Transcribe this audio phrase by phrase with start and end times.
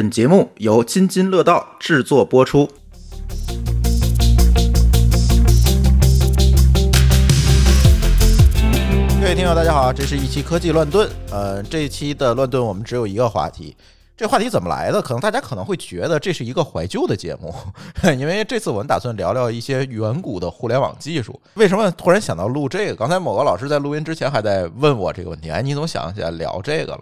[0.00, 2.66] 本节目由津津乐道制作播出。
[9.20, 11.06] 各位听友，大家好，这是一期科技乱炖。
[11.30, 13.76] 呃，这一期的乱炖我们只有一个话题。
[14.16, 15.02] 这话题怎么来的？
[15.02, 17.54] 可能大家可能会觉得这是一个怀旧的节目，
[18.18, 21.38] 因为这次我们打算聊聊一些远古的互联网技术。
[21.56, 22.96] 为什么突然想到录这个？
[22.96, 27.00] 刚才某个老师在录音之前还在问我这个问题，哎，你怎么想起来聊这个了？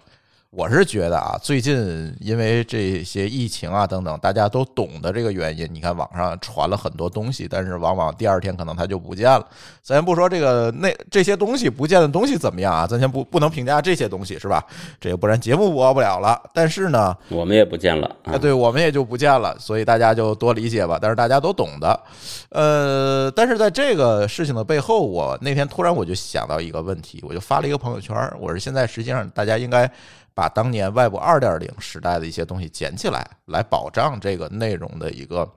[0.50, 9.46] 我是觉得啊，最近因为这些疫情啊等等，大家都懂的这个原因，你看网上传了很多东西，但是往往第二天可能它就不见了。
[9.82, 14.64] 咱先不说这个那这些东西不见的东西怎么样啊，咱先不不能评价这些东西是吧？
[14.98, 16.40] 这个不然节目播不了了。
[16.54, 20.98] 但是呢，我们也不见了啊，对我们也就不见了，所以大家就多理解吧。
[20.98, 22.00] 但是大家都懂的，
[22.48, 29.90] 呃，但是在这个事情的背后，我那天突然我就想到一个问题，我就发了一个朋友圈，我说现在实际上大家应该。
[30.38, 35.52] 把当年 Web 二点零时代的一些东西捡起来，来保障这个内容的一个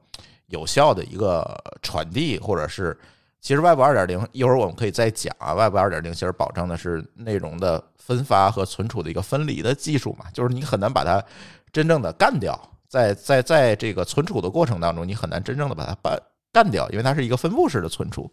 [0.47, 1.45] 有效的一个
[1.83, 2.97] 传递，或者是
[3.41, 5.53] 其实 Web 二点零一会儿我们可以再讲啊。
[5.53, 11.23] Web 二点零其实保障的是内容的分发和存储的一个分离的技术嘛，就是你很难把它
[11.71, 16.17] 真正的干掉，在在在这个存储的过程当中，你很难真正的把它把
[16.51, 18.27] 干掉，因为它是一个分布式的存储。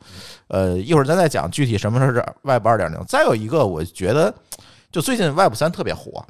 [0.46, 2.98] 呃，一会儿咱再讲具体什么是 Web 二点零。
[3.06, 4.34] 再有一个，我觉得
[4.90, 6.24] 就最近 Web 三特别火。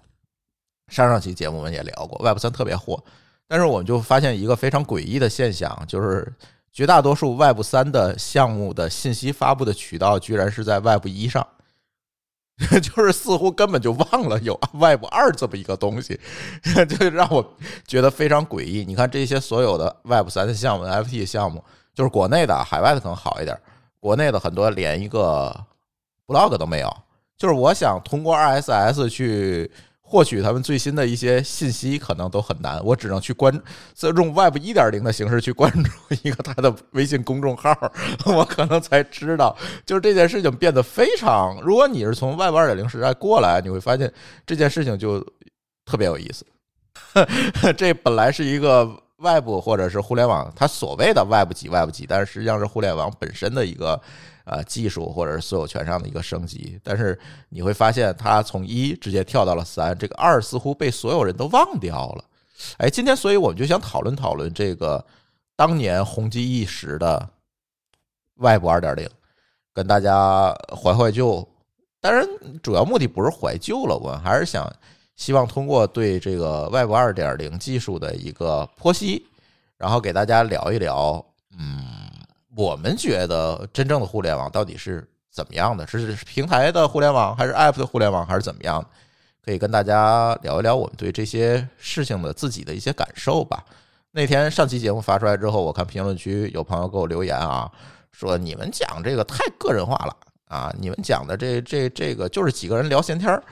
[0.89, 3.03] 上上期节目我们也聊过，Web 三特别火，
[3.47, 6.33] 但是我们就发现一个非常诡异的现象，就是
[6.73, 11.47] 绝大多数 Web 三的项目的信息发布的渠道居然是在 Web 一上，
[12.83, 16.19] 就是似乎根本就忘了有 Web 二这么一个东西，
[16.99, 17.55] 就让我
[17.87, 18.85] 觉得非常诡异。
[18.85, 21.63] 你看这些所有的 Web 三的项目、FT 项目，
[21.95, 23.55] 就是国内的，海外的可能好一点，
[24.01, 25.55] 国内的很多连一个
[26.27, 26.97] blog 都没有，
[27.37, 29.71] 就是我想通过 RSS 去。
[30.11, 33.53] 获取他们最新的一些信息可能都很难，我只能去关
[34.17, 35.91] 用 Web 一点零的形式去关注
[36.23, 37.77] 一个他的微信公众号，
[38.25, 41.61] 我可能才知道，就是这件事情变得非常。
[41.61, 44.11] 如果你是从 Web 二点零时代过来，你会发现
[44.47, 45.21] 这件事情就
[45.85, 46.47] 特别有意思。
[47.77, 54.01] 这本来是一个 Web 或者是互联网，它所谓的 Web 几 Web 几，但是实际上是互联网本身的一个。
[54.49, 57.19] 啊，技术或者是所有权上的一个升级，但是
[57.51, 62.25] 你会发现它从一直接跳到了三，这个二似乎被所有人都忘掉了。
[62.79, 65.05] 哎，今天所以我们就想讨论讨论这个
[65.55, 67.29] 当年红极一时的
[68.37, 69.07] Web 二点零，
[69.75, 71.47] 跟大家怀怀旧。
[72.01, 72.27] 当然，
[72.63, 74.73] 主要目的不是怀旧了，我还是想
[75.17, 79.27] 希望通过对这个 Web 二点零技术的一个剖析，
[79.77, 81.23] 然后给大家聊一聊，
[81.59, 81.98] 嗯。
[82.57, 85.87] 我们觉得真正的互联网到底是怎么样的？
[85.87, 88.85] 是平台的互联网，还是 App 的互联网，还是怎么样？
[89.45, 93.65] 可以跟大家聊一聊我们对这些事情的自己的一些感受吧。
[94.11, 97.71] 那天上期节目发出来之后，我看评论区有朋友给我留言啊，
[98.13, 100.17] 说你们讲这个太个人化了
[100.49, 103.43] 啊，你们讲的这这这个就是几个人聊闲天儿。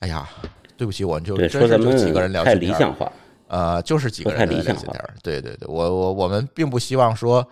[0.00, 0.28] 哎呀，
[0.76, 3.10] 对不起，我就真是就几个人聊太理想化，
[3.48, 5.14] 呃，就是几个人聊闲天儿。
[5.22, 7.48] 对对对，我我我们并不希望说。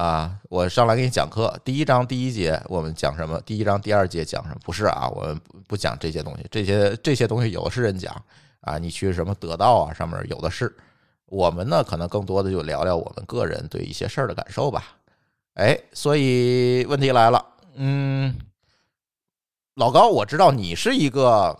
[0.00, 3.38] 啊，我上来给你讲课，第一章第一节我们讲什么？
[3.42, 4.56] 第一章第二节讲什么？
[4.64, 5.38] 不是啊，我们
[5.68, 8.10] 不讲这些东西，这些这些东西有的是人讲
[8.62, 8.78] 啊。
[8.78, 10.74] 你去什么得到啊，上面有的是。
[11.26, 14.96] 我们呢，可能更多的就聊聊我们个人对一些事儿的感受吧。
[15.56, 17.44] 哎，所以问题来了，
[17.74, 18.34] 嗯，
[19.74, 21.54] 老高，我知道你是一个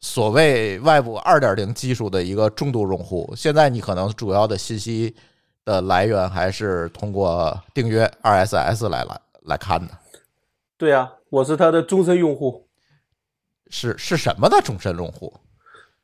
[0.00, 5.14] 所谓外部二点零技术的一个重度用户，现在你可能主要的信息。
[5.64, 9.92] 的来源还是通过订阅 RSS 来来来看的。
[10.76, 12.68] 对呀，我是他的终身用户。
[13.68, 15.32] 是是什么的终身用户？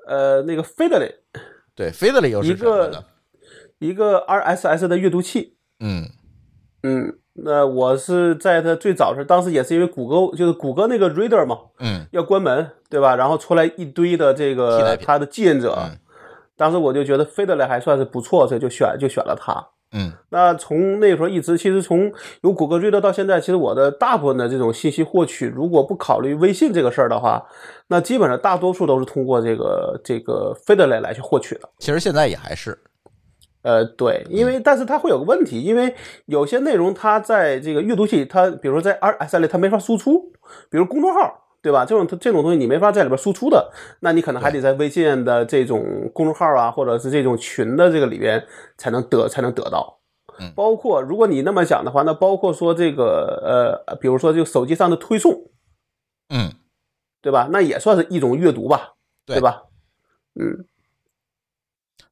[0.07, 1.13] 呃，那个 Feedly。
[1.75, 3.05] 对，Feedly 又是什么的？
[3.79, 5.57] 一个 RSS 的阅读器。
[5.81, 6.09] 嗯
[6.83, 13.17] 嗯，那我是在它最早时，当时也是因为谷歌就是谷歌那个 Reader 嘛，嗯，要关门，对吧？
[13.17, 15.91] 然后出来一堆的这个它的继任者。
[16.59, 19.65] 当时我就觉得飞得来还算是不错，所以就选就选了它。
[19.93, 22.12] 嗯，那从那时候一直，其实从
[22.43, 27.47] 有谷歌 Reader 到现在，其实我的大部分的这种信息获取，如果不考虑微信这个事儿的话，
[27.87, 31.71] 那基本上大多数都是通过这个这个飞得来来去获取的。
[31.79, 32.79] 其实现在也还是，
[33.62, 35.94] 呃，对，因为但是它会有个问题，因为
[36.27, 40.32] 有些内容它在这个阅读器，它比如说在 RSS 里它没法输出，
[40.71, 41.44] 比如公众号。
[41.60, 41.84] 对吧？
[41.84, 43.70] 这种这种东西你没法在里边输出的，
[44.00, 48.46] 那你可能还得在微信的这种公众号啊，或者是这种群的这个里边
[48.76, 49.99] 才能得才能得到。
[50.38, 55.50] 嗯，包括如果你那么想的话，那包括说这个呃，比如说这个手机上的推送，
[56.28, 56.52] 嗯，
[57.20, 57.49] 对吧？
[57.50, 58.94] 那也算是一种阅读吧，
[59.26, 59.64] 对吧？
[60.40, 60.64] 嗯，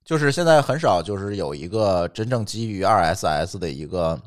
[0.04, 4.20] 就是现在很少就是有一个真正基于 RSS 的一个，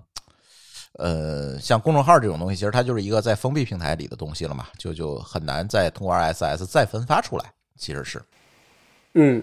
[1.00, 7.46] 呃，像公众号这种东西，其实它就是一个在封闭平台里的东西了嘛，就就很难再通过 RSS 再分发出来，
[7.78, 8.22] 其实是。
[9.13, 9.42] 嗯，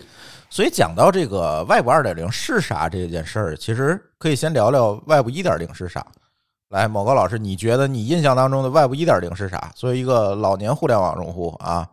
[0.51, 6.07] 所以讲到这个 Web 二点零是啥这件事儿，其实可以先聊聊 Web 一点零是啥。
[6.69, 9.73] 来，某高老师，你觉得你印象当中的 Web 一点零是啥？
[9.75, 11.89] 作为一个老年互联网用户啊，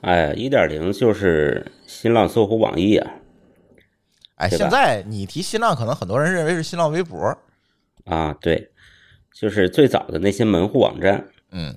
[0.00, 3.10] 哎，一点零就是新浪、搜狐、网易啊。
[4.36, 7.36] 哎，现在你提新浪，可能很多人认为是新浪微博，
[8.10, 8.70] 啊，对，
[9.32, 11.74] 就是最早的那些门户网站嗯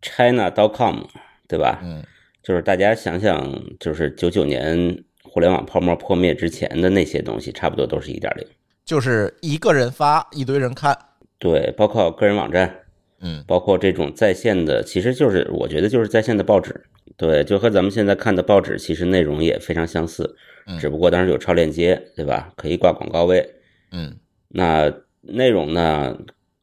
[0.00, 1.02] ，China.com，
[1.48, 1.80] 对吧？
[1.82, 2.02] 嗯
[2.42, 8.46] 就是大家想想，就是九九年互联网泡沫破灭之前的那些东西，差不多都是一点零。
[8.84, 10.96] 就是一个人发，一堆人看，
[11.40, 12.72] 对，包括个人网站，
[13.18, 16.80] 嗯包括这种在线的，其实就是我觉得就是在线的报纸。
[17.16, 20.36] 对，就和咱们现在看的报纸，其实内容也非常相似，
[20.68, 22.52] 嗯只不过当时有超链接，对吧？
[22.56, 23.44] 可以挂广告位。
[23.90, 24.16] 嗯
[24.48, 24.88] 那
[25.28, 26.16] 内容呢，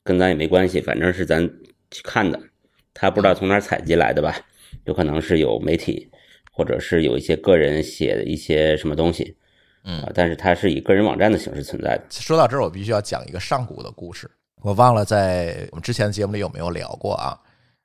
[0.03, 1.47] 跟咱也没关系，反正是咱
[1.91, 2.39] 去看的，
[2.93, 4.35] 他不知道从哪儿采集来的吧？
[4.85, 6.09] 有可能是有媒体，
[6.51, 9.37] 或者是有一些个人写的一些什么东西
[9.85, 12.03] 嗯啊，但是它是以个人网站的形式存在的。
[12.09, 14.29] 说到这儿，我必须要讲一个上古的故事。
[14.61, 17.37] 我忘了在我们之前的节目里有没有聊过啊？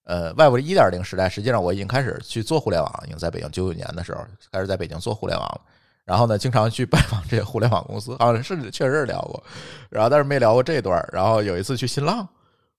[0.05, 5.61] 呃，Web 一点零时代，实际上我已经开始去做互联网，已经在北京九九年的时候开始在北京做互联网了。
[6.09, 9.45] 然后呢，经常去拜访这些互联网公司，好像是确实聊过，
[9.91, 11.07] 然后但是没聊过这段。
[11.13, 12.27] 然后有一次去新浪，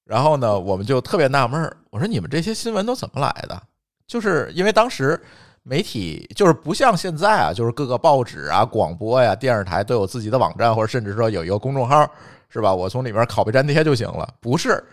[0.03, 3.61] 然后呢，我们就特别纳闷儿，我说你们这些新闻都怎么来的？
[4.07, 5.21] 就是因为当时
[5.61, 12.09] 媒体就是不像现在啊，就是各个报纸啊、广播呀、电视台都有自己的网站，或者甚至说有一个公众号，
[12.49, 12.73] 是吧？
[12.73, 14.27] 我从里面拷贝粘贴就行了。
[14.39, 14.83] 不是，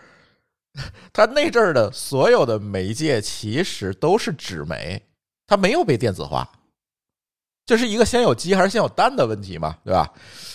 [1.11, 5.01] 他那阵儿的所有的媒介其实都是纸媒，
[5.47, 6.47] 它没有被电子化。
[7.67, 10.09] 这是一个先有鸡还是先有蛋的问题嘛，对吧？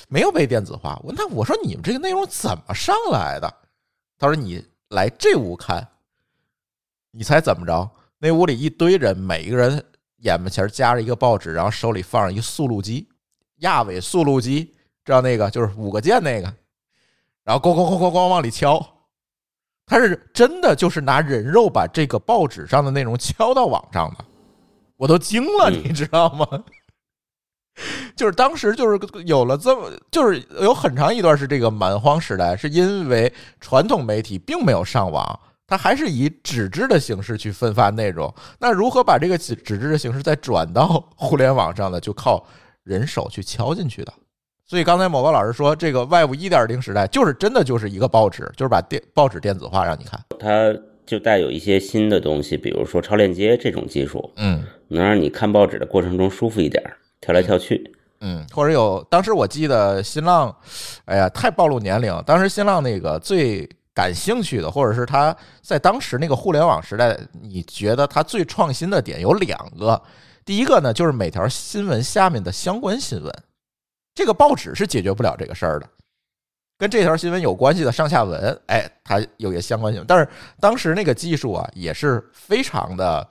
[0.09, 0.99] 没有被电子化。
[1.05, 3.55] 我那我说你们这个内容怎么上来的？
[4.19, 5.87] 他说你来这屋看，
[7.11, 7.91] 你猜怎么着？
[8.19, 9.85] 那屋里一堆人，每一个人
[10.21, 13.07] 眼巴前夹着一个报纸，然后手里放着一速录机，
[13.59, 14.75] 亚伟速录机，
[15.05, 16.55] 知道那个就是五个键那个，
[17.45, 18.83] 然后咣咣咣咣咣往里敲。
[19.85, 24.25] 他是真的就是拿人肉把这个报纸上的内容敲到网上的，
[24.97, 26.47] 我都惊了，你知道吗？
[28.15, 38.33] 就是当时就是有了这么，就是有很长一段是这个蛮荒时代，是因为传统媒体并没有上网，它还是以纸质的形式去分发内容。
[38.59, 41.99] 那如何把这个纸纸质的形式再转到 互联网上呢？
[42.01, 42.47] 就靠
[42.85, 44.13] 人手去敲进去的。
[44.67, 50.19] 所以刚才某个老师说，这个 Web 一点零时代就是真的就是一个报纸，就是把电报纸电子化让你看。
[50.39, 50.75] 它
[51.05, 57.97] 就带有一些新的东西，比如说超链接这种技术，嗯能让你看报纸的过程中舒服一点儿，跳来跳去。
[58.21, 60.55] 嗯，或者有当时我记得新浪，
[61.07, 62.23] 哎呀，太暴露年龄。
[62.27, 70.01] 当时新浪那个最感兴趣的，或者是他在当时那个互联网时代，你觉得他最创新的点有两个。
[70.45, 73.33] 第一个呢，就是每条新闻下面的相关新闻，
[74.15, 75.89] 这个报纸是解决不了这个事儿的。
[76.79, 80.05] 跟这条新闻有关系的上下文，哎，它有些相关性。
[80.07, 80.29] 但是
[80.61, 83.29] 当时那个技术啊，也是非常的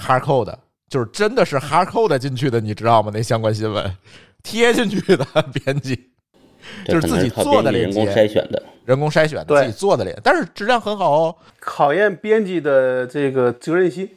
[0.00, 0.58] hardcore 的，
[0.90, 3.10] 就是真的是 hardcore 进去的，你知道吗？
[3.14, 3.96] 那相关新闻
[4.42, 6.10] 贴进去的 编辑，
[6.84, 8.62] 就是自己做的链接人工筛选的。
[8.84, 11.36] 人工筛选的，自己做的链，但是质量很好哦。
[11.60, 14.10] 考验编辑的这个责任心。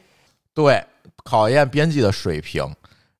[0.52, 0.84] 对，
[1.22, 2.66] 考验编辑的水平。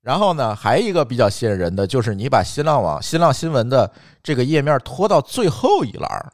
[0.02, 3.90] 然后呢，还有一个比较吸引人的，就是你把新浪网、新浪新闻的
[4.22, 6.32] 这个页面拖到最后一栏，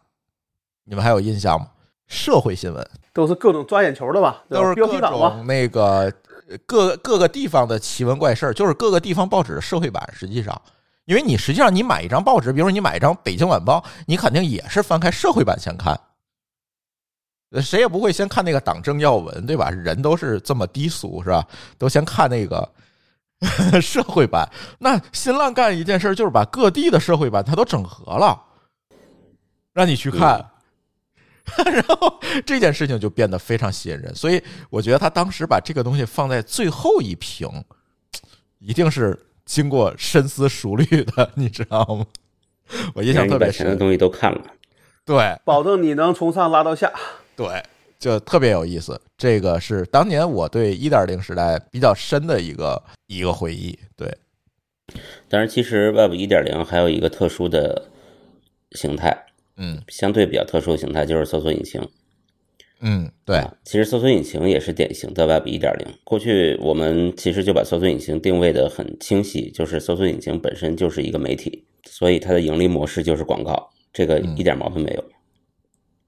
[0.86, 1.68] 你们还有印象吗？
[2.08, 4.42] 社会新闻都是各种抓眼球的吧？
[4.48, 5.36] 都是各标题党嘛。
[5.36, 6.12] 种那个呃
[6.66, 10.08] 各各个地方的奇闻怪事儿，就是各个地方报纸的社会版。
[10.14, 10.60] 实际上，
[11.04, 15.98] 因为你实际上你买一张报纸，比如说你买一张《北京晚报》，你肯定也是翻开社会版先看。
[17.52, 19.70] 呃谁也不会先看那个党政要闻，对吧？
[19.70, 21.44] 人都是这么低俗，是吧？
[21.78, 22.72] 都先看那个
[23.82, 24.48] 社会版。
[24.78, 28.40] 那新浪干一件事儿，就是把各地的社会版它都整合了，
[29.72, 30.48] 让你去看。
[31.72, 37.48] 然后这件事情就变得非常吸引人，所以我觉得他当时把这个东西放在最后一屏，
[38.58, 42.06] 一定是经过深思熟虑的，你知道吗？
[42.94, 44.40] 我印象特别深，的东西都看了。
[45.04, 46.92] 对保证你能从上拉到下。
[47.34, 47.62] 对，
[47.98, 49.00] 就特别有意思。
[49.16, 53.76] 这个是当年我对一点零时代比较深的一个一个回忆。
[53.96, 54.06] 对，
[55.28, 57.90] 当然，其实 Web 一点零还有一个特殊的
[58.72, 59.26] 形态，
[59.62, 61.80] 嗯相对比较特殊的形态就是搜索引擎。
[62.80, 65.86] 嗯，对，啊，其实搜索引擎也是典型的 Web 1.0。
[66.02, 75.04] 过去我们其实就把搜索引擎定位的很清晰，就是搜索引擎本身就是一个媒体，所以它的盈利模式就是广告，这个一点毛病没有。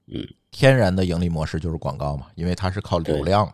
[0.07, 3.51] 嗯天然的盈利模式就是广告嘛，因为它是靠流量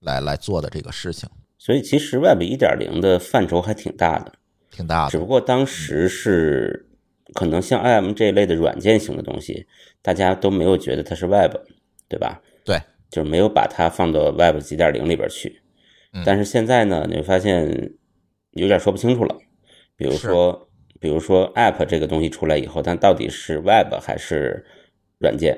[0.00, 4.32] 来来做的这个事情，所以其实 Web 1.0的范畴还挺大的，
[4.70, 5.10] 挺大的。
[5.10, 6.88] 只不过当时是
[7.34, 9.66] 可能像 IM 这一类的软件型的东西，
[10.00, 11.54] 大家都没有觉得它是 Web，
[12.08, 12.40] 对吧？
[12.64, 15.60] 对，就是没有把它放到 Web 几点零里边去。
[16.12, 17.92] 嗯但是现在呢，你会发现
[18.50, 19.34] 有点说不清楚了。
[19.96, 20.68] 比如说，
[21.00, 24.64] 比如说 App 这个东西出来以后，但到底是 Web 还是
[25.18, 25.56] 软件，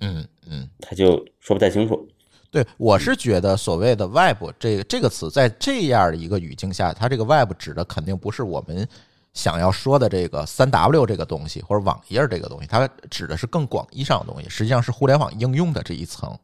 [0.00, 2.06] 嗯嗯，它就说不太清楚。
[2.50, 8.86] 对，我是觉得所谓的 Web 这个这个词，在这样的一个语境下，它这个 Web 指的肯定不是我们
[9.34, 16.34] 想要说的这个三 W 这个东西或者网页这个东西，它指的是更广义上的东西，实际上是互联网应用的这一层。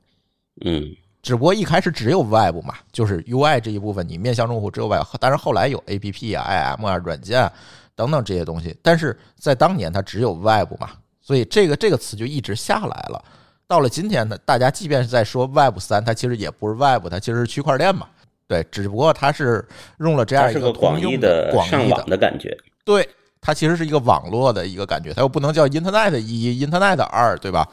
[0.65, 7.53] 嗯，只不过一开始只有 Web 嘛，就是 UI 这一部分，你面向用户只有 Web，但是后来有 APP 啊、IM 啊、软件啊
[7.95, 13.25] 等等这些东西，但是在当年它只有 Web 嘛，所以这个这个词就一直下来了。
[13.69, 18.09] 到了今天呢，大家即便是在说 Web 三，它其实也不是 Web，它其实是区块链嘛，
[18.49, 19.65] 对，只不过它是
[19.99, 22.59] 用了这样一个广义的广义上网的感觉。
[22.85, 23.09] 对，
[23.41, 27.67] 它其实是一个网络的一个感觉，它又不能叫 Internet 一、Internet 二，对吧？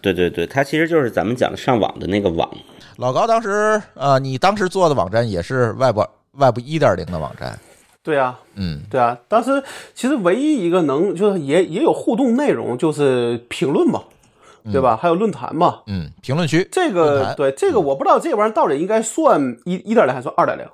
[0.00, 2.48] 对对对，它其实就是咱们讲的上网的那个网。
[2.96, 5.98] 老高当时呃，你当时做的网站也是 Web
[6.32, 7.58] Web 一点零的网站，
[8.02, 9.62] 对啊，嗯对啊，当时
[9.94, 14.02] 其实唯一一个能就是也也有互动内容，就是评论嘛，
[14.72, 14.96] 对吧？
[14.96, 15.80] 还有论坛嘛。
[15.86, 20.66] 嗯，评论区这个对这个我不知道这玩意儿到底应该算一一点零还是算二点零。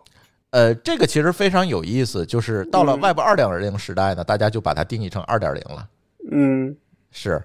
[0.54, 5.88] 呃，这个其实非常有意思，就是到了嗯 Web 二点零时代呢，大家就把它定义成二点零了，
[6.30, 6.76] 嗯，
[7.10, 7.42] 是。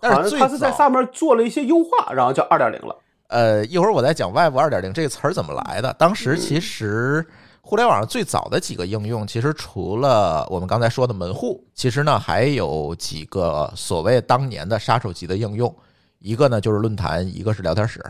[0.00, 2.96] 但是最像他是在上面做了一些优化，然后叫二点零了。
[3.28, 5.94] 呃，一会儿我再讲 Web 二点零这个词儿怎么来的。
[5.96, 7.24] 当嗯时其实
[7.60, 15.72] 互联网上最早的几个应用，其实除了我们刚才说的门户，其实呢还有几个所谓当年的杀手级的应用，
[16.18, 18.04] 一个呢就是论坛，一个是聊天室，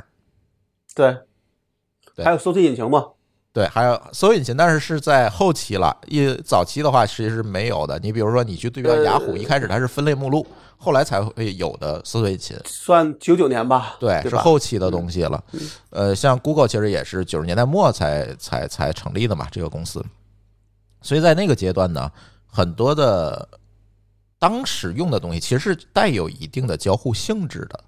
[0.94, 1.14] 对，
[2.16, 3.08] 对还有搜索引擎嘛。
[3.54, 5.96] 对，还有搜索引擎，但是是在后期了。
[6.08, 7.96] 一早期的话，其实是没有的。
[8.00, 10.44] 你比如说，你去对标雅虎，呃一开始它是分类目录，
[10.76, 12.58] 后来才会有的搜索引擎。
[12.64, 14.42] 算九九年吧，对，是对吧？
[14.42, 15.40] 后期的东西了。
[15.90, 20.04] 呃，像 Google 其实也是九十年代末才才才成立的嘛，这个公司。
[21.00, 22.10] 所以在那个阶段呢，
[22.44, 23.48] 很多的
[24.40, 27.78] 当时用的东西其实是带有一定的交互性质的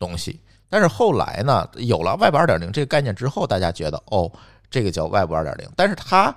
[0.00, 0.40] 东西。
[0.68, 4.28] 但是后来呢，有了 Web 二点零这个概念之后，大家觉得哦，
[4.70, 5.68] 这个叫 Web 二点零。
[5.76, 6.34] 但是它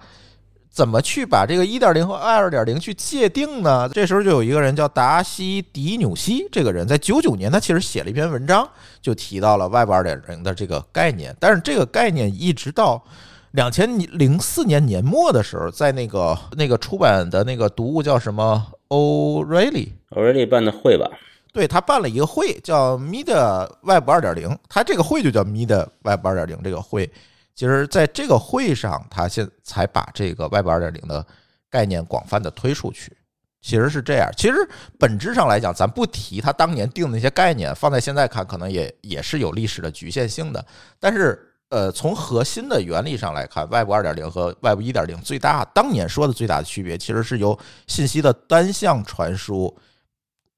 [0.69, 3.89] 怎么去把这个一点零和二点零去界定呢？
[3.89, 8.69] 这时候就有一个人叫达西迪纽西，这个人在九九年他其实写了一篇文章，
[9.01, 11.35] 就提到了 Web 二点零的这个概念。
[11.39, 13.03] 但是这个概念一直到
[13.51, 19.89] 两千零四年年末的时候，在那个那个出版的那个读物叫什么 O'Reilly。
[20.11, 21.09] Already 办的会吧？
[21.51, 26.59] 对他办了一个会，叫 Media Web 二点零，他这个会就叫 Media Web 二点零。
[26.63, 27.11] 这个会，
[27.59, 31.25] 其实在这个会上，他现才把这个 Web 二点零的
[31.69, 33.11] 概念广泛的推出去。
[33.59, 34.55] 其实是这样，其实
[34.97, 40.65] 本质上来讲，咱不提他当年定的那些概念，放在现在看，可能也也是有历史的局限性的。
[41.01, 41.37] 但是，
[41.67, 49.77] 呃，从核心的原理上来看，Web 二点零和 Web 一点零最大当年说的最大的区别，其实是由信息的单向传输。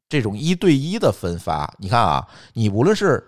[0.07, 3.27] 这种一对一的分发，你看啊，你无论是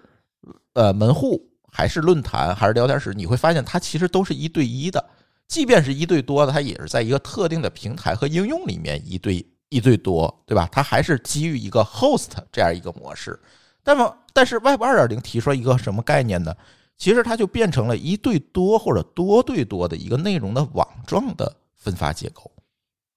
[0.74, 1.44] 呃门户
[1.75, 5.03] 还是论坛还是聊天室，你会发现它其实都是一对一的。
[5.48, 10.70] 即便是一对多的，它也是在一个特定的平台和应用里面一对一对多，对吧？
[10.72, 13.39] 它还是基于一个 host 这样一个模式。
[13.84, 16.56] 那么，但是 Web 二点零提出了一个什么概念呢？
[16.96, 22.51] 其实它就变成了一对多或者多对多的一个内容的网状的分发结构。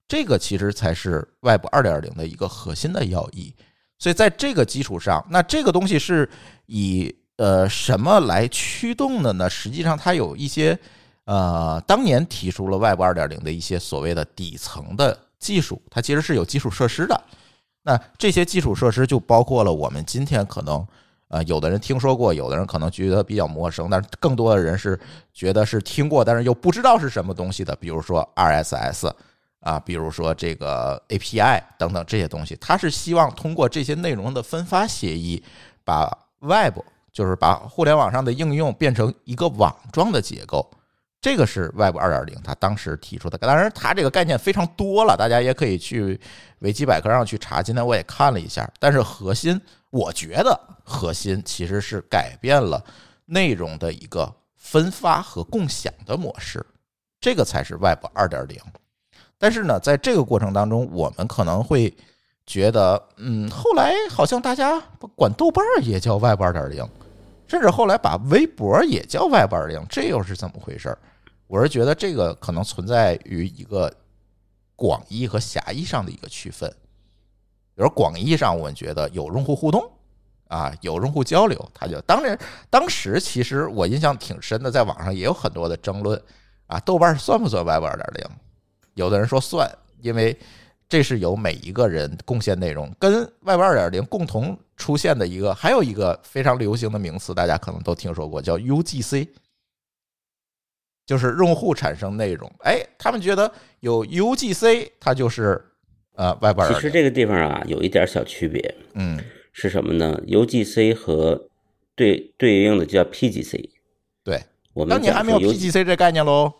[0.08, 3.54] 这个其实才是 Web 二点零的一个核心的要义。
[3.98, 6.28] 所以在这个基础上，那这个东西是
[6.66, 9.48] 以呃什么来驱动的呢？
[9.48, 10.78] 实际上，它有一些
[11.24, 17.20] 呃当年提出了 Web 二点零的一些所谓的底层的技术，它其实是有基础设施的。
[17.82, 20.86] 那这些基础设施就包括了我们今天可能
[21.28, 24.98] 呃有的人听说过，有的人可能觉得比较陌生，但是更多的人是
[25.32, 29.10] 觉得是听过，但是又不知道是什么东西的，比如说 RSS。
[29.60, 35.42] 啊，比如说这个 API 等等这些东西，它是希望通过这些内容的分发协议，
[35.82, 36.78] 把 Web
[37.16, 40.70] 就是把互联网上的应用变成一个网状的结构，
[41.18, 43.38] 这个是 Web 二点零它当时提出的。
[43.38, 46.20] 当然，它这个概念非常多了，大家也可以去
[46.58, 47.62] 维基百科上去查。
[47.62, 49.58] 今天我也看了一下，但是核心，
[49.88, 52.84] 我觉得核心其实是改变了
[53.24, 56.62] 内容的一个分发和共享的模式，
[57.18, 58.60] 这个才是 Web 二点零。
[59.38, 61.96] 但是呢，在这个过程当中，我们可能会
[62.44, 64.78] 觉得，嗯，后来好像大家
[65.16, 66.86] 管豆瓣儿也叫 Web 二点零，
[67.48, 70.98] 甚至后来把微博也叫 Web 二零，这又是怎么回事儿？
[71.46, 73.92] 我是觉得这个可能存在于一个
[74.74, 76.68] 广义和狭义上的一个区分。
[77.74, 79.88] 比如广义上，我们觉得有用户互动
[80.48, 82.38] 啊，有用户交流，它就当然
[82.68, 86.20] 当时其实我印象挺深的，在网上也有很多的争论
[86.66, 88.36] 啊，豆瓣算不算 Web 二点零？
[88.94, 90.36] 有的人说算，因为
[90.88, 99.28] 这是由每一个人贡献内容，跟 Web 二点零共同出现的一个，还有一个非常流行的名词，大家可能都听说过，叫 UGC，
[101.04, 102.50] 就是用户产生内容。
[102.60, 105.60] 哎，他们觉得有 UGC，它就是
[106.14, 106.72] 呃 Web 二。
[106.72, 109.18] 其实这个地方啊，有一点小区别，嗯，
[109.52, 111.48] 是什么呢？UGC 和
[111.96, 113.70] 对对应的叫 PGC，
[114.22, 114.40] 对，
[114.72, 116.52] 我们当你还没有 PGC 这概念喽。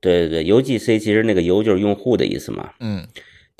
[0.00, 2.72] 对对对，UGC 其实那个 U 就是用户的意思嘛。
[2.78, 3.04] 嗯，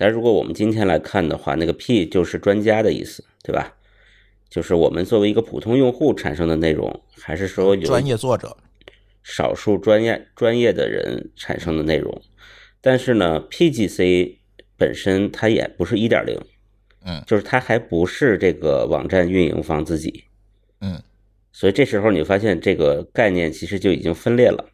[0.00, 3.74] 但如果我们今天来看的话，那个 P 就是专家的意思，对吧？
[4.48, 8.56] 就是我们作为一个普通用户产生的内容，还是说有专业作者，
[9.24, 12.22] 少数专业专业的人产生的内容？
[12.80, 14.36] 但是呢，PGC
[14.76, 16.40] 本身它也不是一点零，
[17.04, 20.24] 嗯就是它还不是这个网站运营方自己，
[20.80, 21.02] 嗯
[21.52, 24.70] 所以这时候你发现这个概念其实就已经分裂了，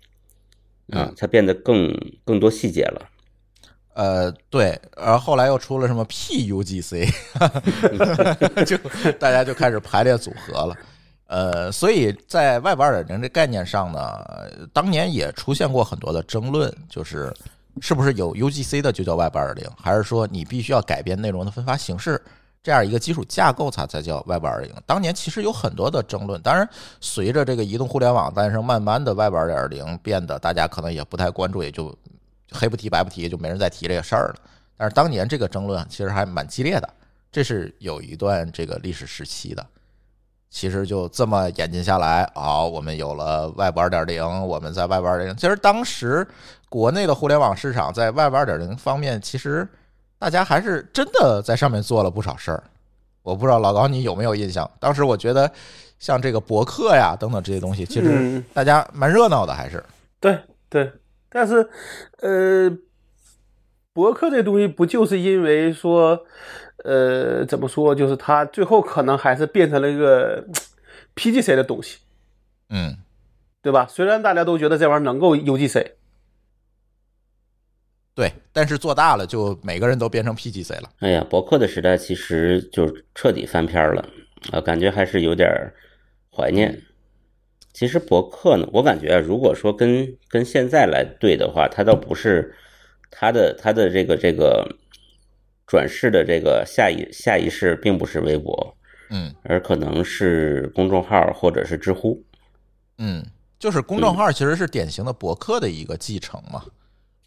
[0.91, 3.09] 啊嗯，它变得更更多细节了。
[3.95, 7.09] 呃，对，然后来又出了什么 PUGC，
[8.67, 8.77] 就
[9.13, 10.77] 大家就开始排列组合了。
[11.27, 14.01] 呃，所以在 Web 二点零这概念上呢，
[14.73, 17.33] 当年也出现过很多的争论，就是
[17.81, 22.21] 是不是有 UGC 的就叫 Web 二点零，还是说你必须要改变内容的分发形式，
[22.63, 24.83] 这样一个基础架构它才叫 Web 二点零？
[24.87, 26.69] 当年其实有很多的争论，当然
[27.01, 31.97] 随着这个移动互联网诞生，慢慢的 Web 二点零变得大家可能也不太关注，也就
[32.55, 34.37] 黑不提白不提，就没人再提这个事儿了。
[34.77, 36.89] 但是当年这个争论其实还蛮激烈的，
[37.31, 39.67] 这是有一段这个历史时期的。
[40.51, 45.37] 其实就这么演进下来，好，我们有了 Web 二点零，我们在 Web 二点零。
[45.37, 46.25] 其实当时
[46.69, 49.69] 国内的互联网市场在 Web 二点零方面，其实
[50.17, 52.63] 大家还是真的在上面做了不少事儿。
[53.23, 54.71] 我不知道老高你有没有印象？
[54.79, 55.51] 当时我觉得
[55.99, 59.85] 像这个博客呀等等这些东西，其实嗯大家蛮热闹的，还是
[60.21, 60.39] 对
[60.69, 60.93] 对，
[61.35, 61.69] 但是
[62.21, 62.71] 呃，
[63.93, 66.25] 博客这东西不就是因为说，
[66.85, 70.47] 呃，怎么说，就是它最后可能还是变成了一个
[71.17, 71.99] PGC 的东西，
[72.71, 72.99] 嗯，
[73.61, 73.85] 对吧？
[73.91, 75.95] 虽然大家都觉得这玩意儿能够 UGC，
[78.15, 78.33] 对。
[78.53, 80.89] 但是做大了，就每个人都变成 PGC 了。
[81.01, 84.09] 哎呀，博客的时代其实就彻底翻篇了，
[84.53, 85.51] 啊，感觉还是有点
[86.31, 86.81] 怀念。
[87.75, 92.55] 其实博客呢，我感觉啊如果说跟跟现在来对的话，它倒不是
[93.11, 94.65] 它的它的这个这个
[95.67, 98.77] 转世的这个下一下一世，并不是微博，
[99.11, 102.23] 嗯而可能是公众号或者是知乎。
[102.99, 103.27] 嗯，
[103.59, 106.63] 就是公众号其实是典型的博客的一个继承嘛。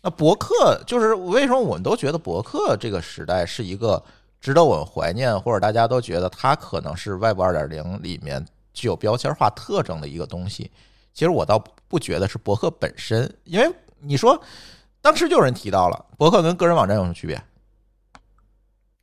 [0.02, 4.02] 那博客就是为什么我们都觉得博客这个时代是一个
[4.40, 8.46] 值得我们怀念，或者大家都觉得它可能是 Web 二点零里面
[8.78, 10.72] 具有标签化特征的一个东西。
[11.14, 13.68] 其实我倒不觉得是博客本身，因为
[14.00, 14.40] 你说
[15.02, 17.36] 当时就有人提到了博客跟个人网站有什么区别？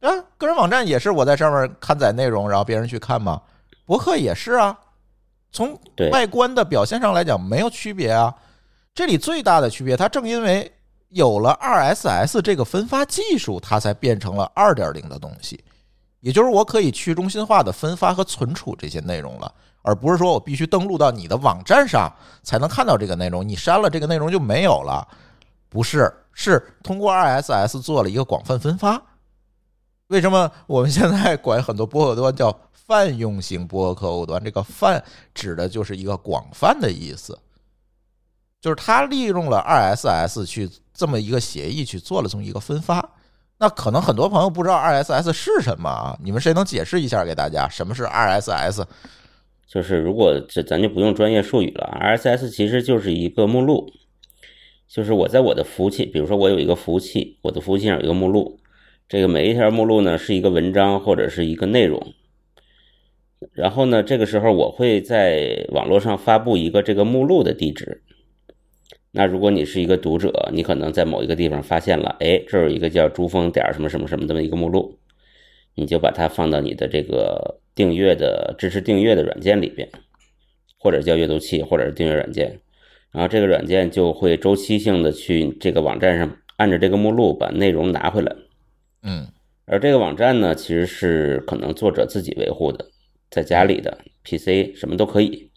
[0.00, 3.42] 啊，个人网站也是我在上面刊载内容，然后别人去看嘛？
[3.84, 4.78] 博客也是啊，
[5.50, 5.76] 从
[6.12, 8.32] 外观的表现上来讲没有区别啊。
[8.94, 10.70] 这里最大的区别，它正因为
[11.08, 15.64] 有了 RSS 这个分发技术，它才变成了二点零的东西。
[16.24, 22.10] 也就是我可以去中心化的分发和存储这些内容了，而不是说我必须登录到你的网站上
[22.42, 25.06] 才能看到这个内容，你删了这个内容就没有了。
[25.68, 29.02] 不是，是通过 RSS 做了一个广泛分发。
[30.06, 34.42] 为什么我们现在管很多播客端叫泛用型播客客户端？
[34.42, 37.38] 这个泛指的就是一个广泛的意思，
[38.62, 43.06] 就是它利用了 RSS 去这么一个协议去做了这么一个分发。
[43.58, 46.18] 那可能很多朋友不知道 RSS 是什么啊？
[46.22, 48.84] 你们谁能解释一下给大家什么是 RSS？
[49.66, 53.90] 就是如果这咱就不用专业术语了，RSS 其实就是一个目录，
[54.88, 58.60] 就是我在我的服务器，比如说我有一个服务器，我的服务器上有一个目录，
[59.08, 62.12] 这个每一条目录呢是一个文章或者是一个内容，
[63.52, 68.02] 然后呢，这个时候我会在网络上发布一个这个目录的地址，
[69.16, 74.98] 那如果你是一个读者，你可能在某一个地方发现了，哎，这有一个叫珠峰点什么什么什么这么一个目录，
[75.76, 79.88] 你就把它放到你的这个订阅的支持订阅的软件里边，
[80.78, 82.58] 或者叫阅读器，或者是订阅软件，
[83.12, 88.34] 然后这个软件就会周期性的去这个网站上按着这个目录把内容拿回来。
[89.04, 89.28] 嗯
[89.66, 92.84] 而这个网站呢，其实是可能作者自己维护的，
[93.30, 95.50] 在家里的 PC 什么都可以。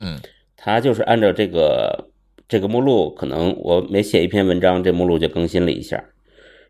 [0.00, 0.18] 嗯
[0.56, 2.08] 它就是按照这个
[2.48, 6.04] 这个目录，可能我每写一篇文章，这目录就更新了一下。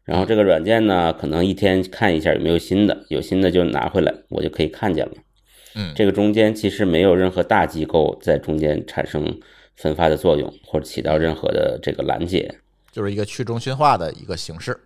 [0.04, 5.12] 然后这个软件呢，可能一天看一下有没有新的，有新的就拿回来，我就可以看见了。
[5.74, 9.38] 嗯，这个中间其实没有任何大机构在中间产生
[9.74, 12.54] 分发的作用，或者起到任何的这个拦截。
[12.92, 14.78] 就是一个去中心化的一个形式。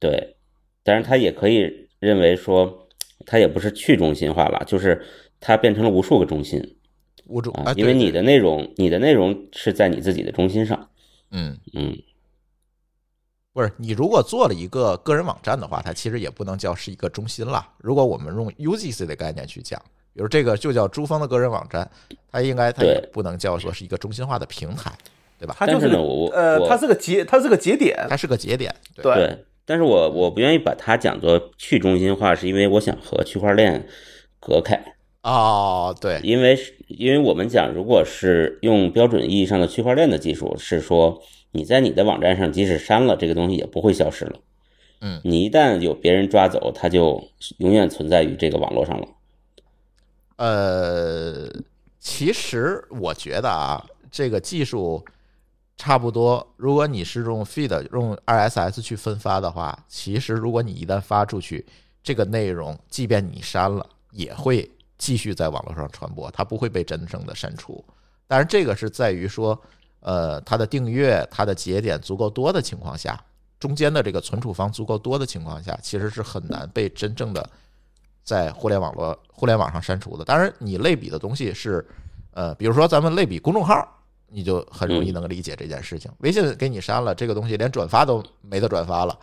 [0.00, 0.36] 对，
[0.82, 2.88] 当然它也可以认为说，
[3.26, 5.04] 它也不是去中心化了，就是
[5.38, 6.76] 它变成了无数个中心
[7.26, 10.88] 啊物种啊，，对对因为你的内容，你的内容是在你自己的中心上。
[11.30, 11.96] 嗯，嗯，
[13.52, 17.66] 不是你如果做了一个个人网站的话，它其实也不能叫是一个中心了。
[17.78, 19.80] 如果我们用 UGC 的概念去讲，
[20.12, 21.90] 比如这个就叫珠峰的个人网站，
[22.30, 24.92] 它应该它也不能叫做是一个中心化的平台，
[25.38, 25.56] 对吧？
[25.58, 29.44] 它就是个但是呢我呃，它是个节，它是个节点，它是个节点，对对对。
[29.64, 33.86] 但是我我不愿意把它讲作去中心化，是因为我想和区块链
[34.40, 34.96] 隔开。
[35.22, 36.58] 哦，对，因为
[36.88, 44.38] 因为我们讲，如果是用标准意义上的区块链的技术，是说你在你的网站上即使删了这个东西，也不会消失了。
[45.00, 47.22] 嗯你一旦有别人抓走，它就
[47.58, 49.08] 永远存在于这个网络上了。
[50.36, 51.48] 呃，
[52.00, 55.04] 其实我觉得啊，这个技术
[55.76, 56.44] 差不多。
[56.56, 61.64] 如果你是用 feed 用 RSS 去分发的话，其实如果你一旦发出去，
[62.02, 64.68] 这个内容即便你删了，也会
[65.02, 67.84] 继续在网络上传播，它不会被真正的删除。
[68.28, 69.60] 当然，这个是在于说，
[69.98, 73.20] 呃，它的订阅、它的节点足够多的情况下，
[73.58, 77.44] 中间的这个存储方足够多的情况下，其实是很难被真正的
[78.22, 80.24] 在互联网络互联网上删除的。
[80.24, 81.84] 当然，你类比的东西是，
[82.30, 83.84] 呃，比如说咱们类比公众号，
[84.28, 86.08] 你就很容易能理解这件事情。
[86.18, 89.18] 微信给你删了，这个东西连转发都没得转发了，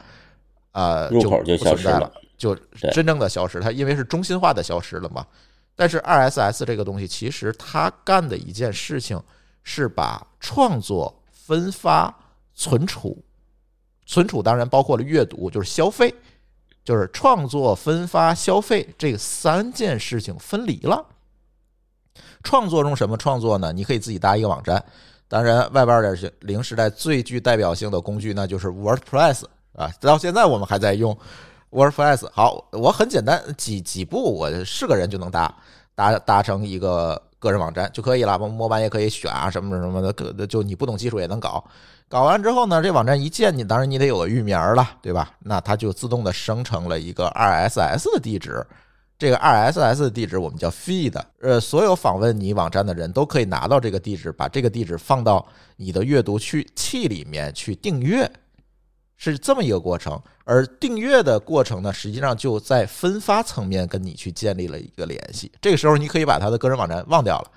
[0.73, 2.53] 啊、入口就就不存在消失了，就
[2.91, 3.61] 真正的消失。
[3.61, 5.25] 它因为是中心化的消失了嘛。
[5.79, 9.17] 但是 RSS 这个东西，其实它干的一件事情
[9.63, 12.13] 是把创作、分发、
[12.53, 13.23] 存储，
[14.05, 16.13] 存储当然包括了阅读，就是消费，
[16.83, 21.05] 就是创作、分发、消费这三件事情分离了。
[22.43, 23.71] 创作中什么创作呢？
[23.71, 24.83] 你可以自己搭一个网站，
[25.29, 31.17] 当然 Web 二点零时代最具代表性的工具那就是 WordPress 啊，到现在我们还在用
[31.71, 32.29] WordPress。
[32.31, 35.53] 好，我很简单，几几步我是个人就能搭
[35.95, 38.37] 搭搭成一个个人网站就可以了。
[38.37, 41.63] 模模板也可以选啊，什么什么的，可就你不懂技术也能搞。
[42.07, 45.31] 搞完之后呢，这网站一建，你当然你得有个域名了，对吧？
[45.39, 48.65] 那它就自动的生成了一个 RSS 的地址。
[49.19, 58.31] 这个 RSS 的地址我们叫 feed，呃，所有访问你网站的人都可以拿到这个地址，把这个地址放到你的阅读去器里面去订阅，
[59.19, 60.19] 是这么一个过程。
[60.45, 65.51] 而订阅的过程呢，实际上就在分发层面跟你去建立了一个联系。
[65.61, 67.51] 这个时候你可以把他的个人网站忘掉了，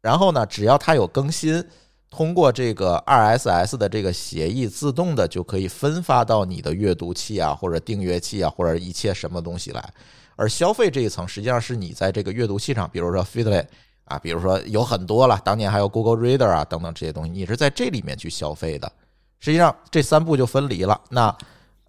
[0.00, 1.64] 然后呢，只要它有更新，
[2.10, 9.94] 通过这个 RSS 的这个协议，自动的就可以分发到你的阅读器啊，或者订阅器啊，或者一切什么东西来。
[10.34, 13.66] 而消费这一层，实际上是你在这个阅读器上，比如说 Feedly
[14.04, 18.90] 啊，比如说有很多了，当年还有 Google Reader 啊等等这些东西，你是在这里面去消费的。
[19.40, 21.00] 实际上这三步就分离了。
[21.10, 21.36] 那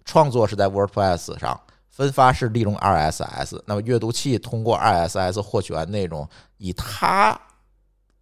[0.04, 7.40] 创作是在 WordPress 上，分发是利用 RSS，那么阅读器通过 RSS 获取完内容，以它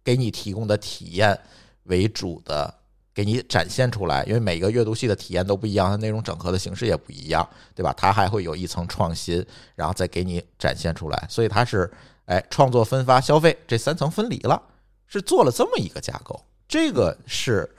[0.03, 1.39] 给你提供的体验
[1.83, 2.75] 为主的。
[3.11, 7.93] 给你展现出来，因为每个阅读器的体验都不一样，它内容整合的形式也不一样，对吧？
[7.97, 11.91] 它还会有一层创新，然后再给你展现出来，所以它是
[12.27, 14.61] 哎创作、分发、消费这三层分离了，
[15.05, 16.41] 是做了这么一个架构。
[16.65, 17.69] 这个是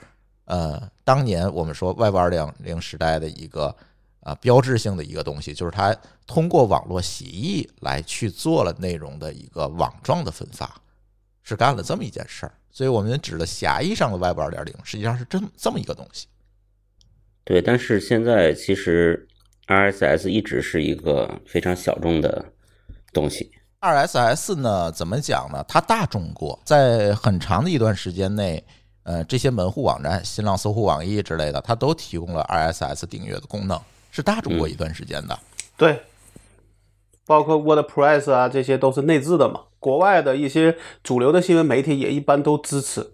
[0.51, 3.73] 呃当年我们说 Web 二点零时代的一个
[4.19, 5.95] 啊标志性的一个东西，就是它
[6.27, 10.69] 通过网络协议来去做了内容的一个网状的分发，
[11.41, 12.53] 是干了这么一件事儿。
[12.69, 16.27] 所以我们指的狭义上的 Web 二点零，实际上是这么这么一个东西。
[17.45, 19.25] 对，但是现在其实
[19.67, 22.45] RSS 一直是一个非常小众的
[23.13, 23.49] 东西。
[23.79, 25.63] RSS 呢，怎么讲呢？
[25.67, 28.63] 它大众过，在很长的一段时间内，
[29.03, 33.79] 呃，这些门户网站，新浪、搜狐、网易之类的，它都提供了 RSS 订阅的功能，
[34.11, 35.39] 是大众过一段时间的。
[35.75, 36.03] 对，
[37.25, 39.61] 包括 WordPress 啊，这些都是内置的嘛。
[39.79, 43.13] 国外的一些主流的新闻媒体也一般都支持。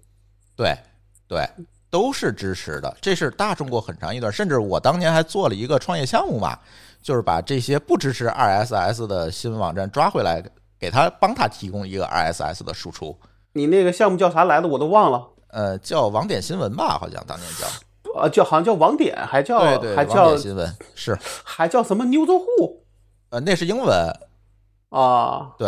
[0.57, 0.77] 对，
[1.25, 1.47] 对，
[1.89, 6.59] 都是支持的，这是大众过很长一段，甚至我当年还做了一个创业项目嘛，
[7.01, 10.43] 就是把这些不支持 RSS 的新闻网站抓回来，
[10.77, 13.17] 给他帮他提供一个 RSS 的输出。
[13.53, 14.67] 你那个项目叫啥来的？
[14.67, 15.29] 我都忘了。
[15.49, 17.67] 呃，叫网点新闻吧，好像当年叫，
[18.19, 22.83] 呃，叫好像叫网点，还叫对对，还叫点新闻是，还叫什么 news 户
[23.29, 24.19] 呃，那是英文，
[24.89, 25.51] 啊？
[25.57, 25.67] 对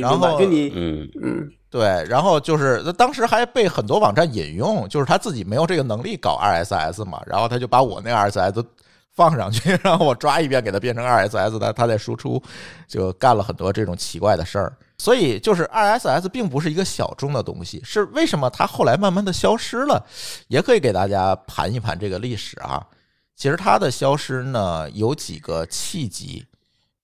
[0.00, 0.36] 然后白。
[0.38, 8.64] 就你嗯，嗯，对，然后就是当时还被很多网站引用，就是他自己没有这个能力搞 RSS 嘛，然后他就把我那 RSS
[9.12, 12.40] 放上去， 然后我抓一遍给它变成 RSS，他他再输出，
[12.86, 14.72] 就干了很多这种奇怪的事儿。
[15.00, 20.06] 所以就是 RSS 并不是一个小众的东西，是为什么它后来慢慢的消失了？
[20.48, 22.86] 也可以给大家盘一盘这个历史啊。
[23.34, 26.44] 其实它的消失呢有几个契机，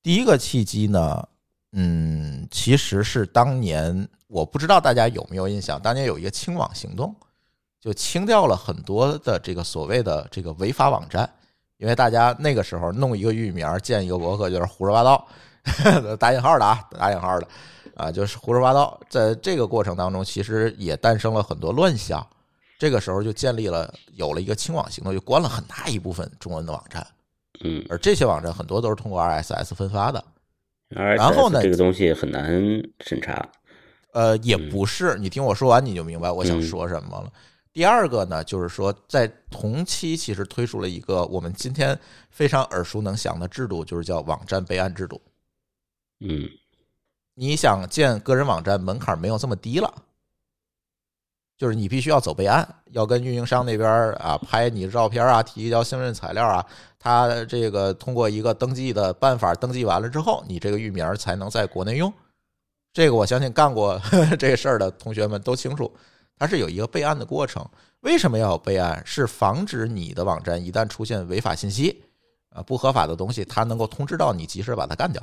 [0.03, 1.27] 第一个契机呢，
[1.73, 7.17] 嗯，其实是当年我不知道大家有没有印象，当年有一个清网行动，
[7.81, 11.27] 就清掉了很多的这个所谓的这个违法网站，
[11.79, 15.27] 因为大家那个时候弄一个域名建一个博客就是胡说八道，
[16.19, 17.49] 打引号的啊，打引号的
[17.95, 18.99] 啊，就是胡说八道。
[19.09, 22.27] 在这个过程当中，其实也诞生了很多乱象。
[22.79, 27.07] 这个时候就建立了有了一个清网行动，就关了很大一部分中文的网站，
[27.65, 30.23] 嗯，而这些网站很多都是通过 RSS 分发的。
[30.89, 32.47] 然然后呢这个东西很难
[33.01, 33.47] 审查。
[34.13, 37.31] 呃，也不是，你听我说完你就明白我想说什么了。
[37.77, 41.99] 第二个呢，就是说在同期其实推出了一个我们今天
[42.31, 45.21] 非常耳熟能详的制度，就是叫网站备案制度。
[46.21, 46.49] 嗯
[47.35, 49.95] 你想建个人网站门槛没有这么低了，
[51.59, 56.65] 就是你必须要走备案，要跟运营商那边啊拍你的照片啊，提交信任材料啊，
[56.99, 62.11] 他这个通过一个登记的办法登记完了之后，你这个域名才能在国内用。
[62.95, 64.01] 这个我相信干过
[64.41, 65.95] 这个事儿的同学们都清楚，
[66.39, 67.67] 它是有一个备案的过程。
[68.01, 69.03] 为什么要有备案？
[69.05, 72.05] 是防止你的网站一旦出现违法信息
[72.51, 75.23] 啊、不合法的东西，它能够通知到你，及时把它干掉。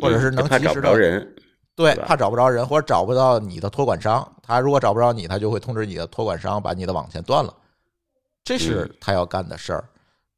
[0.00, 1.34] 或者是能及时的着人。
[1.74, 7.54] 对，怕找不着人或者找不到你的托管商，他如果找不着你，他就会通知你的托管商把你的网线断了，
[8.42, 9.88] 这是嗯他要干的事儿。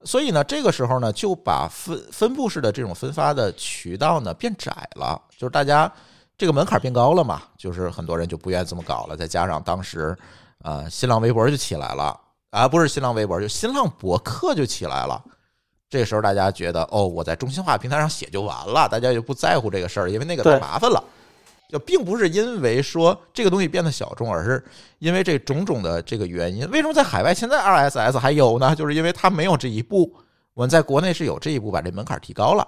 [0.03, 5.90] 所以呢，这个时候呢，就把分分布式的这种分发的渠道呢变窄了，就是大家
[6.40, 9.14] 这个门槛变高了嘛，就是很多人就不愿意这么搞了。
[9.14, 10.16] 再加上当时
[10.62, 15.22] 啊、呃新浪微博就起来了，啊，不是新浪微博，就新浪博客就起来了。
[15.90, 21.05] 这时候大家觉得，哦，我在中心化平台上写就完了，大家就不在乎这个事儿，因为那个太麻烦了。
[21.68, 24.64] 就并不是因为说这个东西变得小众，而是
[24.98, 26.66] 因为这种种的这个原因。
[26.70, 28.74] 为什么在海外现在 RSS 还有呢？
[28.74, 30.16] 就是因为它没有这一步，
[30.55, 32.66] 我们在国内是有这一步，把这门槛提高了，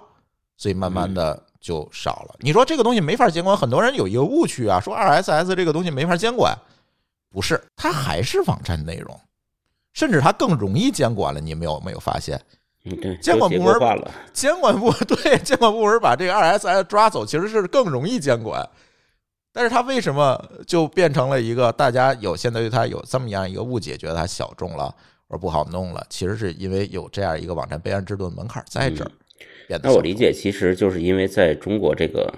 [0.57, 2.35] 所以慢慢的就少了。
[2.39, 6.53] 你说这个东西没法监管，很多人有一个误区啊，说 RSS 这个东西没法监管，
[7.31, 9.17] 不是，它还是网站内容，
[9.93, 11.39] 甚至它更容易监管了。
[11.39, 12.39] 你们有没有发现？
[13.21, 13.73] 监管部门。
[14.33, 18.69] 监管部对监管部门把这个 RSS 抓走，其实是更容易监管。
[19.53, 24.93] 但是它为什么就变成了一个大家有现在对它有这么样一个误解，觉得它小众了
[25.29, 26.05] 而不好弄了？
[26.09, 29.11] 其实是因为有这样一个网站备案制度的门槛在这儿。
[29.67, 32.33] 变得那我理解，其实就是因为在中国这个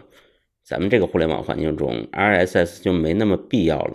[0.63, 3.93] 咱们这个互联网环境中，RSS 就没那么必要了，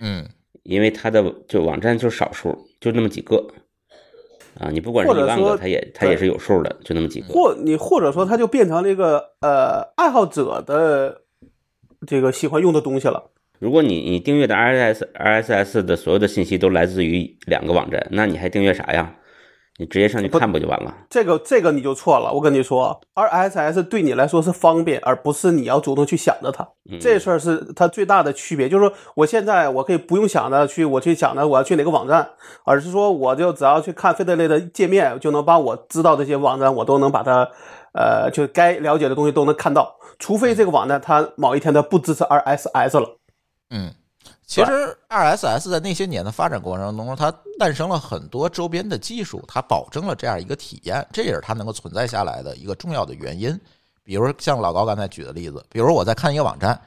[0.00, 0.28] 嗯，
[0.62, 3.46] 因为它的就网站就少数，就那么几个
[4.58, 4.70] 啊。
[4.70, 7.26] 你不管是一万个，它也它也是有数的，就那么几个。
[7.28, 11.22] 或你或者说它就变成了一个呃爱好者的
[12.06, 13.30] 这个喜欢用的东西了。
[13.58, 19.16] 如果你你订阅的 RSS RSS 的所有的信息都来自于两个网站，那你还订阅啥呀？
[19.82, 20.94] 你直接上去看不就完了？
[21.10, 26.62] 这个这个你就错了，我跟你说，RSS 对你来说是方便，而不是你要主动去想着它。
[26.88, 32.30] 嗯这事儿是它最大的区别，就是说我现在我可以不用想着去我去想着我要去哪个网站，
[32.64, 37.48] 而是说我就只要去看费德类的界面，就能把我知道这些网站，我都能把它
[37.92, 43.18] 呃就该了解的东西都能看到，除非这个网站它某一天它不支持 RSS 了。
[43.70, 43.92] 嗯，
[44.52, 53.58] 其实 RSS 在那些年的发展过程当中，它诞生了很多周边的技术，它保证了这样一个体验，这也是它能够存在下来的一个重要的原因。
[54.04, 56.78] 比如像老高刚才举的例子，比如我在看一个网站，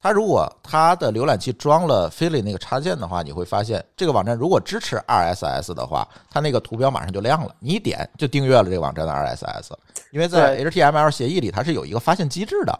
[0.00, 9.70] 它如果它的浏览器装了 Philly 那个插件的话，你会发现这个网站如果支持 RSS 的话，它那个图标马上就亮了，你一点就订阅了这个网站的 RSS，
[10.10, 12.76] 因为在 HTML 协议里它是有一个发现机制的。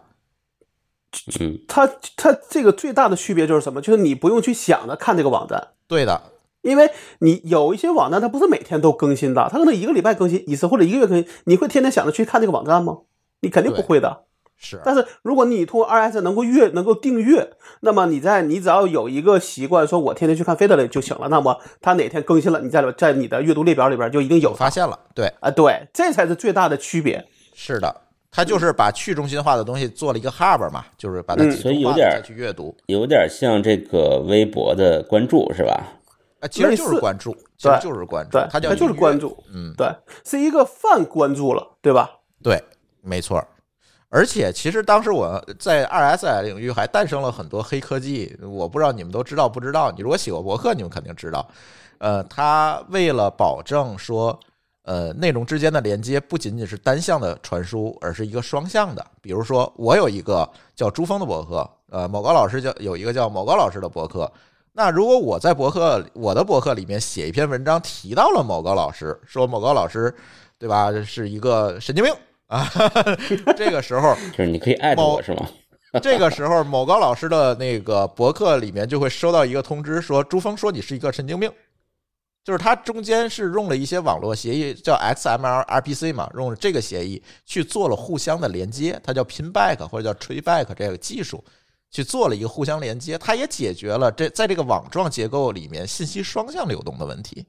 [1.40, 3.80] 嗯，它它这个最大的区别就是什么？
[3.80, 6.20] 就是你不用去想着看这个网站，对的，
[6.62, 12.98] 因为你有一些网站它不是每天都更新的，它可能一个礼拜更新一次或者一个月更新，你会天天想着去看这个网站吗？
[13.40, 14.22] 你肯定不会的。
[14.64, 21.26] 是但是如果你通过 RSS 能够阅能够订阅，那么你在你只要有一个习惯，说我天天去看 Feedly 就行了。
[21.28, 27.26] 那么它哪天更新了，你在在你的阅读列表里边就一定有发现了，对，啊，对，这才是最大的区别。
[27.54, 28.01] 是的，
[28.32, 32.74] 它就是把去中心化的东西做了一个 hub 嘛，就是把它嗯集所以有点中化再去阅读。
[32.86, 35.86] 有点像这个微博的关注是吧？
[36.40, 42.10] 啊，其实就是关注，其实对就是关注对，，它叫就是关注，嗯，对，是一个泛关注了，对吧？
[42.42, 42.60] 对，
[43.02, 43.46] 没错儿。
[44.08, 49.90] 而且，其实当时我在 2S 领域还诞生了很多黑科技，我不知道你们都知道不知道。
[49.92, 51.48] 你如果写过博客，你们肯定知道。
[51.98, 54.38] 呃，它为了保证说，
[54.84, 59.06] 呃，内容之间的连接不仅仅是单向的传输，而是一个双向的。
[59.20, 64.30] 比如说，我有一个叫朱峰的博客，呃，某高老师叫有一个叫某高老师的博客。
[64.72, 70.12] 那如果我在博客我的博客里面写一篇文章，提到了某高老师，说某高老师，
[70.58, 72.12] 对吧，是一个神经病
[72.46, 72.68] 啊，
[73.56, 75.46] 这个时候 就是你可以艾特我是吗？
[76.02, 81.52] 这个时候，某高老师的那个博客里面就会收到一个通知，说朱峰说你是一个神经病，
[82.44, 91.42] 就是它中间是用了一些网络协议，叫 XML RPC 嘛，用了这个协议去做了互相的连接，它叫 pinback 或者叫 treeback 这个技术，
[91.90, 97.46] 去做了一个互相连接，它也解决了这在这个网状结构里面信息双向流动的问题。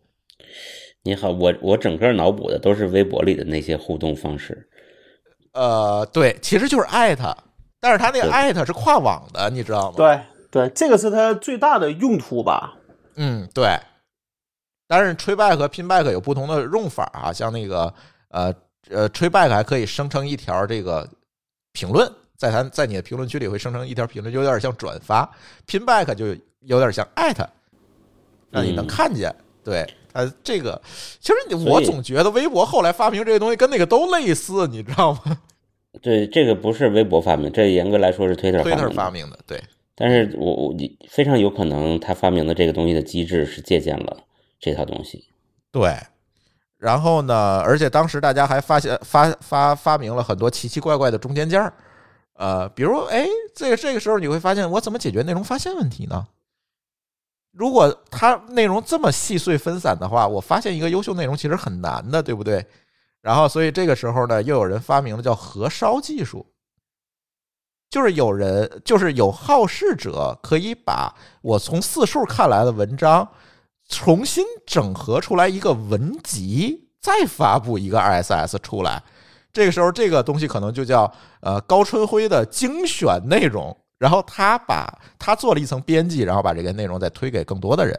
[1.01, 4.69] 你好，我我整个脑补的都是微博里的那些互动方式。
[5.53, 7.35] 呃，对，其实就是艾特，
[7.79, 9.97] 但是他那个艾特是跨网的，你知道吗？
[9.97, 10.19] 对
[10.51, 12.75] 对，这个是它最大的用途吧？
[13.15, 13.75] 嗯，对。
[14.87, 17.93] 但是 trayback 和 pinback 有不同的用法啊，像那个
[18.29, 18.53] 呃
[18.89, 21.07] 呃 trayback 还可以生成一条这个
[21.71, 25.29] 评论，在它在你的评论区里会生成一条评论，就有点像转发。
[25.67, 26.27] pinback 就
[26.61, 27.47] 有点像艾特，
[28.51, 29.33] 让你能嗯看见。
[29.63, 30.79] 对它这个，
[31.19, 35.39] 其实我总觉得微博后来发明这些东西跟那个都类似，你知道吗
[36.01, 38.91] 对，这个不是微博发明，这严格来说是 Twitter 发明？Twitter 的。
[38.91, 39.63] 发明的，对。
[39.95, 40.75] 但是我我
[41.07, 44.17] 非常有可能他发明的这个东西的机制是借鉴了
[44.63, 45.27] 这套东西。
[45.71, 45.97] 对，
[46.77, 51.73] 然后呢，而且当时大家还发现发发发明了很多奇奇怪怪的中间件儿，
[52.35, 56.27] 呃，比如哎，这个这个时候你会发现，我怎么解决内容发现问题呢？
[57.51, 62.65] 如果它内容这么细碎分散的话，我发现一个优秀内容其实很难的，对不对？
[63.21, 66.45] 然后，所以这个时候呢，又有人发明了叫核烧技术，
[67.89, 73.27] 就是有人就是有好事者可以把我从四处看来的文章
[73.93, 79.01] 重新整合出来一个文集，再发布一个 RSS 出来。
[79.53, 83.75] 这个时候，这个东西可能就叫呃高春辉的精选内容。
[83.99, 87.97] 然后他把他做了一层编辑，然后把这个内容再推给更多的人。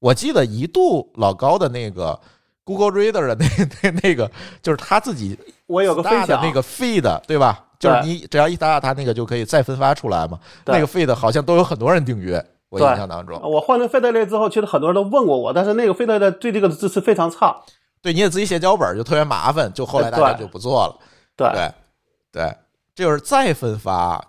[0.00, 2.20] 我记得一度老高的那个
[2.62, 3.46] Google Reader 的那
[3.82, 4.30] 那那个，
[4.60, 7.64] 就是他自己我有个分享，大的那个 feed，对吧？
[7.78, 10.38] 就是你只要一打打他那个就可以再分发出来嘛。
[10.66, 13.40] 那个 feed 好像都有很多人订阅，我印象当中。
[13.42, 17.56] 我换了费德勒之后，其实很多人都问过我，但是那个费德勒对这个支持非常差。
[18.00, 20.96] 对，你得自己写脚本，就特别麻烦，就后来大家就不做了。
[21.36, 21.72] 对，对
[22.30, 22.56] 对，
[22.94, 24.24] 这就是再分发，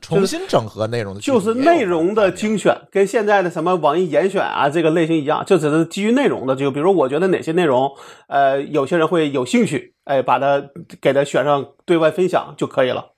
[0.00, 6.56] 重新整合内容的就是内容的精选，跟现在的什么网易严选啊这个类型一样，就只是基于内容的。
[6.56, 7.92] 就比如我觉得哪些内容，
[8.28, 10.62] 呃，有些人会有兴趣，哎，把它
[11.00, 13.12] 给它选上对外分享就可以了。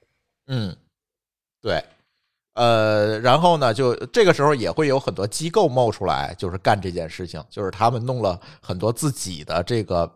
[0.48, 0.76] 嗯，
[1.62, 1.84] 对，
[2.56, 10.10] 呃，然后呢，就这个时候也会有很多机构冒出来，就是干这件事情，就是他们弄了很多自己的这个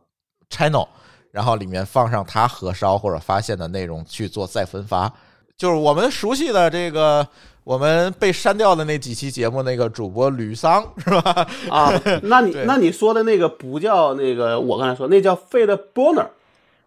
[0.51, 0.89] channel，
[1.31, 5.13] 然后里面放上他核烧或者发现的内容去做再分发，
[5.57, 7.29] 就是我们熟悉的这个。
[7.63, 11.47] 我们被删掉的那几期节目，那个主播吕桑是吧？
[11.69, 16.27] 啊，那你那你说的那个不叫那个，我刚才说那叫 Fade Burner，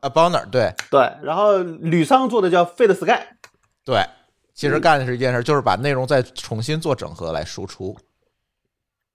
[0.02, 0.74] 啊，Bonner，对。
[0.90, 3.20] 对，然后吕桑做的叫 Fade Sky，
[3.86, 4.04] 对，
[4.54, 7.98] 其实干的是一件事，就是把内容再重新做整合来输出，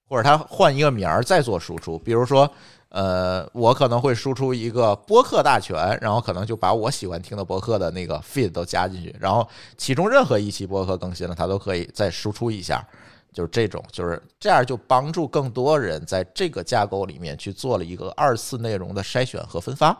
[0.08, 1.98] 或者他换一个名儿再做输出。
[1.98, 2.50] 比如说，
[2.88, 12.86] 呃，我可能会输出一个播客大全，然后可能就把我喜欢听的播客的那个 feed 都加进去，然后其中任何一期播客更新了，它都可以再输出一下。
[13.30, 19.96] 就是这种，就是这样，就帮助更多人在这个架构里面去做了一个二次内容的筛选和分发，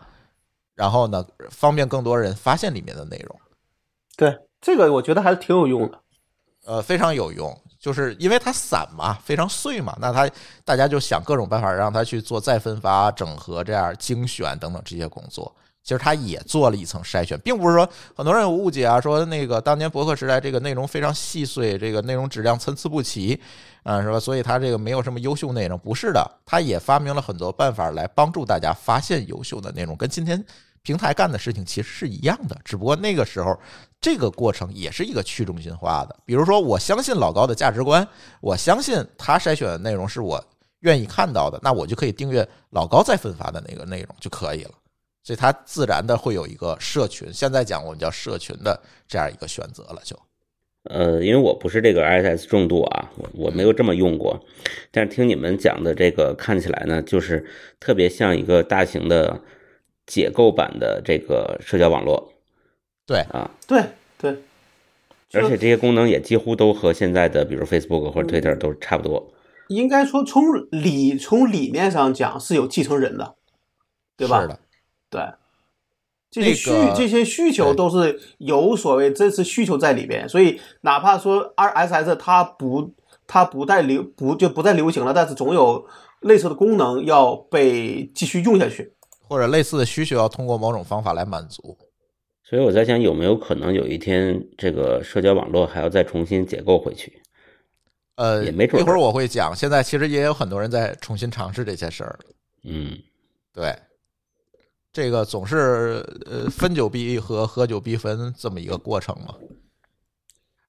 [0.74, 3.40] 然后呢，方便更多人发现里面的内容。
[4.16, 5.98] 对，这个我觉得还是挺有用的。
[6.66, 10.28] 呃，非常有用，就是因为它散嘛，非常碎嘛，那它
[10.64, 15.50] 大家就想各种办法让它去做再分发、整合、这样精选等等这些工作。
[15.82, 23.40] 其实它也做了一层筛选，并不是说很多人有误解啊，说那个当年博客时代这个内容非常细碎，这个内容质量参差不齐，
[23.84, 24.20] 啊，是吧？
[24.20, 30.44] 所以它这个没有什么优秀内容，不是的，它也发明了很多办法来帮助大家发现优秀的内容，跟今天
[30.82, 33.58] 平台干的事情其实是一样的，只不过那个时候
[34.00, 36.16] 这个过程也是一个去中心化的。
[36.24, 38.06] 比如说，我相信老高的价值观，
[38.40, 40.42] 我相信他筛选的内容是我
[40.80, 44.70] 愿意看到的，那我就可以订阅老高再分发的那个内容就可以了。
[45.24, 50.18] 所以他自然的会有一个社群，现在讲我们叫社群的这样一个选择了，就。
[50.84, 54.42] 呃，因为我不是这个 RSS 重度啊，我我没有这么用过，
[54.90, 57.44] 但是听你们讲的这个看起来呢，就是
[57.78, 59.38] 特别像一个大型的
[60.08, 62.32] 解构版的这个社交网络。
[63.06, 63.80] 对啊，对
[64.18, 64.36] 对，
[65.34, 69.32] 而且这些功能也几乎都和现在的比如 Facebook 或者 Twitter 都差不多。
[69.68, 73.36] 应该说从理从理念上讲是有继承人的，
[74.16, 74.42] 对吧？
[74.42, 74.58] 是的，
[75.08, 75.22] 对。
[76.30, 82.92] 这些需、那个这些需求都是有所谓真实需求在里边，所以哪怕说 RSS 它不
[83.26, 85.86] 它不再流不就不再流行了，但是总有
[86.20, 88.92] 类似的功能要被继续用下去。
[89.28, 91.76] 或者类似的需求要通过某种方法来满足。
[92.42, 97.20] 所以我在想，有没有可能有一天这个社交网络还要再重新解构回去？
[98.14, 102.18] 呃，也没准一会儿我会讲，现在其实也有很多人在重新尝试这些事儿。
[102.64, 102.98] 嗯，
[103.52, 103.72] 对，
[104.92, 109.34] 这个总是呃分久必合，合久必分这么一个过程嘛。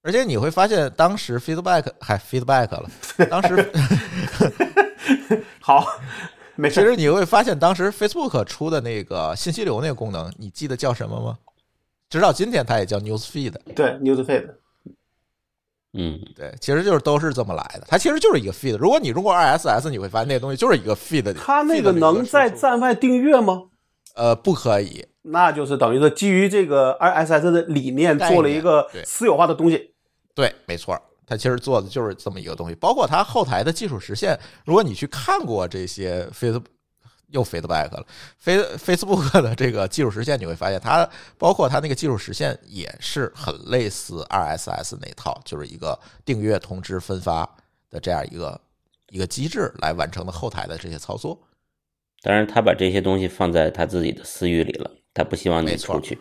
[0.01, 2.89] 而且你会发现，当时 feedback 还 feedback 了，
[3.30, 3.72] 当时
[5.60, 5.86] 好，
[6.60, 6.76] 没事。
[6.76, 11.38] 其实你会发现，当时 Facebook 出的那个信息流那个功能，你记得叫什么吗？
[12.10, 13.53] 直到今天，它也叫 News Feed。
[13.76, 14.49] 对 Newsfeed，
[15.93, 17.86] 嗯，对，其实就是都是这么来的。
[17.88, 18.78] 它其实就是一个 feed。
[18.78, 21.34] 如果你用过 RSS，你会发现那个东西就是一个 feed。
[21.34, 23.64] 它那个能在站外订阅吗？
[24.16, 29.93] 呃不可以，那就是等于说基于这个 RSS 的理念做了一个私有化的东西。
[30.36, 34.38] 对，没错儿，它其实做的就是这么一个东西，包括它后台的技术实现。
[34.65, 36.59] 如果你去看过这些 Face
[37.27, 38.03] 又 feedback 了
[38.39, 41.07] ，Face Facebook 的这个技术实现，你会发现它
[41.38, 47.47] 包括它那个技术实现也是很类似 RSS 那套，就是一个订阅通知分发
[47.91, 48.59] 的这样一个
[49.11, 51.39] 一个机制来完成的后台的这些操作。
[52.23, 56.17] 当然他把这些东西放在他自己的私域里了，他不希望你出去。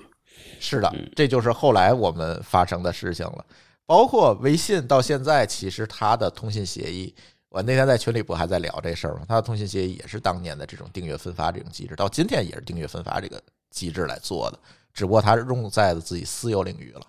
[0.60, 3.44] 是的嗯，这就是后来我们发生的事情了。
[3.88, 7.14] 包括微信到现在，其实它的通信协议，
[7.48, 9.24] 我那天在群里不还在聊这事儿吗？
[9.26, 14.60] 它的通信协议也是当年的这种订阅分发这种机制，到今天也是订阅分发这个机制来做的，
[14.92, 17.00] 只不过它用在了自己私有领域了。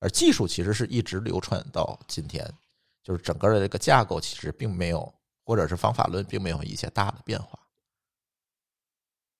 [0.00, 2.46] 而技术其实是一直流传到今天，
[3.02, 5.10] 就是整个的这个架构其实并没有，
[5.46, 7.58] 或者是方法论并没有一些大的变化。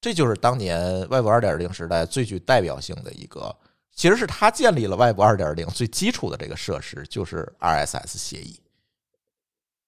[0.01, 3.55] 这就是当年 Web 二点零时代最具代表性的一个，
[3.95, 8.59] 其实是他建立了 Web 二点零最基础的这个设施，就是 RSS 协议，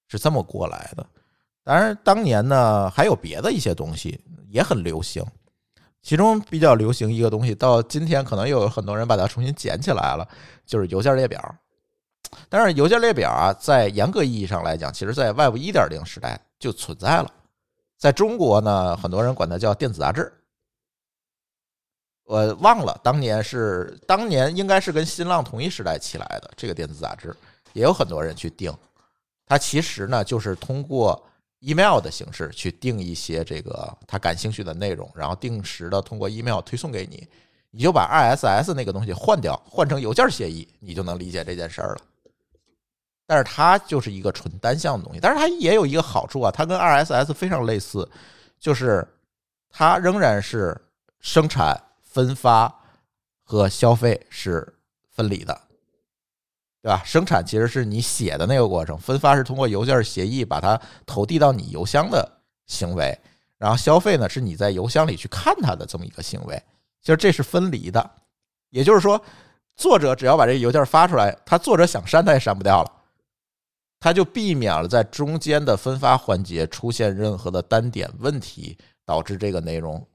[0.09, 1.07] 是这么过来的。
[1.65, 5.25] 当然，当年呢还有别的一些东西也很流行，
[6.03, 10.29] 其中比较流行一个东西，到今天可能又有很多人把它重新捡起来了，
[10.67, 11.57] 就是邮件列表。
[12.49, 17.33] 但是邮件列表啊，在严格意义上来讲，其实在 Web 一点零时代就存在了。
[17.97, 20.31] 在中国呢，很多人管它叫电子杂志。
[22.25, 27.35] 我忘了当年是当年应该是跟新浪同一时代起来的这个电子杂志，
[27.73, 28.73] 也有很多人去订。
[29.47, 31.23] 它其实呢，就是通过
[31.61, 37.29] email 的形式去订一些这个他感兴趣的内容，然后定时的通过 email 推送给你。
[37.71, 42.01] 你就把 RSS 那个东西换掉，换成邮件协议，你就能理解这件事儿了。
[43.27, 48.09] 但是它就是一个纯单向的东西，但是它也有一个好处啊，它跟 RSS 非常类似，
[48.61, 49.05] 就是
[49.71, 50.81] 它仍然是
[51.19, 51.77] 生产、
[52.15, 52.73] 分发
[53.43, 54.73] 和消费是
[55.11, 55.61] 分离的，
[56.81, 57.03] 对吧？
[57.05, 63.19] 生产其实是你写的那个过程，分发是通过邮件协议把它投递到你邮箱的行为，
[63.59, 66.55] 然后消费呢是你在邮箱里去看它的这么一个行为，
[67.01, 68.09] 其实这是分离的。
[68.71, 69.21] 也就是说，
[69.75, 72.93] 作者只要把这个邮件发出来，他作者想删他也删不掉了。
[73.99, 80.07] 他就避免了在中间的分发环节出现任何的单点问题，导致这个内容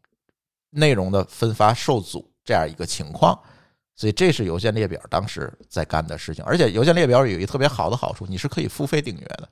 [0.69, 3.39] 内容的分发受阻这样一个情况。
[3.95, 9.49] 所以这是邮件列表当时在干的事情，而且邮件列表有一特别好的好处，你是可以付费订阅的，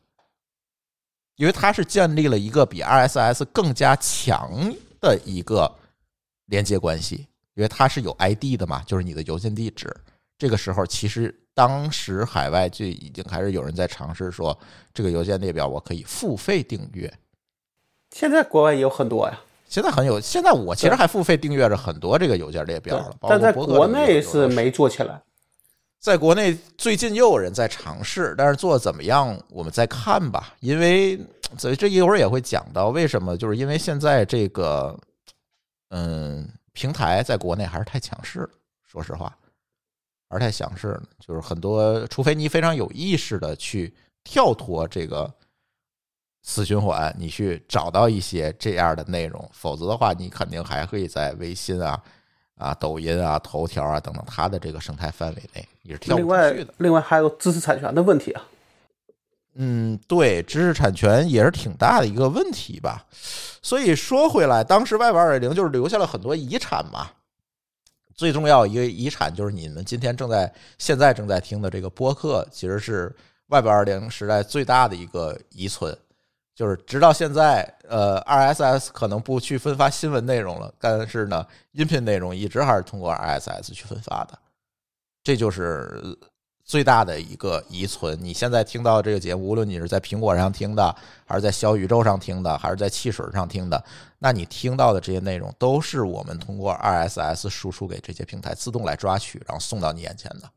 [1.35, 5.73] 因为它是建立了一个比 RSS 更加强的一个
[6.45, 9.95] 连接关系，因为它是有 ID 的嘛，就是你的邮件地址。
[10.37, 11.43] 这个时候其实。
[11.57, 14.55] 当时海外就已经开始有人在尝试说，
[14.93, 17.11] 这个邮件列表我可以付费订阅。
[18.11, 25.21] 现在国外也有很多呀，现在很有，现在我其实还付费订阅着很多这个邮件列表了，但在国内是没做起来。
[25.99, 30.55] 在国内最近又有人在尝试，但是做的怎么样，我们再看吧。
[30.59, 31.19] 因为
[31.57, 34.97] 所以这一会儿也会讲到为什么，就是因为现在这个，
[35.89, 38.49] 嗯，平台在国内还是太强势了，
[38.85, 39.35] 说实话，
[40.29, 41.03] 还是太强势了。
[41.19, 43.93] 就是很多，除非你非常有意识的去
[44.23, 45.29] 跳脱这个
[46.49, 52.01] 死循环，你去找到一些这样的内容，否则的话，你肯定还可以在微信啊、
[52.57, 56.73] 啊抖音啊、头条啊等等它的这个生态范围内，你是跳不出另外去的。
[56.77, 58.41] 另外还有知识产权的问题啊。
[59.55, 63.05] 嗯，对，知识产权也是挺大的一个问题吧。
[63.61, 67.09] 所以说回来，当时 Web 二点零就是留下了很多遗产嘛。
[68.15, 73.13] 最重要一个遗产就是你们今天正在现在正在听的这个播客，其实是
[73.47, 75.95] Web 二零时代最大的一个遗存。
[76.57, 84.35] 就是直到现在，呃，RSS 可能不去分发新闻内容了，但是呢，音频内容一直还是通过 RSS 去分发的。
[85.23, 86.01] 这就是
[86.65, 88.17] 最大的一个遗存。
[88.19, 90.95] 你现在听到这个节目，无论你是在苹果上听的，
[91.27, 93.83] 还是在小宇宙上听的，还是在汽水上听的，
[94.17, 100.49] 那你听到的这些内容都是我们通过 RSS 输出给这些平台自动来抓取，然后送到你眼前的。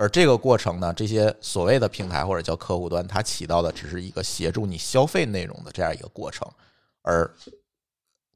[0.00, 6.50] 而这个过程呢，这些所谓的平台或者叫客户端，它起到的只是一个协助你消费内容的这样一个过程，
[7.02, 7.30] 而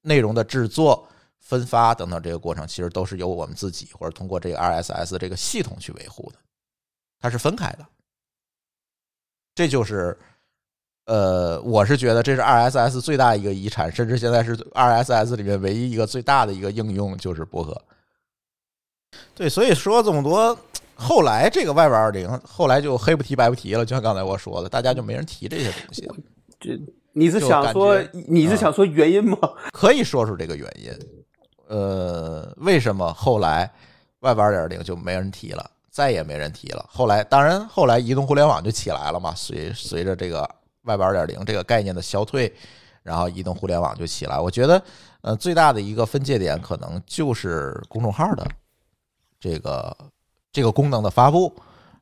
[0.02, 1.08] 内容的制作、
[1.40, 6.38] 分发等等这个过程，其实都是由我们自己或者通过这个 RSS 这个系统去维护的，
[7.18, 7.86] 它是分开的。
[9.54, 10.14] 这就是，
[11.06, 17.82] 呃，我是觉得这是 RSS 最大一个遗产，甚至现在是 RSS 里面唯一一个最大的一个应用就是博客。
[19.34, 20.58] 对，所以说这么多，
[20.96, 26.14] 后来这个 Web 二零后来就黑不提白不提了，就像刚才我说的，大家就没人提这些东西了。
[26.60, 26.78] 这
[27.12, 29.38] 你是想说你是想说原因吗？
[29.72, 30.92] 可以说出这个原因。
[31.66, 33.70] 呃，为什么后来
[34.20, 36.84] Web 二点零就没人提了，再也没人提了？
[36.88, 40.48] 后来，当然后来移动互联网就起来了嘛，随随着这个
[40.82, 42.52] Web 二点零这个概念的消退，
[43.02, 44.38] 然后移动互联网就起来。
[44.38, 44.82] 我觉得，
[45.22, 48.46] 呃，最大的一个分界点可能就是公众号的
[49.40, 49.96] 这个
[50.54, 51.54] 这个功能的发布，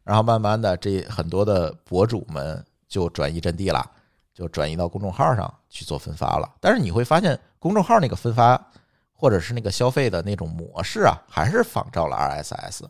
[0.04, 3.84] 然后慢慢的这很多的博主们就转移阵地了。
[4.34, 6.50] 就转移到公众号上去做分发了。
[6.58, 8.58] 但是你会发现，公众号那个分发
[9.12, 12.84] 或者是那个消费的那种模式啊，还是仿照了 RSS，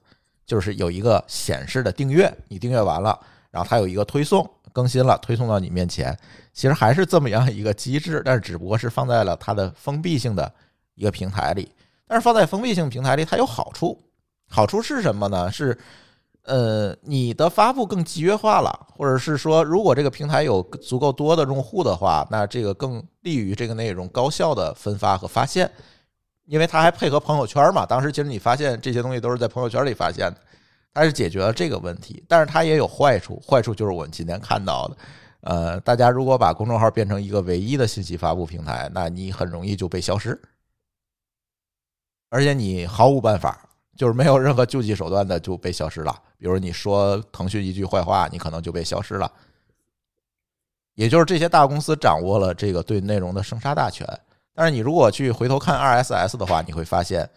[0.47, 3.19] 就是有一个显示的订阅，你订阅完了，
[3.51, 6.17] 然后它有一个推送，更新了，推送到你面前，
[6.53, 10.51] 其实还是这么样一个机制，但是只不过是放在了它的封闭性的
[10.95, 11.73] 一个平台里。
[12.07, 14.01] 但是放在封闭性平台里，它有好处，
[14.53, 15.51] 好处是什么呢？
[15.51, 15.77] 是
[16.45, 25.71] 呃，你的发布更集约化了，或者是说，如果这个平台有足够多的用户的话，那这个更利于这个内容高效的分发和发现，
[26.45, 27.87] 因为它还配合朋友圈嘛。
[27.87, 30.37] 当时其实你发现这些东西都是在朋友圈里发现的，
[30.93, 34.97] 它是解决了这个问题，但是它也有坏处，坏处就是我们今天看到的，
[35.43, 40.39] 呃，大家如果把公众号变成一个唯一的信息发布平台，那你很容易就被消失，
[42.31, 43.69] 而且你毫无办法。
[43.97, 46.15] 就是没有任何救济手段的就被消失了。
[46.39, 49.31] 比如你说腾讯一句坏话，你可能就被消失了。
[50.95, 54.07] 也就是这些大公司掌握了这个对内容的生杀大权。
[54.55, 57.29] 但是你如果去回头看 RSS 的话，你会发现，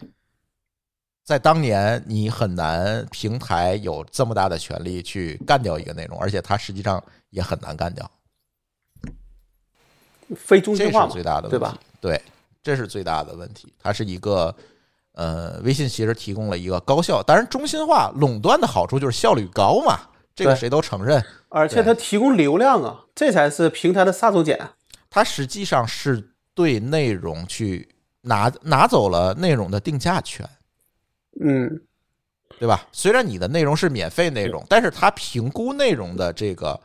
[1.24, 8.10] 在当年你很难平台有这么大的权利去干掉一个内容，而且它实际上也很难干掉。
[10.36, 11.78] 非中这心化，是最大的问题，对吧？
[12.00, 12.22] 对，
[12.62, 13.72] 这是最大的问题。
[13.78, 14.54] 它是一个，
[15.16, 19.98] 呃，微信其实提供了一个高效，当然中心化垄断的好处就是效率高嘛，
[20.34, 21.24] 这个谁都承认。
[21.48, 24.58] 而且它提供流量啊，这才是平台的杀手锏。
[25.08, 26.22] 它实际上是
[26.54, 27.88] 对内容去
[28.20, 30.46] 拿拿走了内容的定价权，
[31.40, 31.80] 嗯，
[32.58, 32.86] 对吧？
[32.92, 36.78] 虽然你的内容是免费内容，但是它评估内容的这个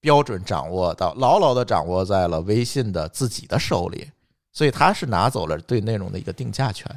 [0.00, 4.10] 标准掌握到牢牢的掌握在了微信的自己的手里，
[4.52, 6.90] 所以它是拿走了对内容的一个定价权。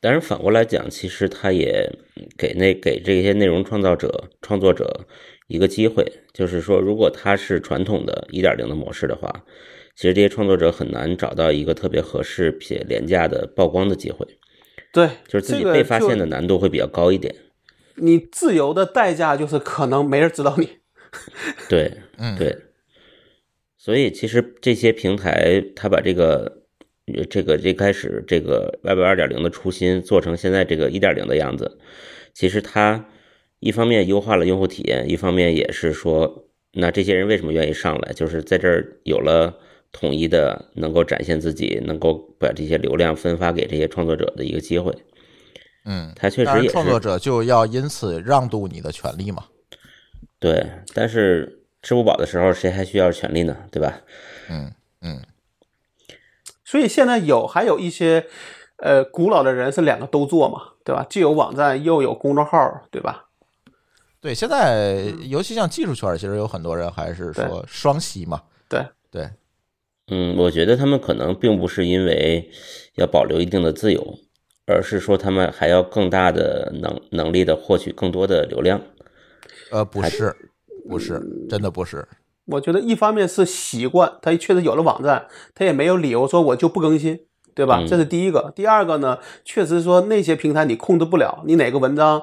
[0.00, 1.90] 但是反过来讲，其实它也
[2.36, 5.06] 给那给这些内容创造者、创作者
[5.48, 9.44] 一个机会，就是说，如果他是传统的一点零的模式的话，
[9.94, 14.26] 其实这些创作者很难找到一个特别合适且廉价的曝光的机会，
[14.92, 17.34] 对，就是自己被发现的难度会比较高一点。
[17.94, 20.68] 你自由的代价就是可能没人知道你。
[21.70, 22.54] 对，嗯，对，
[23.78, 26.65] 所以其实这些平台，它把这个呃
[27.30, 31.78] 这个这开始这个 Web 二点零的初心做成现在这个一点零的样子，
[32.34, 33.06] 其实它
[33.60, 39.56] 一方面优化了用户体验，一方面也是说，那这些人为什么愿意上来，就是在这儿有了
[39.92, 44.92] 统一的能够展现自己，能够把这些流量分发给这些创作者的一个机会。
[45.84, 49.44] 嗯，它确实也是创作者就要因此让渡你的权利嘛。
[50.40, 53.56] 对，但是吃不饱的时候，谁还需要权利呢？
[53.70, 54.00] 对吧？
[54.50, 55.22] 嗯嗯
[56.66, 58.26] 所以现在有还有一些
[58.78, 61.06] 呃，古老的人是两个都做嘛，对吧？
[61.08, 62.58] 既有网站又有公众号，
[62.90, 63.28] 对吧？
[64.20, 68.42] 对，现在尤其像技术圈，其实有很多人还是说双吸嘛。
[68.68, 69.30] 对对，
[70.08, 72.50] 嗯，我觉得他们可能并不是因为
[72.96, 74.18] 要保留一定的自由，
[74.66, 78.80] 而是说他们还要更大的能能力的获取更多的流量。
[79.70, 80.34] 呃，不是，
[80.88, 82.06] 不是，真的不是。
[82.46, 87.20] 我觉得一方面是习惯，他确实有了网站，他也没有理由说我就不更新，
[87.54, 87.80] 对吧？
[87.80, 88.52] 嗯这是第一个。
[88.54, 92.22] 第二个呢，确实说那些平台你控制不了，你哪个文章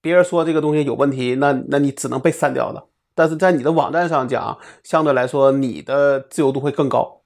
[0.00, 2.86] 别人说这个东西有问题，那那你只能被删掉了。
[3.14, 7.22] 但是在你的网站上讲，相对来说你的自由度会更高，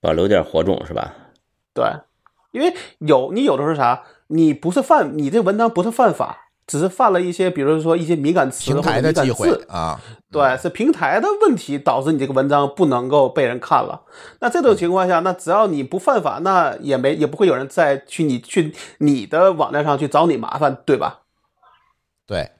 [0.00, 1.14] 保留点火种是吧？
[1.72, 1.84] 对，
[2.52, 10.00] 因为有你有的时候啥，你不是犯你这文章不是犯法，只是犯了一些，比如说一些敏感词平台的忌讳字啊，
[10.30, 14.02] 对，是平台的问题导致你这个文章不能够被人看了。
[14.38, 21.22] 那这种情况下，那只要你不犯法，那也没也不会有人再去你去你的网站上去找你麻烦，对吧？
[22.24, 22.52] 对。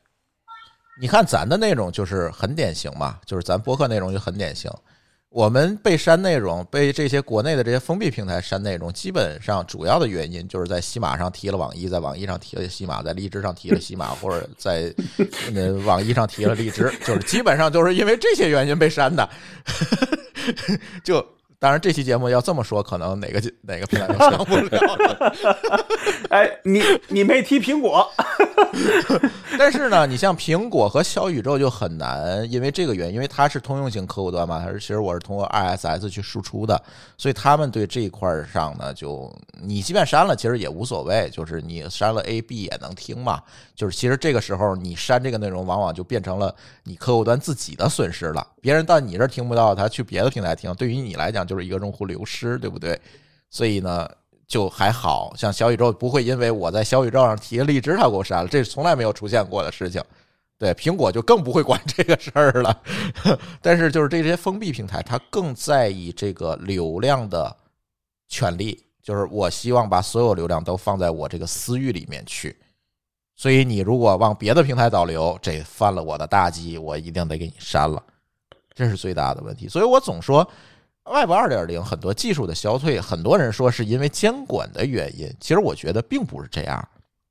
[1.00, 4.68] 你看咱的内容就是很典型嘛，就是咱博客内容就很典型。
[5.31, 14.93] 我们被删内容，被这些国内的这些封闭平台删内容，基本上主要的原因就是在西马上提了网易，在网易上提了西马，在荔枝上提了西马，或者在
[15.55, 19.28] 呃网易上提了荔枝，就是基本上就是因为这些原因被删的。
[21.05, 21.24] 就
[21.61, 25.34] 当然这期节目要这么说，可能哪个哪个平台都上不了了。
[26.30, 28.11] 哎，你你没提苹果，
[29.58, 36.80] 但是呢，你像苹果和小宇宙就很难，因为这个原因，因为它是通用型客户端嘛，它是其实我是通过 RSS 去输出的，
[37.18, 39.30] 所以他们对这一块儿上呢，就
[39.61, 43.42] 你即便删了，其实也无所谓，就是你删了 A、B 也能听嘛。
[43.74, 46.54] 就是其实这个时候你删这个内容，往往就变成了
[46.84, 53.01] 你客户端自己的损失了，别人到你这儿听不到，他去别的平台听，对于你来讲就是一个用户流失，对不对？
[53.51, 54.09] 所以呢。
[54.51, 60.03] 就还好像小宇宙不会因为我在小宇宙上提了荔枝，它给我删了，这是从来没有出现过的事情。
[60.59, 62.82] 对苹果就更不会管 这个事儿了。
[63.62, 67.57] 但是就是这些封闭平台，它更在意这个流量的
[68.26, 72.57] 权利，就是我希望把所有流量都放在我这个私域里面去。
[73.36, 78.03] 所以你如果往别的平台导流，这犯了我的大忌，我一定得给你删了，
[78.74, 79.68] 这是最大的问题。
[79.68, 80.44] 所以我总说。
[81.05, 86.88] Web 二点零很多技术的消退，很多人说是因为监管的原因，其实我觉得并不是这样，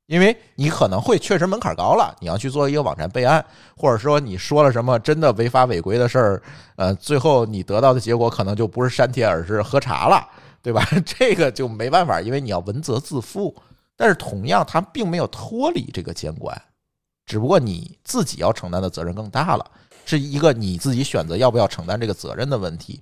[0.07, 3.45] 因为你可能会确实门槛高了，你要去做一个网站备案，
[3.77, 6.41] 或者说你说了什么真的违法违规的事儿，
[6.75, 10.27] 呃，最后你得到的结果可能就不是删帖，而是喝茶了，
[10.61, 10.85] 对吧？
[11.05, 13.55] 这个就没办法，因为你要文责自负。
[13.95, 16.59] 但是同样，它并没有脱离这个监管，
[17.25, 19.65] 只不过你自己要承担的责任更大了，
[20.05, 23.01] 是一个你自己选择要不要承担这个责任的问题。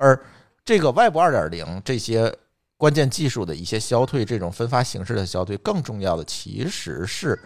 [0.00, 0.18] 而
[0.64, 2.34] 这个 Web 二点零这些
[2.78, 7.38] 关键技术的一些消退，这种分发形式的消退，更重要的其实是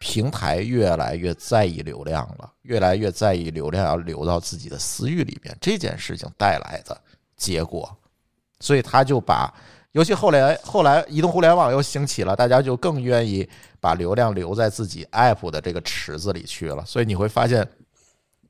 [0.00, 7.00] 平台越来越在意流量了，越来越在意流量要流到自己的私域里边这件事情带来的
[7.36, 7.88] 结果，
[8.58, 9.54] 所以他就把，
[9.92, 13.48] 尤其后来后来移动互联网又兴起了，大家就更愿意
[13.78, 17.64] 把流量留在自己 App 的这个池子里去了，所以你会发现，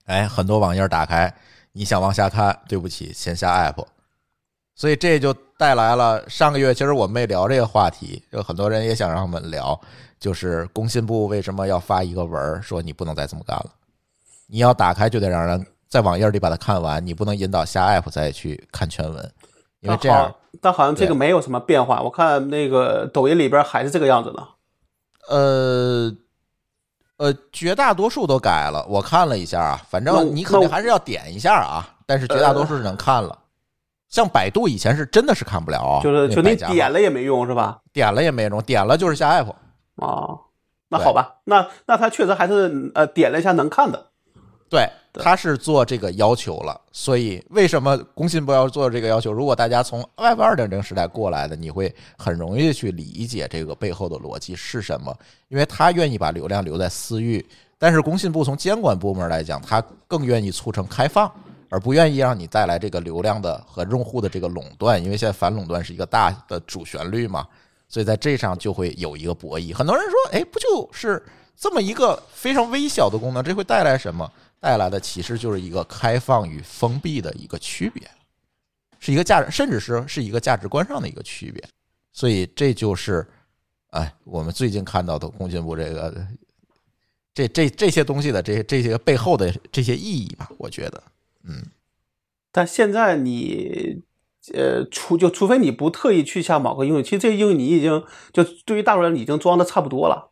[0.07, 1.31] 哎，很多网页打开。
[1.73, 3.85] 你想往下看，对不起，先下 app，
[4.75, 9.81] 所以这就带来了上个月，其实我们没聊这个话题，有很多人也想让我们聊，
[10.19, 13.71] 就是工信部为什么要发一个文儿说你不能再这么干了，
[14.49, 19.33] 你要打开就得让人在网页里把它看完，你不能引导下 app 再去看全文，
[19.79, 24.49] 因为这样，但好像这个没有什么变化，我看那个抖音里边还是这个样子的。
[25.29, 26.13] 呃。
[27.21, 33.39] 呃，绝大多数都改了，我看了一下啊，反正你肯定还是要点一下啊，但是绝大多数是能看了。
[34.09, 37.81] 像百度以前是真的是看不了啊，就是就你点了也没用是吧？
[37.93, 39.51] 点了也没用，点了就是下 app
[39.97, 40.49] 啊。
[40.89, 44.07] 那好吧，那那他确实还是呃点了一下能看的。
[44.71, 49.33] 对，他是做这个要求了，所以为什么工信部要做这个要求？
[49.33, 55.13] 如果大家从 Web 二点零时代过来的，你会很容易去理解这个背后的逻辑是什么，
[55.49, 57.45] 因为他愿意把流量留在私域，
[57.79, 61.31] 但是工信部从监管部门来讲，他更愿意促成开放，
[61.69, 67.47] 而不愿意让你带来这个流量的和用户的这个垄断，因为现在反垄断是一个大的主旋律嘛，
[67.89, 69.75] 所以在这上就会有一个博弈。
[69.75, 71.21] 很多人说，哎，不就是
[71.57, 74.31] 这么一个非常微小的功能，这会带来什么？
[74.61, 78.09] 带来的其实就是一个开放与封闭的一个区别，
[78.99, 81.67] 是一个价，甚至是是一个价值观上的一个区别。
[82.13, 83.27] 所以这就是，
[83.91, 86.27] 哎，我们最近看到的工信部这个，
[87.33, 91.03] 这这这些东西的这些这些背后的这些意义吧，我觉得，
[91.45, 91.65] 嗯。
[92.53, 94.03] 但现在你
[94.53, 100.30] 呃，除就除非你不特意去下某个应用，其实这个应用你已经就对于大多数人已经装的差不多了。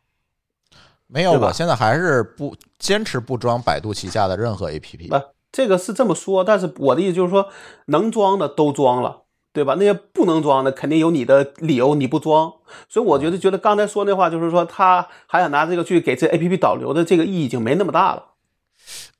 [1.11, 5.09] 没有，我现在还是不坚持不装百度旗下的任何 APP。
[5.09, 5.19] 不，
[5.51, 7.49] 这个是这么说，但是我的意思就是说，
[7.87, 9.75] 能装的都装了，对吧？
[9.79, 12.53] 那些不能装的，肯定有你的理由，你不装。
[12.87, 18.23] 所以我觉得，觉得刚才说那话，就是说他还想拿这个去给这 APP 导流的这个意义已经没那么大了。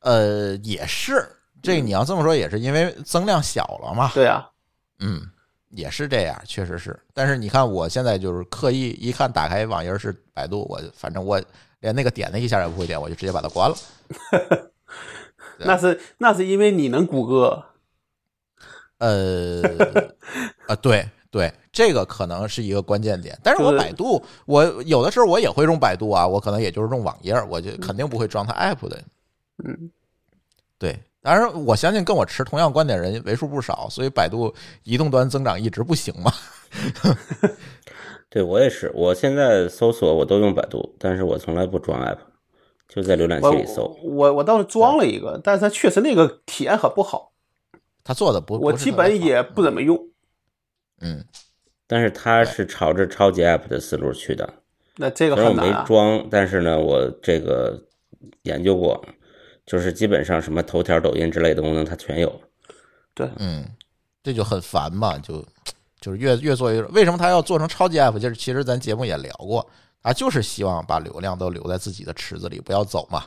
[0.01, 1.27] 呃，也是，
[1.63, 4.11] 这你要这么说，也是因为增量小了嘛。
[4.13, 4.47] 对啊，
[4.99, 5.21] 嗯，
[5.71, 6.97] 也是这样，确实是。
[7.15, 11.41] 但是你看，我现在就是刻意一看打开网页是百度，我反正我
[11.79, 13.75] 连那个点的一下也不会点，我就直接把它关了。
[15.57, 17.65] 对那是那是因为你能谷歌，
[18.99, 19.61] 呃，
[20.67, 23.37] 啊，对对，这个可能是一个关键点。
[23.43, 29.01] 但是我百度，我有的时候我也会用百度啊，我可能也就是用网页，我就肯定不会装它 app 的。
[29.65, 29.91] 嗯，
[30.77, 34.53] 对，当然我相信跟我持同样观点的人为数不少，所以百度
[34.83, 36.33] 移动端增长一直不行嘛。
[38.29, 42.19] 对我也是，我现在搜索我都用百度，但是我从来不装 app，
[42.87, 43.97] 就在浏览器里搜。
[44.03, 47.31] 我我倒是装了一个，但是它确实那个体验很不好，
[48.03, 49.97] 他做的不，我基本也不怎么用。
[51.01, 51.25] 嗯，
[51.87, 54.53] 但是它是朝着超级 app 的思路去的，
[54.97, 55.85] 那这个虽然我没。
[55.85, 57.81] 装，但是呢，我这个
[58.43, 59.03] 研究过，
[59.65, 62.41] 就是基本上什么头条、抖音之类的功能它全有。
[63.15, 63.65] 对嗯，
[64.21, 65.43] 这就很烦嘛，就
[65.99, 68.17] 就是越越做越，为什么他要做成超级 app？
[68.17, 69.65] 就是其实咱节目也聊过，
[70.01, 73.23] 他就是希望把流量都留在自己的池子里，不要走嘛。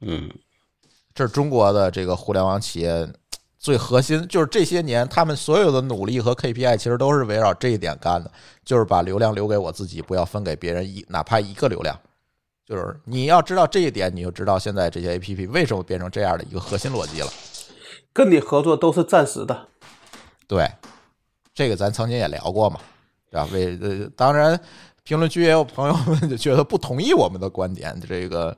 [0.00, 0.30] 嗯，
[1.14, 3.08] 这是中国的这个互联网企业
[3.58, 8.30] 最核心，就是这些年他们所有的努力和 KPI 其实都是围绕这一点干的，
[8.64, 11.98] 就是把流量留给我自己，不要分给别人一哪怕一个流量。
[12.66, 17.28] 就是你要知道这一点，你就知道现在这些 APP 为什么变成这样的一个核心逻辑了。
[18.12, 19.68] 跟你合作都是暂时的，
[20.48, 20.68] 对，
[21.56, 22.78] 这个咱曾经也聊过嘛，
[23.30, 23.48] 对吧？
[23.50, 24.60] 为呃，当然
[25.04, 28.54] 评论区也有朋友们就觉得不同意我们的观点，这个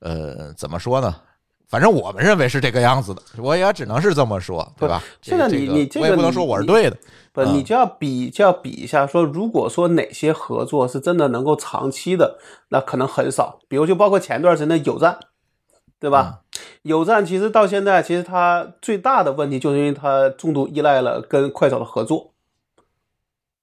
[0.00, 1.14] 呃怎么说呢？
[1.68, 5.00] 反正我们认为是这个样子的，我也只能是这么说，对吧？
[5.22, 6.96] 现在你你这个我也不能说我是对的，
[7.32, 12.38] 不，嗯你就要比就要比一下，说如果说哪些合作是真的能够长期的，
[12.70, 13.60] 那可能很少。
[13.68, 15.20] 比如就包括前段时间的有赞，
[16.00, 16.40] 对吧？
[16.82, 22.32] 有赞其实到现在，其实它最大的问题就是因为它重度依赖了跟快手的合作，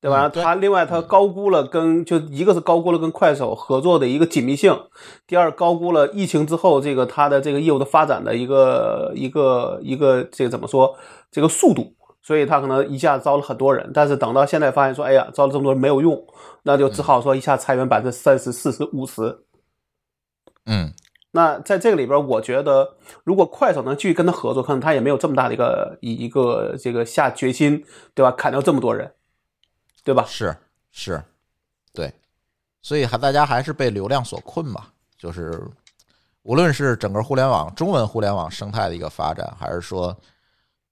[0.02, 0.30] 对吧？
[0.30, 4.78] 它另外它高估了跟就一个是高估了跟快手合作的一个紧密性，
[5.26, 10.96] 第二高估了疫情之后这个它的这个业务的发展的一个一个一个这个怎么说
[11.32, 11.94] 这个速度。
[12.28, 16.26] 所以他可能一下招了很多人，但是等到现在发现说，哎呀，招了这么多人没有用，
[16.64, 19.42] 那就只好说一下裁员百分之三十、四十、五十。
[20.66, 20.92] 嗯，
[21.36, 28.32] 那在这个里边，我觉得如果快手能继续跟他合作，可能他也没有这么大的一个一一个这个下决心，对吧？
[28.32, 29.12] 砍掉这么多人，
[30.04, 30.24] 对吧？
[30.26, 30.56] 是
[30.92, 31.22] 是，
[31.94, 32.14] 对，
[32.82, 35.62] 所以还大家还是被流量所困嘛，就是
[36.44, 40.16] 无论是整个互联网中文互联网生态的一个发展，还是说。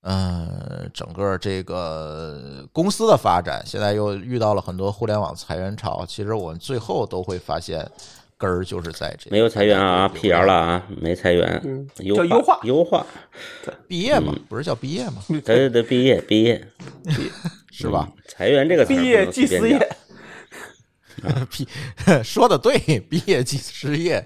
[0.06, 6.06] 嗯，整个这个公司的发展，现在又遇到了很多互联网裁员潮。
[6.06, 7.90] 其实我们最后都会发现，
[8.44, 13.06] 根儿就是在这没有裁员啊流，PR 了啊，没裁员，嗯优叫优化优化，
[13.88, 16.62] 毕业嘛，不是叫毕业嘛，对对对，毕业毕业
[17.72, 18.06] 是吧？
[18.10, 19.90] 嗯裁员这个词儿毕业即失业
[22.24, 22.78] 说的对，
[23.10, 24.26] 毕业即失业。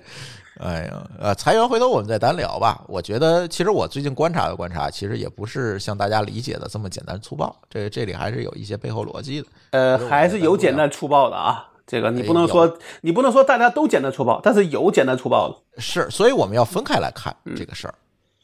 [0.59, 2.84] 哎呀，呃，裁员回头我们再单聊吧。
[2.88, 9.47] 我觉得，其实我最近观察的观察，其实也不是像大家理解的这么简单粗暴，这这里还是有一些背后逻辑的。
[9.72, 11.68] 呃，还是有简单粗暴的啊。
[11.88, 15.82] 这个你不能哎说，你不能说大家都简单粗暴，但是有简单粗暴的。
[15.82, 17.96] 是，所以我们要分开来看这个事儿，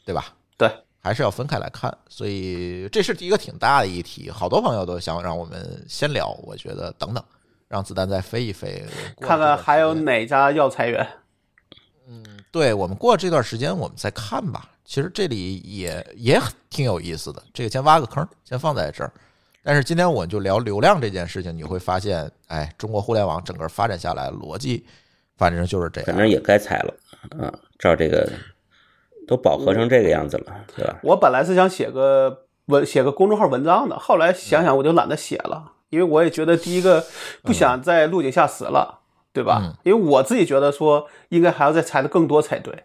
[0.04, 0.34] 对吧？
[0.56, 0.68] 对，
[1.02, 1.94] 还是要分开来看。
[2.08, 6.30] 所以这是一个挺大的议题，好多朋友都想让我们先聊。
[6.42, 7.22] 我觉得等等，
[7.68, 8.82] 让子弹再飞一飞，
[9.20, 11.06] 看看还有哪家要裁员。
[12.08, 14.70] 嗯对我们过这段时间我们再看吧。
[14.86, 16.40] 其实这里也也
[16.70, 19.12] 挺有意思的，这个先挖个坑，先放在这儿。
[19.64, 24.84] 但是今天我们就聊流量这件事情，你会发现，哎，中国互联网整个发展下来逻辑，
[25.38, 26.06] 反正就是这样。
[26.06, 26.94] 反正也该裁了
[27.40, 28.30] 啊，照这个
[29.26, 31.00] 都饱和成这个样子了，对吧？
[31.02, 37.02] 我本来是想写个文写个公众号文章的，后来想想我就懒得写了，因为我也觉得第一个
[37.42, 39.00] 不想再落井下石了，
[39.32, 39.62] 对吧？
[39.64, 42.84] 嗯因为我自己觉得说应该还要再裁的更多才对。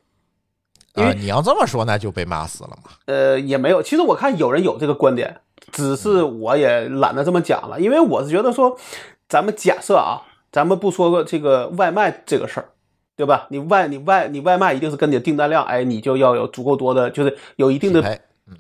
[1.00, 2.92] 因为啊，你要这么说，那就被骂死了嘛。
[3.06, 5.42] 呃，也没有，其实我看有人有这个观点，
[5.72, 8.78] 只是我也懒得这么讲了，因为我是觉得说，
[9.28, 10.22] 咱们假设啊，
[10.52, 12.70] 咱们不说个这个外卖这个事儿。
[13.20, 13.48] 对吧？
[13.50, 18.02] 你外你外你外卖一定是跟你的订单量，哎，你就要有足够多的，就是有一定的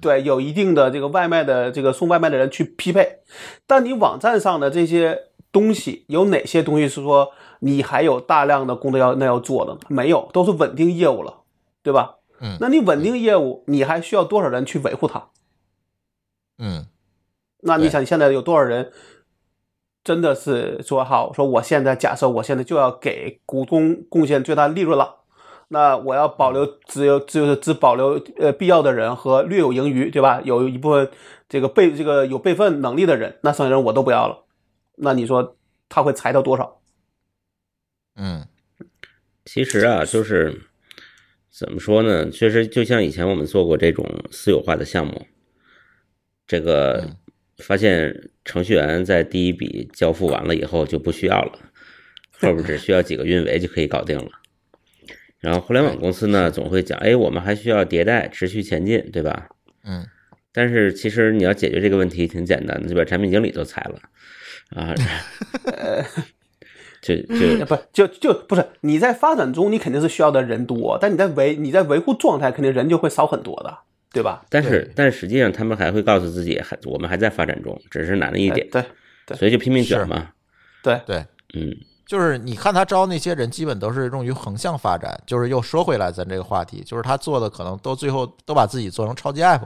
[0.01, 3.19] 对，有一定的这个外卖的这个送外卖的人去匹配。
[3.65, 5.17] 但你网站上的这些
[5.53, 7.29] 东西，有哪些东西是说
[7.61, 9.79] 你还有大量的工作要那要做的呢？
[9.87, 11.33] 没有，都是稳定业务了，
[11.81, 12.15] 对吧？
[12.41, 15.29] 嗯那你稳定业务，你还需要多少人去维护它？
[16.57, 16.87] 嗯
[17.61, 18.91] 那你对想现在有多少人
[20.03, 25.23] 真的是说好说我现在假设我现在就要给股东贡献最大利润了，
[25.67, 30.41] 那我要保留只有只有只保留呃必要的人和略有盈余，对吧？
[30.43, 31.11] 有一部分
[31.47, 34.45] 这个备这个有备份能力的人，那剩下人我都不要了，
[34.95, 35.57] 那你说
[35.89, 36.79] 他会裁掉多少？
[38.15, 38.47] 嗯
[39.45, 40.68] 其实啊，就是
[41.51, 42.29] 怎么说呢？
[42.29, 45.25] 确实就像以前我们做过这种私有化的项目，
[46.47, 47.15] 这个嗯
[47.57, 51.59] 发现程序员在第一笔交付完了以后就不需要了，
[52.31, 54.29] 后边只需要几个运维就可以搞定了。
[55.39, 59.49] 然后互联网公司呢，总会讲，哎，我们还需要迭代、持续前进，对吧？
[59.83, 60.05] 嗯
[60.51, 64.01] 但是其实你要解决这个问题挺简单的，就把产品经理都裁了
[64.75, 64.95] 啊，
[67.17, 73.77] 就就呃不就就不是你在发展中，你肯定是需要的人多，但你在维你在维护状态，肯定人就会少很多的，
[74.11, 74.45] 对吧？
[74.49, 78.85] 但是对但实际上他们还会告诉自己，还我们还在发展中，只是难了一点，哎
[79.25, 80.29] 对所以就拼命卷嘛。
[80.81, 81.17] 对对，
[81.53, 81.75] 嗯，
[82.07, 85.15] 就是你看他招那些人，基本都是用于横向发展。
[85.27, 89.61] 就是又说回来，咱这个话题，就是他做的可能都最后都把自己做成超级 app，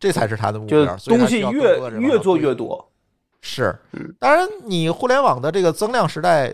[0.00, 0.96] 这才是他的目就标。
[0.96, 2.88] 是东西越越做越多，
[3.42, 3.76] 是，
[4.18, 6.50] 当然，你互联网的这个增量时代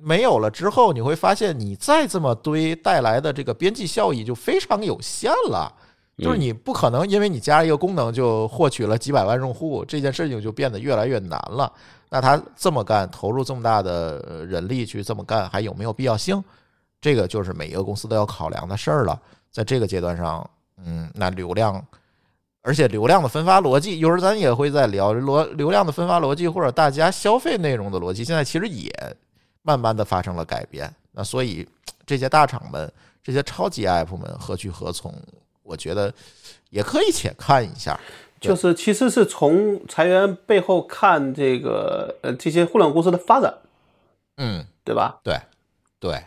[0.00, 5.72] 没有了之后，你会发现你再这么堆带来的这个边际效益就非常有限了。
[6.18, 11.70] 就是你不可能因为你加一个功能就获取了几百万用户，这件事情就变得越来越难了。
[12.08, 16.42] 那他这么干，投入这么大的呃人力去这么干，还有没有必要性？
[17.02, 19.20] 这个就是每一个公司都要考量的事儿了。
[19.52, 20.48] 在这个阶段上，
[20.82, 21.84] 嗯，那流量
[22.62, 28.90] 而且流量的分发逻辑，一会儿咱也会在聊流流量的分发逻辑，或者大家消费内容的逻辑，现在其实也
[29.66, 30.94] 慢慢的发生了改变。
[31.10, 31.68] 那所以
[32.06, 32.90] 这些大厂们、
[33.22, 35.12] 这些超级 app 们何去何从？
[35.64, 36.14] 我觉得
[36.70, 37.98] 也可以且看一下。
[38.40, 43.52] 就是其实是从裁员背后看这个呃这些互联网公司的发展，
[44.36, 45.18] 嗯，对吧？
[45.24, 45.40] 对
[45.98, 46.22] 对。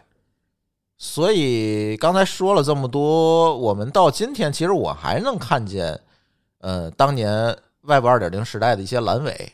[0.97, 5.97] 所以刚才说了这么多，我们到今天，其实我还能看见，
[6.57, 9.53] 呃，当年 Web 二点零时代的一些阑尾，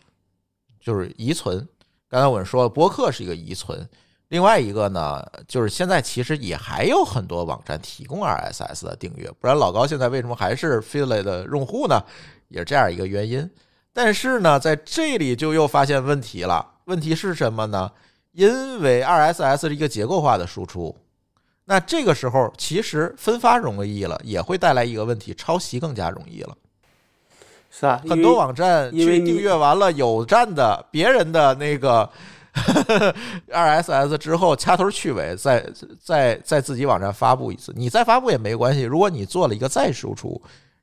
[0.79, 1.67] 就是遗存。
[2.07, 3.87] 刚才我们说了，播客是一个遗存，
[4.27, 11.99] 另外一个呢，就是现在其实也还有很多网站提供 RSS 的订阅，不然老高现在为什么还是 Feedly 的用户呢？
[12.47, 13.49] 也是这样一个原因。
[13.91, 16.73] 但是呢，在这里就又发现问题了。
[16.85, 17.91] 问题是什么呢？
[18.33, 20.95] 因为 RSS 是一个结构化的输出，
[21.63, 26.55] 那这个时候其实分发容易了，也会带来一个问题，抄袭更加容易了。
[27.77, 32.09] 是啊，很多网站去订阅完了有站的别人的那个
[33.51, 35.65] RSS 之后，掐头去尾，再
[36.01, 37.73] 再在自己网站发布一次。
[37.75, 40.41] 你再发布也没关系，如果你做了一个再输出。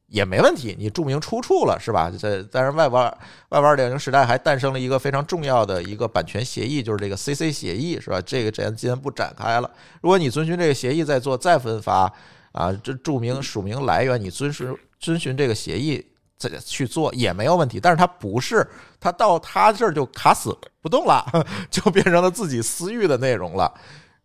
[0.09, 2.13] 也没问题，你注明出处了是吧？
[2.19, 3.19] 这当然，Web 二
[3.49, 8.21] Web 二点零时代还诞生了一个非常重要的一个版权协议，就是这个 CC 协议是吧？
[8.21, 9.71] 这个咱今天不展开了。
[10.03, 12.13] 如果你遵循这个协议再做再分发
[12.53, 16.05] 啊，这注明署名来源，你遵循遵循这个协议
[16.49, 17.79] 再去做也没有问题。
[17.81, 18.67] 但是他不是，
[19.01, 21.25] 他到他这儿就卡死不动了，
[21.71, 23.73] 就变成了自己私域的内容了。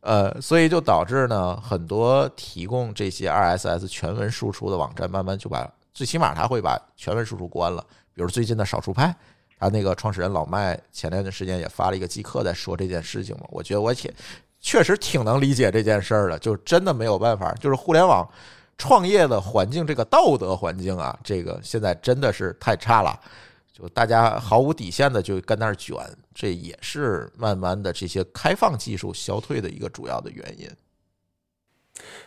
[0.01, 7.83] 呃，所以就导致呢，很多提供这些 RSS 全文输出的网站，慢慢就把最起码他会把全文输出关了。
[8.13, 9.13] 比如最近的少数派，
[9.59, 13.45] 他那个创始人老麦前段的时间也发了一个即刻在说这件事情嘛。
[13.49, 14.09] 我觉得我挺
[14.61, 18.27] 确实挺能理解这件事儿的，就真的没有办法，就是互联网
[18.77, 23.19] 创业的环境，这个道德环境啊，这个现在真的是太差了。
[23.73, 25.95] 就大家毫无底线的就跟那儿卷，
[26.33, 30.67] 这也是慢慢的这些开放技术消退的一个主要的原因。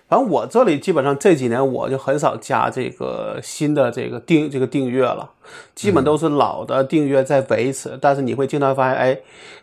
[0.08, 5.32] 反正我这里基本上这几年我就很少加这个新的这个订这个订阅了，
[5.74, 7.96] 基本都是老的订阅在维持。
[8.00, 9.20] 但是你会经常发现，哎，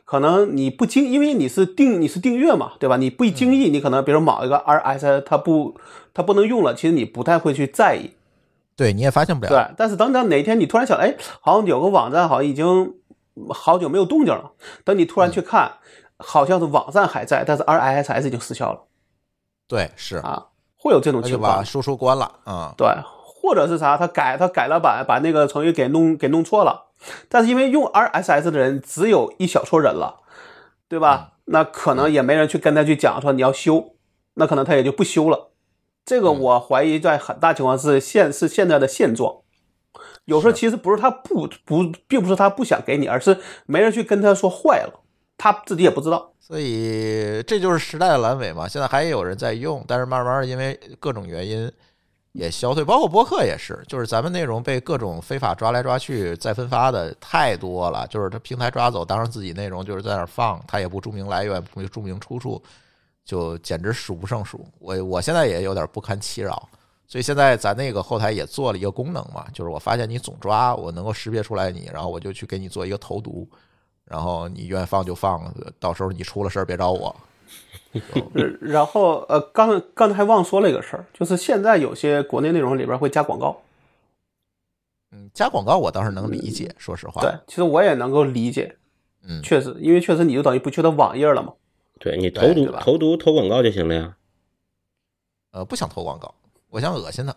[0.07, 2.95] 可能你不经，因为你是订你是订阅嘛，对吧？
[2.95, 5.75] 你不经意，你可能比如某一个 RSS 它不
[6.13, 8.11] 它不能用了，其实你不太会去在意。
[8.77, 9.49] 对，你也发现不了。
[9.49, 12.93] 对，但是等等哪天你突然想，哎，好像有个网站好像已经
[13.49, 14.51] 好久没有动静了。
[14.85, 15.73] 等你突然去看，
[16.19, 18.83] 好像是网站还在，但是 RSS 已经失效了
[19.67, 20.45] 对，是，啊，
[20.77, 21.57] 会有这种情况。
[21.57, 22.73] 把输出关了啊。
[22.77, 22.87] 对，
[23.25, 26.86] 或者是啥，他改他改了版，把那个程序给弄给弄错了。
[27.29, 30.21] 但是因为用 RSS 的人只有一小撮人了，
[30.87, 31.33] 对吧？
[31.45, 33.95] 那可能也没人去跟他去讲说你要修，
[34.33, 35.51] 那可能他也就不修了。
[36.05, 39.37] 这个我怀疑在很大情况是现是现在的现状。
[40.25, 45.01] 有时候其实不是他不不，并不是他不想给你，而是没人去跟他说坏了，
[45.37, 46.33] 他自己也不知道。
[46.39, 48.67] 所以这就是时代的阑尾嘛。
[48.67, 51.71] 现在还有人在用，但是慢慢因为各种原因
[52.37, 62.61] 也消退，包括播客也是，就是咱们内容被各种非法抓来抓去再分发的太多了，就是他平台抓走，当然自己内容就是在那儿放，他也不注明来源，不注明出处，
[63.25, 64.63] 就简直数不胜数。
[64.77, 66.69] 我我现在也有点不堪其扰。
[67.07, 73.49] 所以现在咱那个后台也做了一个功能嘛，就是我发现你总抓，我能够识别出来你，然后我就去给你做一个投毒，
[74.05, 77.15] 然后你愿意放就放，到时候你出了事儿别找我。
[78.61, 83.61] 然后呃，刚才刚才忘说了一个事儿，就是现在有些国内内容里边会加广告。
[85.11, 87.21] 嗯，加广告我倒是能理解，说实话。
[87.21, 88.75] 对，其实我也能够理解。
[89.23, 91.53] 嗯，确实，因为确实你就等于不去他网页了嘛。
[91.99, 94.17] 对你投毒投毒投广告就行了呀。
[95.51, 96.35] 呃，不想投广告，
[96.69, 97.35] 我想恶心他。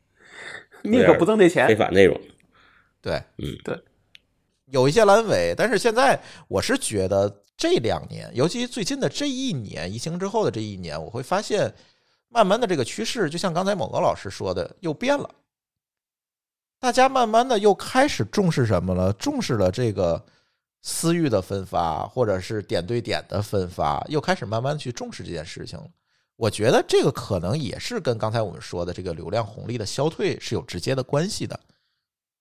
[0.82, 1.74] 宁可不挣这非。
[1.74, 2.18] 法内容，
[3.02, 3.78] 对，嗯，对，
[4.70, 11.72] 有一些阑尾，但是现在我是觉得这两年，尤其最近的这一年，疫情之后的这一年，我会发现，
[12.28, 15.28] 慢慢的这个趋势，就像刚才某个老师说的，又变了。
[16.78, 19.12] 大家慢慢的又开始重视什么了？
[19.12, 20.24] 重视了这个
[20.80, 25.86] 私域的分发，或者是点对点的分发，又开始慢慢去重视这件事情了。
[26.36, 31.60] 我觉得这个可能也是跟刚才我们说的这个流量红利的消退是有直接的关系的。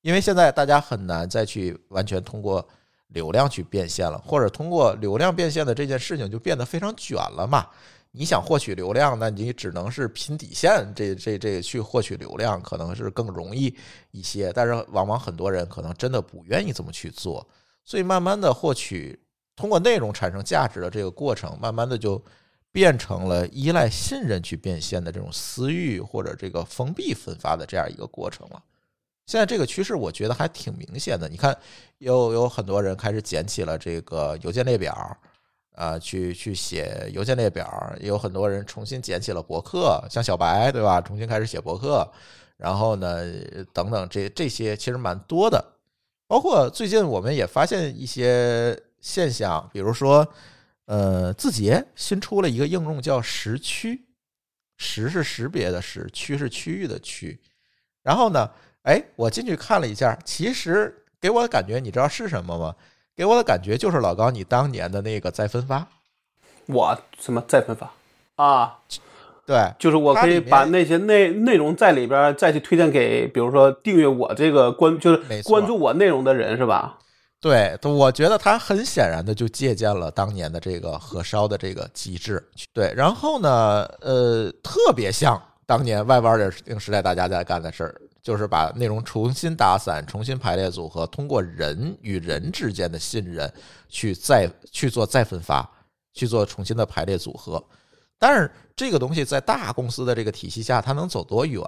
[0.01, 2.65] 因为现在大家很难再去完全通过
[3.07, 7.67] 流量去变现了，或者通过流量变现的这件事情就变得非常卷了嘛。
[8.11, 13.75] 你想获取流量，那你只能是拼底线，这这这去获取流量可能是更容易
[14.09, 17.47] 一些，但是往往很多人可能真的不愿意这么去做，
[17.85, 19.19] 所以慢慢的获取
[19.55, 22.19] 通过内容产生价值的这个过程，慢慢的就
[22.71, 28.63] 变成了依赖信任去变现的这种私域或者这个封闭分发的这样一个过程了。
[29.29, 31.29] 现在这个趋势，我觉得还挺明显的。
[31.29, 31.55] 你看，
[31.99, 35.15] 有有很多人开始捡起了这个邮件列表，
[35.75, 40.99] 啊，去去写邮件列表，也有很多人重新捡起了博客，像小白对吧？
[40.99, 42.11] 重新开始写博客，
[42.57, 43.23] 然后呢，
[43.71, 45.63] 等等，这这些其实蛮多的。
[46.25, 50.27] 包括最近我们也发现一些现象，比如说，
[50.85, 54.07] 呃，字节新出了一个应用叫识区，
[54.77, 57.39] 识是识别的识，区是区域的区，
[58.01, 58.49] 然后呢。
[58.83, 62.75] 哎，我进去看了一下，其实给我的感觉，你知道是什么吗？
[63.15, 65.85] 给我的感觉就是老高你当年的那个再分发，
[66.67, 67.91] 我什么再分发
[68.35, 68.79] 啊？
[69.45, 76.99] 对，就是我可以把那些内内容在里边再去推荐给，比如说订阅我这个关，就是关注我内容的人，是吧？
[77.41, 82.41] 对，我觉得他很显然的就借鉴了当年的这个核烧的这个机制，
[82.73, 88.01] 对，然后呢，呃，特别像当年 Web 二点零时代大家在干的事儿。
[88.29, 93.51] 就是把内容重新打散、重新排列组合，通过人与人之间的信任
[93.87, 95.67] 去再去做再分发，
[96.13, 97.59] 去做重新的排列组合。
[98.19, 101.59] 但是这个东西在大公司的这个体系下，它能走多远，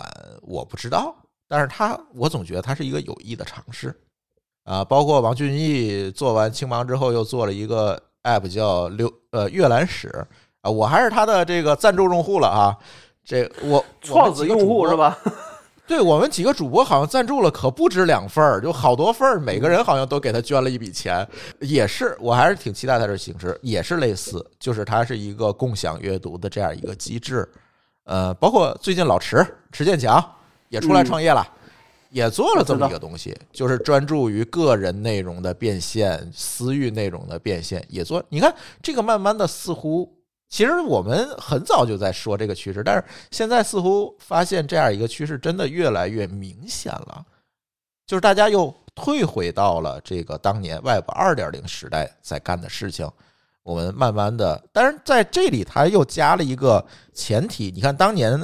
[0.43, 1.15] 我不知道。
[1.47, 3.91] 但是它，我总觉得它是一个有益的尝试
[4.63, 4.85] 啊。
[4.85, 10.23] 包括王俊义做完青芒之后，又做了一个 app 叫浏呃阅览室
[10.61, 12.77] 啊，我还是他的这个赞助用户了啊。
[13.25, 14.95] 这我创子用户是？
[14.95, 15.17] 吧？
[15.91, 21.27] 对我们几个主播好像赞助了，可不止两份儿，就好多份儿，每个人好像都给他捐了一笔钱。
[21.59, 27.45] 也是，我还是挺期待他的形式，也是类似，就是它是一个共享阅读的这样一个机制。
[28.05, 30.23] 呃，包括最近老池池建强
[30.69, 31.45] 也出来创业了，
[32.09, 38.23] 也做了这么一个东西，就是专注于个人内容的变现、私域内容的变现，也做。
[38.29, 40.09] 你看这个慢慢的似乎。
[40.51, 47.25] 其实我们很早就在说这个趋势，但是现在似乎发现这样一个趋势真的越来越明显了，
[48.05, 53.09] 就是大家又退回到了这个当年 Web 二点零时代在干的事情。
[53.63, 58.37] 我们慢慢的，当然在这里它又加了一个前提，你看当年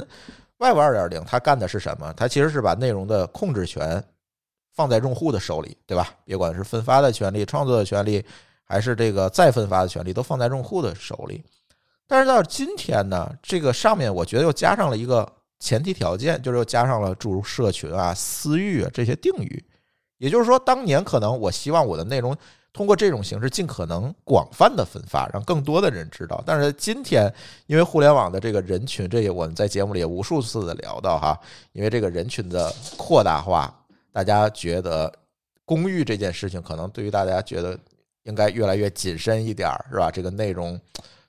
[0.56, 2.10] Web 二点零它干的是什么？
[2.14, 4.02] 它其实是把内容的控制权
[4.72, 6.08] 放在用户的手里，对吧？
[6.24, 8.24] 别管是分发的权利、创作的权利，
[8.64, 11.44] 还是这个再分发的权利，都放在用户的手里。
[12.08, 15.30] 但是到今天呢，这个上面我觉得又加上了一个
[15.60, 19.62] 前提条件，就是又加上了诸如社群啊、私域啊这些定语。
[20.16, 22.34] 也就是说，当年可能我希望我的内容
[22.72, 26.42] 通过这种形式尽可能广泛的分发，让更多的人知道。
[26.46, 27.30] 但是今天，
[27.66, 31.38] 因为互联网的这个人群，这也我们在节目里也无数次的聊到哈，
[31.72, 33.72] 因为这个人群的扩大化，
[34.10, 35.12] 大家觉得
[35.66, 37.78] 公域这件事情可能对于大家觉得
[38.22, 40.10] 应该越来越谨慎一点儿，是吧？
[40.10, 40.80] 这个内容。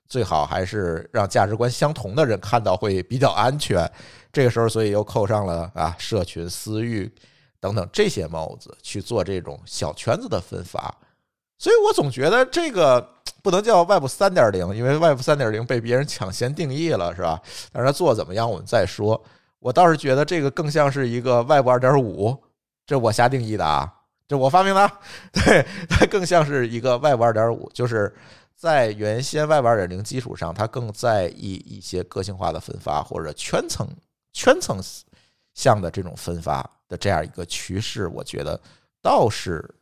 [0.10, 3.90] 最好还是让价值观相同的人看到会比较安全。
[4.34, 7.10] 这个时候，所以又扣上了啊，社群私域
[7.60, 10.94] 等等这些帽子去做这种小圈子的分发。
[11.58, 13.06] 所以我总觉得这个
[13.44, 17.40] 不能叫 Web 三点零，因为 Web 三点零被别人抢先定义了，是吧？
[17.72, 19.22] 但是它做怎么样，我们再说。
[19.60, 22.38] 我倒是觉得这个更像是一个 Web 二点五，
[22.86, 23.92] 这我瞎定义的啊，
[24.26, 24.92] 这我发明的。
[25.34, 28.16] 对，它更像是一个 Web 二点五，就是
[28.60, 33.88] 在原先 Web 二点零基础上，它更在意一些个性化的分发或者圈层
[34.34, 34.84] 圈层
[35.54, 38.60] 向的这种分发的这样一个趋势，我觉得
[39.02, 39.76] 倒是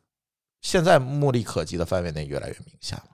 [0.61, 3.05] 现在目力可及的范围内越来越明显了。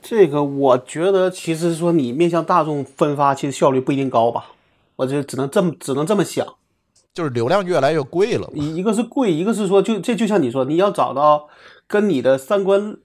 [0.00, 4.52] 这个我觉得，其实说你面向大众分发，其实效率不一定高吧。
[4.94, 6.46] 我就只能这么只能这么想，
[7.12, 8.48] 就是流量越来越贵了。
[8.54, 11.48] 一一个是贵，一个是说就这就像你说，你要找到
[11.88, 12.96] 跟你的三观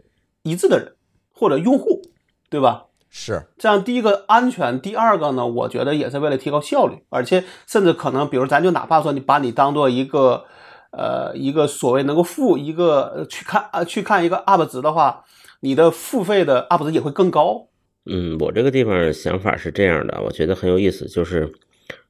[0.44, 0.95] 一致的人
[1.36, 2.02] 或者用户，
[2.50, 2.86] 对吧？
[3.10, 3.84] 是这样。
[3.84, 10.46] 第一个安全，第二个呢，我觉得也是为了提高效率，而且甚至可能，比如咱就哪怕说你把你当做一个
[10.92, 15.24] 呃一个所谓能够付一个去看啊去看一个 UP 值的话，
[15.60, 17.68] 你的付费的 UP 值也会更高。
[18.06, 21.54] 嗯，我这个地方想法是这样的，我觉得很有意思，就是。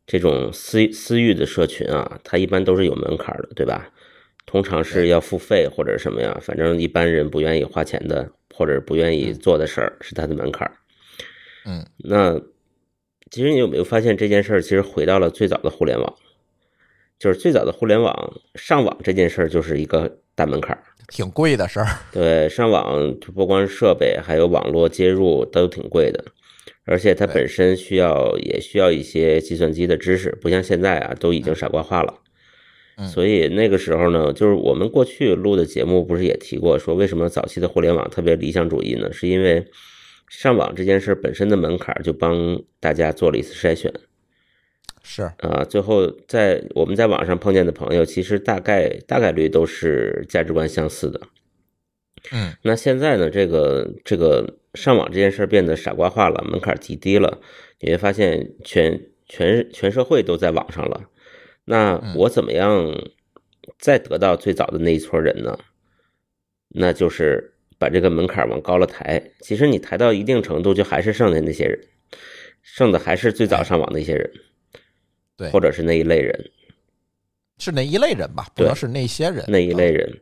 [0.08, 3.90] 这种私私域的社群啊，它一般都是有门槛的，对吧？
[4.46, 10.74] 通常是要付费或者什么呀，反正一般人不愿意花钱的，或者不愿意做的事儿是它的门槛儿。
[11.66, 12.40] 嗯，那
[13.32, 14.62] 其实你有没有发现这件事儿？
[14.62, 16.16] 其实回到了最早的互联网，
[17.18, 21.88] 就是最早的互联网上网这件事儿就是一个大门槛儿，挺贵的事儿。
[22.14, 26.24] 对，上网不光设备，还有网络接入都挺贵的。
[26.86, 32.14] 而且它本身需要也需要一些计算机的知识，不像现在啊都已经傻瓜化了。
[33.14, 39.12] 所以那个时候呢，就是我们过去录的节目不是也提过，说为什么早期的互联网特别理想主义呢？
[39.12, 39.66] 是因为
[40.30, 43.94] 上网这件事本身的门槛就帮大家做了一次筛选。
[45.04, 51.22] 是啊，最后在我们在网上碰见的朋友，其实大概大概率都是价值观相似的。
[52.32, 53.30] 嗯，那现在呢？
[53.30, 57.40] 这个这个上网这件事变得傻瓜化了，门槛极低了。
[57.82, 61.02] 你会发现，全全全社会都在网上了。
[61.66, 63.10] 那我怎么样
[63.78, 65.58] 再得到最早的那一撮人呢？
[66.70, 69.32] 那就是把这个门槛往高了抬。
[69.42, 71.80] 其实你抬到一定程度，就还是剩下那些人，
[72.62, 74.32] 剩的还是最早上网那些人，
[75.38, 76.52] 对，或者是那一类人，
[77.58, 78.46] 是那一类人吧？
[78.56, 80.22] 不能是那些人，那一类人。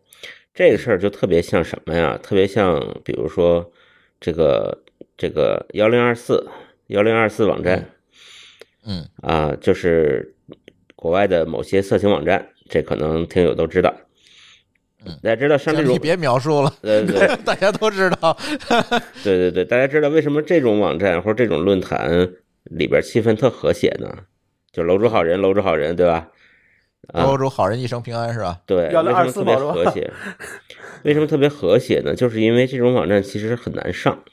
[0.54, 2.18] 这个事儿就特别像什么呀？
[2.22, 3.72] 特别像，比如说
[4.20, 4.84] 这个
[5.18, 6.48] 这个幺零二四
[6.88, 7.90] 幺零二四网站，
[8.86, 10.33] 嗯啊，就是
[11.04, 13.94] 国外的某些色情网站，这可能听友都知道。
[15.06, 18.38] 嗯，大家知道上这种你别描述了，对 对， 大家都知道。
[19.22, 22.10] 对对对，大家知道为什么这种网站或者这种论坛
[22.64, 24.08] 里边气氛特和谐呢？
[24.72, 26.30] 就楼主好人，楼主好人，对吧？
[27.14, 28.62] 楼主好人一生平安是吧？
[28.66, 30.10] 对，为什么特别和谐？
[31.04, 32.16] 为什么特别和谐呢？
[32.16, 34.24] 就是因为这种网站其实很难上。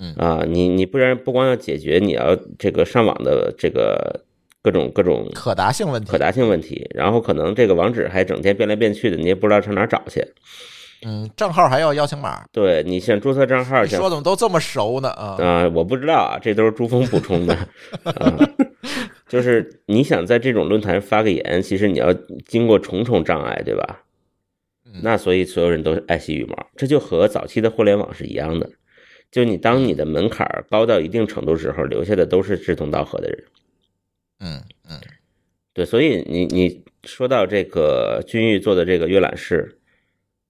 [0.00, 4.24] 嗯啊，你你不然不光要解决你要这个上网的这个
[4.62, 10.24] 各种各种可达性问题，可达性问题，然后可能这个网址还整天变来变去的，你也不知道上哪找去。
[11.04, 12.44] 嗯，账号还要邀请码。
[12.52, 15.08] 对你像注册账号，说怎么都这么熟呢？
[15.10, 17.54] 啊啊，我不知道啊，这都是朱峰补充的。
[18.04, 18.38] 啊
[19.28, 22.12] 就是你想在这种论坛发个言，其实你要
[22.46, 24.02] 经过重重障碍，对吧？
[25.02, 28.68] 那所以所有人都爱惜羽毛，这就和早期的互联网是一样的。
[29.30, 33.42] 就你当你的门槛高到一定程度时候，留下的都是志同道合的人。
[34.42, 35.00] 嗯嗯，
[35.72, 39.78] 对，所以你你说到这个君玉做的这个阅览室，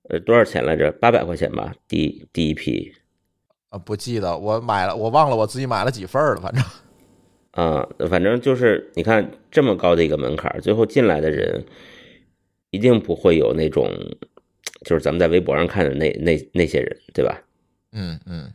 [0.08, 0.90] 呃，多少钱来着？
[0.92, 2.92] 八百块钱吧，第第一批。
[3.68, 6.64] 啊，不记得，我买了，我忘了我自己买了几份了，反正。
[7.52, 11.62] 啊，反正就是你看这么高的一个门槛，最后进来的人
[12.70, 13.90] 一定不会有那种，
[14.86, 17.42] 就是咱们在微博上看的那那那些人，对吧？
[17.92, 18.50] 嗯嗯，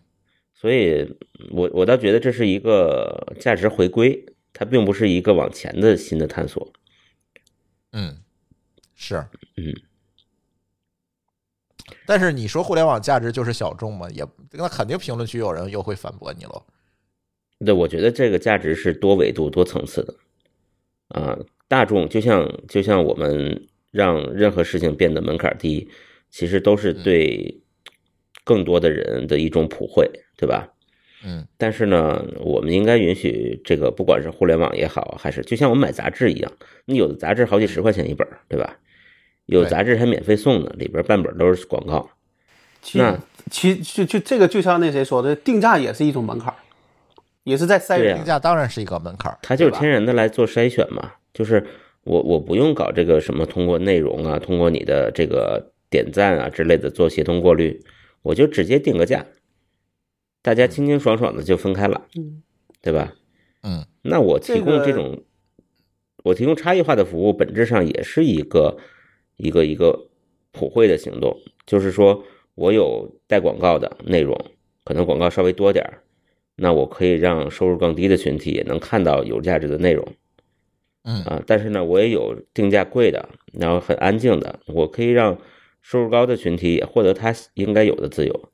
[0.55, 1.15] 所以
[1.51, 4.25] 我我倒觉得这是一个价值回归，
[4.57, 6.73] 它并不是一个往前的新的探索。
[7.91, 8.17] 嗯，
[8.95, 9.23] 是，
[9.55, 9.71] 嗯。
[12.07, 14.09] 但是你说互联网价值就是小众嘛？
[14.09, 16.65] 也那肯定评论区有人又会反驳你了。
[17.63, 20.15] 对，我觉得这个价值是多维度、多层次的，
[21.09, 25.87] 啊，大众就像就像我们让任何事情变得门槛低，
[26.31, 27.61] 其实都是对
[28.43, 30.73] 更多的人的一种普惠，对吧？
[31.25, 31.45] 嗯。
[31.57, 36.51] 但是呢，我们应该允许这个，不管是互联网也好，还是就像我们买杂志一样，
[36.85, 38.77] 你有的杂志好几十块钱一本，对吧？
[39.45, 42.09] 有杂志还免费送呢，里边半本都是广告。
[42.93, 43.17] 那
[43.49, 46.53] 其就就这个就像那谁说的，定价也是一种门槛。
[47.43, 49.37] 也是在筛选定价，当然是一个门槛儿。
[49.41, 51.13] 它就是天然的来做筛选嘛。
[51.33, 51.65] 就是
[52.03, 57.81] 我我不用搞这个什么通过内容啊，通过你的这个点赞啊之类的做协同过滤，
[58.21, 59.25] 我就直接定个价，
[60.41, 62.41] 大家清清爽爽的就分开了，嗯，
[62.81, 63.13] 对吧？
[63.63, 65.23] 嗯那我提供这种，
[66.23, 68.77] 我提供差异化的服务，本质上也是一个
[69.35, 70.09] 一个一个
[70.51, 72.23] 普惠的行动，就是说
[72.55, 74.39] 我有带广告的内容，
[74.85, 76.01] 可能广告稍微多点儿，
[76.55, 80.07] 那我可以让收入更低的群体也能看到有价值的内容
[81.03, 81.43] 嗯啊。
[81.45, 85.37] 但是呢，我也有定价贵的，然后很安静的，我可以让
[85.81, 88.49] 收入高的群体也获得他应该有的自由，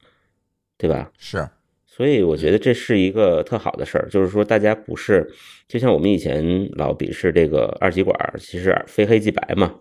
[0.77, 1.11] 对吧？
[1.19, 1.47] 是
[1.95, 5.31] 所以我觉得这是一个特好的事儿，就是说大家不是
[5.67, 9.75] 就像我们以前老鄙视这个二极管，其实非黑即白嘛。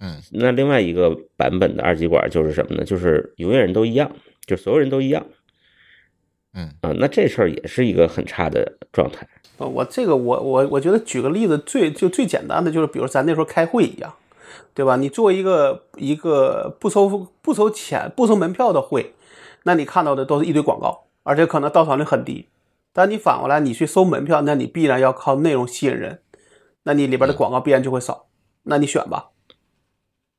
[0.00, 2.84] 嗯那另外一个版本的二极管就是什么呢？
[2.84, 4.10] 就是永远人都一样，
[4.44, 5.24] 就所有人都一样
[6.54, 6.92] 嗯啊。
[6.98, 9.28] 那这事儿也是一个很差的状态。
[9.58, 14.12] 呃我这个我我我觉得举个例子最就最简单的就是，比如咱那时候开会一样，
[14.74, 14.96] 对吧？
[14.96, 19.12] 你做一个一个不收不收钱不收门票的会，
[19.62, 22.48] 那你看到的都是一堆广告，而且可能到场率很低。
[22.92, 26.20] 但你反过来你去收门票，那你必然要靠内容吸引人，
[26.82, 28.26] 那你里边的广告必然就会少，
[28.64, 29.30] 那你选吧。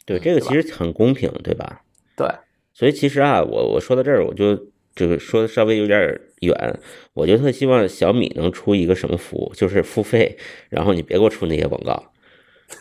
[0.05, 1.83] 对，这个其实很公平，对吧？
[2.17, 2.27] 对，
[2.73, 5.99] 所以其实啊，我我说到这儿，我就这个说的稍微有点
[6.41, 6.79] 远，
[7.13, 10.37] 我就特希望小米能出一个什么服务，就是付费，
[10.69, 12.11] 然后你别给我出那些广告。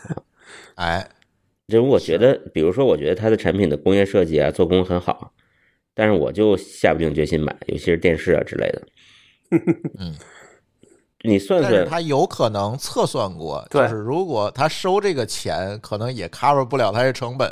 [0.75, 1.09] 哎
[1.67, 5.33] 就我觉得，比如说，我觉得它的产品的工业设计啊，做工很好，
[5.93, 8.81] 但是我就下不定决心买，尤其是电视啊之类的。
[9.99, 10.15] 嗯，
[11.23, 17.49] 你算算，他有可能测算过，就是如果他收这个钱，可能也 cover 不了他这成本。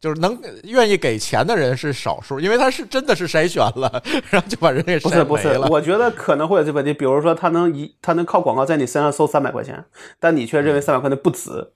[0.00, 5.66] 就是能愿意给钱的人是少数，因为他是真的是筛选了，然后就把人给筛不是不是没，了。
[5.70, 6.92] 我觉得可能会有这问题。
[6.92, 9.82] 比如说，他能一他能靠广告在你身上收三百块钱，
[10.20, 11.72] 但你却认为三百块钱不值。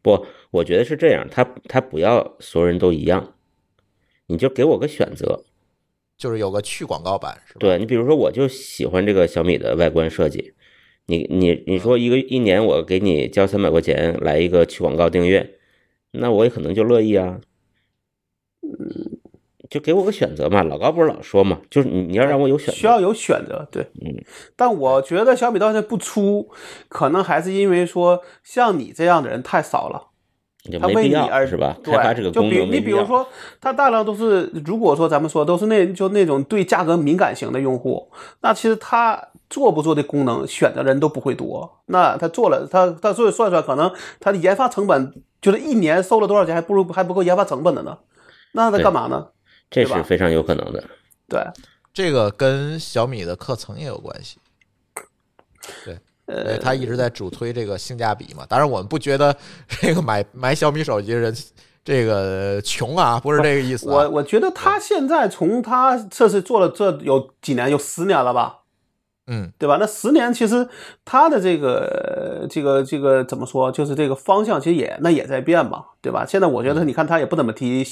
[0.00, 3.32] 不，我觉得是这样，他他不要所有人都一样，
[4.26, 5.44] 你就给我个选择。
[6.16, 7.58] 就是有个去广告版，是吧？
[7.60, 10.54] 对你，比如说，我就喜欢这个小米的外观设计，
[11.06, 15.58] 你你你说一个一年我给你交三百块钱来一个去广告订阅，
[16.12, 17.40] 那我也可能就乐意啊。
[18.62, 19.18] 嗯
[19.70, 24.22] 就给我个选择嘛，老高不是老说嘛，就是你你要让我有选择，需要有选择，对，嗯，
[24.54, 26.50] 但我觉得小米到现在不出，
[26.90, 30.11] 可能还是因为说像你这样的人太少了，
[30.62, 31.76] 就他没必要为你而是吧？
[31.82, 32.96] 对开发这个就比功能没必要。
[32.98, 33.26] 你比如说，
[33.60, 38.10] 他大量都是，如果说咱们说都是那就那种对价格敏感型的用户，
[38.42, 41.80] 那其实他做不做的功能选的人都不会多。
[41.86, 47.98] 那他做了，他他所以算算，可能他的研发成本就是一年收了多少钱，还不如还不够研发成本的呢。
[48.52, 49.28] 那他干嘛呢？
[49.68, 50.84] 这是非常有可能的。
[51.28, 51.40] 对，
[51.92, 54.38] 这个跟小米的课程也有关系。
[55.84, 58.44] 对，因为他一直在主推这个性价比嘛。
[58.48, 59.36] 当然，我们不觉得
[59.80, 61.36] 这个买买小米手机的人
[61.84, 63.94] 这个穷啊，不是这个意思、啊。
[63.94, 68.60] 我我觉得他现在从他这是做了这有几年，有十年了吧？
[69.28, 69.76] 嗯对吧？
[69.78, 70.68] 那十年其实
[71.04, 76.26] 它的这个这个这个怎么说，就是这个方向其实也那也在变嘛，对吧？
[76.26, 77.86] 现在我觉得你看它也不怎么提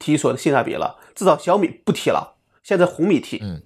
[0.00, 2.34] 提所谓的性价比了，至少小米不提了，
[2.64, 3.62] 现在红米提，嗯，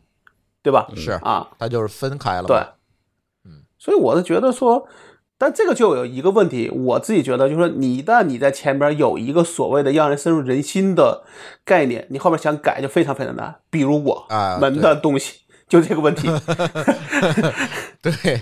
[0.62, 0.86] 对吧？
[0.94, 2.44] 是啊，它就是分开了。
[2.46, 2.68] 对，嗯，
[3.78, 4.88] 所以我是觉得说，
[5.38, 11.24] 但这个就有一个问题，我自己觉得就是说，你一旦你在前边有一个所谓的让人深入人心的
[11.64, 13.54] 概念，你后面想改就非常非常难。
[13.70, 16.28] 比如我啊们的东西，就这个问题
[18.02, 18.40] 对，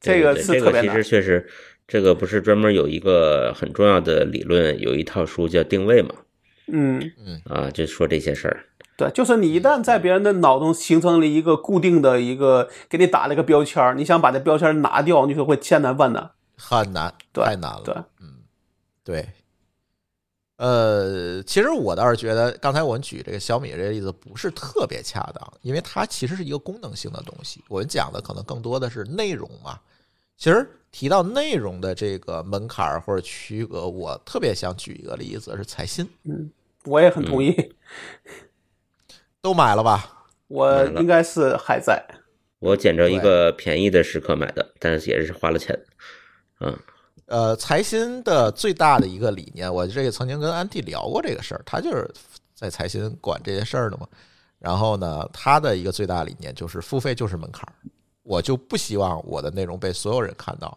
[0.00, 1.48] 这个对这个其是特别难实确实，
[1.86, 6.10] 这个不是专门有一个很重要的理论，有一套书叫定位嘛，
[6.72, 7.40] 嗯嗯。
[7.44, 8.64] 啊，就说这些事儿。
[8.98, 16.32] 对，就是你一旦在别人的脑中形成了一个固定的一个，给你打了一个标签儿，你想把这标签儿拿掉，你就会千难万难。
[16.56, 17.82] 很难，对太难了。
[17.84, 18.42] 对，嗯
[19.04, 19.28] 对，
[20.56, 27.62] 呃，其实我倒是觉得，刚才我们举这个小米这个例子不是特别恰当，因为它其实是一个功能性的东西。
[27.68, 29.78] 我们讲的可能更多的是内容嘛。
[30.36, 36.08] 其实提到内容的这个门槛儿或者区隔，我特别想举一个例子是彩信，
[36.84, 37.54] 我也很同意，
[39.40, 40.26] 都买了吧？
[40.48, 42.02] 我应该是还在。
[42.58, 45.78] 我捡着一个便宜的时刻买的，但是也是花了钱。
[46.60, 46.76] 嗯，
[47.26, 52.10] 呃，财新的最大的一个理念，我这个曾经跟安迪聊过这个事儿，他就是
[52.54, 54.08] 在财新管这些事儿的嘛。
[54.58, 57.74] 然后呢，他的一个最大理念就是付费就是门槛儿，
[58.24, 60.76] 我就不希望我的内容被所有人看到，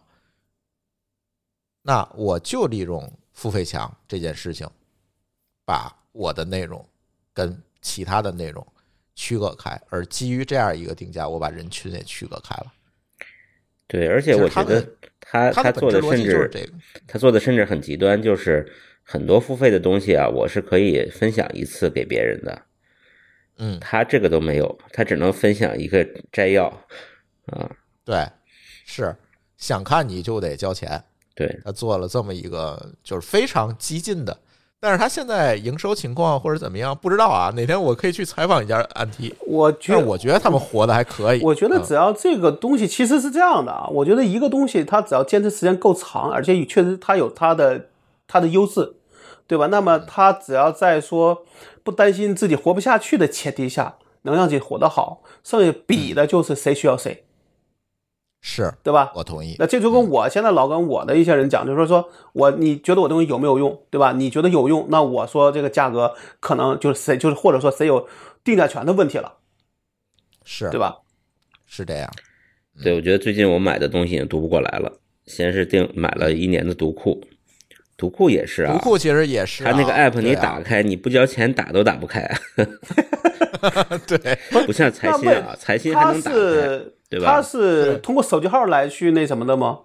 [1.82, 4.68] 那我就利用付费墙这件事情，
[5.64, 6.86] 把我的内容
[7.34, 8.66] 跟其他的内容
[9.14, 12.72] 区隔开，而基于这样一个定价，我把人群也区隔开了。
[13.86, 14.82] 对，而且我觉得
[15.20, 16.72] 他它的做的甚至这个。
[17.06, 18.66] 他做的甚至很极端，就是
[19.02, 22.62] 很多付费的东西啊，我是可以分享一次给别人的，
[23.58, 26.66] 嗯，他这个都没有，他只能分享一个摘要
[27.46, 27.70] 啊，
[28.04, 28.26] 对，
[28.86, 29.14] 是
[29.58, 31.04] 想看你就得交钱。
[31.34, 34.38] 对，他做了这么一个就是非常激进的，
[34.84, 37.52] 但是他现在营收情况或者怎么样不知道啊。
[37.54, 41.40] 哪天我可以去采访一下安 T，我觉得但我觉得他们活的还可以。
[41.44, 47.86] 我觉得嗯只要这个东西其实是这样的啊，我觉得一个东西它只要坚持时间够长，而且确实它有它的
[48.26, 48.96] 它的优势，
[49.46, 49.68] 对吧？
[49.68, 51.44] 那么它只要在说
[51.84, 57.22] 不担心自己活不下去的前提下，能让自己活得好，剩下比的就是谁需要谁，
[58.44, 59.12] 是对吧？
[59.14, 59.54] 我同意。
[59.58, 64.12] 那这就跟我现在老跟我的一些人讲，就是说说我你觉得我东西有没有用，对吧？
[64.12, 68.06] 你觉得有用，那我说这个价格可能就是谁就是或者说谁有
[68.42, 69.32] 定价权的问题了，
[70.44, 70.96] 是对吧？
[71.66, 72.10] 是这样。
[72.82, 74.92] 对，我觉得最近我买的东西已经读不过来了，
[75.26, 77.22] 先是订买了一年的读库，
[77.96, 82.28] 读库也是啊，读库其实也是、啊，它那个 app 你打开，你不交钱打都打不开，
[84.08, 84.36] 对
[84.66, 86.32] 不像财新啊，财新还能打
[87.12, 89.80] 对吧它是通过手机号来去那什么的吗？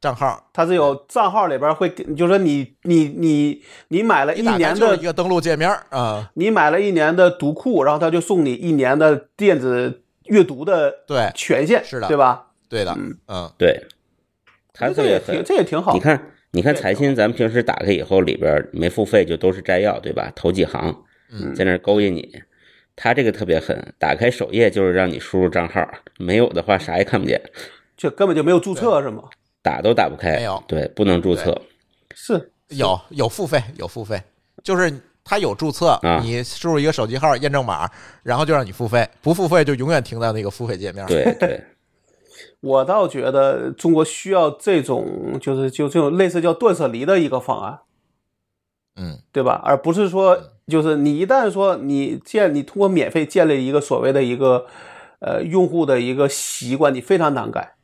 [0.00, 12.48] 账号它是有账号里边会，就是说你你你你买了一年的就是一，个登录界面啊，你买了一年的读库，然后他就送你一年的电子阅读的对权限，是的对吧？
[12.68, 12.92] 对的，
[13.28, 13.86] 嗯，对，
[14.72, 15.94] 它这也挺，这也挺好。
[15.94, 20.30] 你看，你看对财新，咱们平时打开以后，里边没付费就都是摘要，对吧？
[20.34, 20.94] 头几行，
[21.30, 22.42] 嗯在那勾引你。
[22.96, 25.86] 它这个特别狠，打开首页就是让你输入账号，
[26.18, 27.40] 没有的话啥也看不见，
[27.96, 29.24] 就根本就没有注册是吗？
[29.62, 30.36] 打都打不开。
[30.36, 31.60] 没有对，不能注册。
[32.14, 34.22] 是有有付费有付费，
[34.62, 34.92] 就是
[35.24, 37.90] 他有注册，啊你输入一个手机号验证码，
[38.22, 41.04] 然后就让你付费，不付费就永远停在那个付费界面。
[41.06, 41.64] 对 对，
[42.60, 47.80] 我倒觉得中国需要这种，就是就这种类似叫断舍离的一个方案，
[48.96, 49.60] 嗯，对吧？
[49.64, 54.66] 而不是说，就是你一旦说你建，你通过免费建立一个所谓的一个
[55.20, 57.74] 呃用户的一个习惯，你非常难改。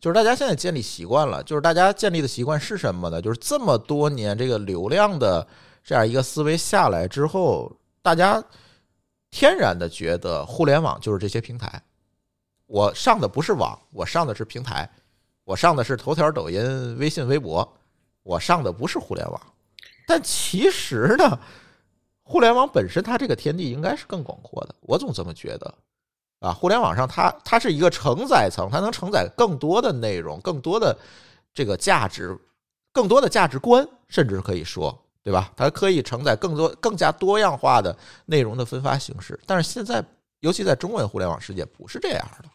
[0.00, 3.22] 就是大家现在建立习惯了，就是大家建立的习惯是什么呢？
[3.22, 5.46] 就是这么多年这个流量的
[5.82, 7.72] 这样一个思维下来之后，
[8.02, 8.42] 大家
[9.30, 11.82] 天然的觉得互联网就是这些平台。
[12.66, 14.88] 我上的不是网，我上的是平台，
[15.44, 17.76] 我上的是头条、抖音、微信、微博，
[18.22, 19.40] 我上的不是互联网。
[20.06, 21.38] 但其实呢，
[22.24, 25.74] 互联网本身它这个天地应该是更广阔的，我总这么觉得。
[26.40, 30.94] 啊，互联网上它它是一个承载层，它能承载更多的内容，更多的
[31.54, 32.38] 这个价值，
[32.92, 35.50] 更多的价值观，甚至可以说，对吧？
[35.56, 37.96] 它可以承载更多、更加多样化的
[38.26, 39.38] 内容的分发形式。
[39.46, 40.04] 但是现在，
[40.40, 42.48] 尤其在中文互联网世界，不是这样的。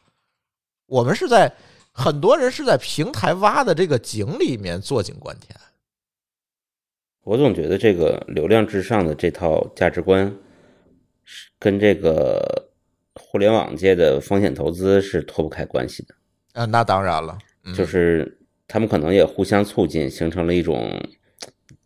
[0.85, 1.51] 我们是在
[1.91, 5.59] 很多人是在平台挖的这个井里面坐井观天。
[7.23, 10.33] 我总觉得这个流量至上的这套价值观，
[11.23, 12.69] 是跟这个
[13.13, 16.15] 互联网界的风险投资是脱不开关系的。
[16.53, 20.99] 啊，那当然了，嗯就是他们可能也互相促进，形成了一种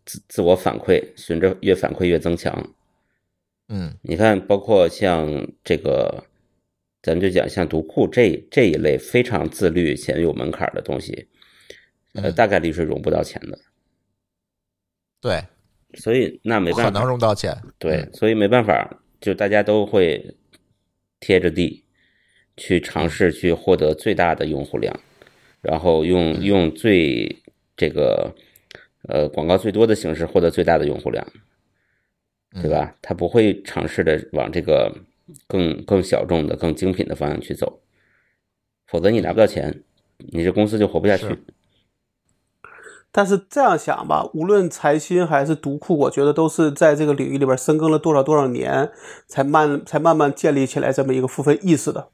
[0.06, 2.74] 自自我反馈，循着越反馈越增强。
[3.68, 6.24] 嗯你看，包括像这个，
[7.02, 11.28] 咱就讲像读库这这一类非常自律且有门槛的东西，
[12.14, 13.58] 呃，嗯大概率是融不到钱的。
[15.24, 15.42] 对，
[15.94, 17.56] 所以那没不可能办法，融到钱。
[17.78, 20.36] 对，所以没办法，就大家都会
[21.18, 21.82] 贴着地
[22.58, 24.94] 去尝试去获得最大的用户量，
[25.62, 27.34] 然后用用最
[27.74, 28.34] 这个
[29.08, 31.26] 呃广告最多的形式获得最大的用户量，
[32.60, 32.94] 对吧？
[33.00, 34.94] 他不会尝试的往这个
[35.46, 37.80] 更更小众的、更精品的方向去走，
[38.88, 39.82] 否则你拿不到钱，
[40.18, 41.38] 你这公司就活不下去是。
[43.16, 48.90] 但是这样想吧，无论财新还是读库，我觉得都是在这个领域里边深耕了多少多少年，
[49.28, 52.08] 才慢才慢慢建立起来这么一个付费意识的。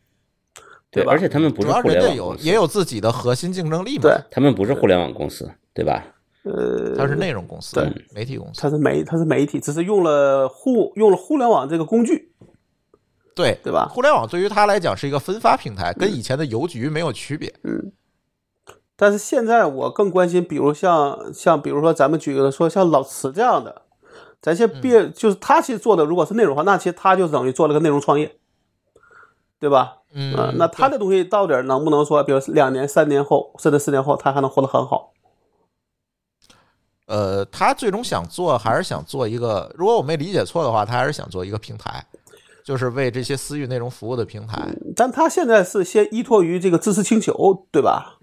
[0.90, 4.02] 对，吧而且他们不主是互要人家有联网公司，也有自己的核心竞争力嘛。
[4.02, 6.04] 对，他们不是互联网公司，对吧？
[6.42, 8.60] 呃，它是内容公司，对媒体公司。
[8.60, 12.30] 它是媒它是媒体，只是用了互用了互联网这个工具，
[13.34, 17.50] 对对吧互联网对于他来讲是一个分发平台，跟以前的邮局没有区别。
[19.00, 23.80] 但是现在我更关心，比如像像比如说咱们举个说像老慈这样的，
[24.42, 28.36] 咱先别、就是他其实做的如果是内容的话，那其实他就等于做了个内容创业，
[29.58, 29.96] 对吧？
[30.12, 35.14] 嗯呃那他的东西到底能不能说，比如两年、三年后，甚至四年后，他还能活得很好？
[37.06, 42.04] 呃，他最终想做还是想做一个，如果我没理解错的话，他还是想做一个平台，
[42.70, 44.64] 就是为这些私域内容服务的平台。
[44.94, 48.18] 但他现在是先依托于这个知识星球，对吧？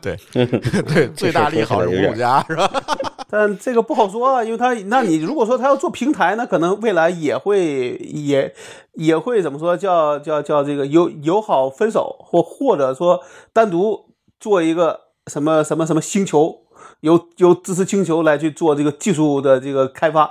[0.00, 0.16] 对
[0.86, 2.70] 对， 最大利好是五五家是吧？
[3.28, 8.54] 但这个不好说啊，因为他，那你如果说他要做平台，那可能未来也会也
[8.92, 13.22] 也会怎么说叫叫叫这个友友好分手，或或者说
[13.52, 16.60] 单独做一个什么什么什么星球，
[17.00, 20.30] 由由知识星球来去做这个技术的这个开发，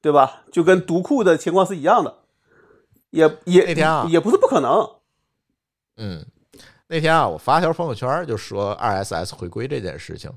[0.00, 0.42] 对吧？
[0.50, 2.12] 就跟读库的情况是一样的，
[3.12, 4.86] 也也那天啊也不是不可能。
[5.96, 6.26] 嗯，
[6.88, 10.30] 那天啊，我发条朋友圈就说 RSS 回归这件事情，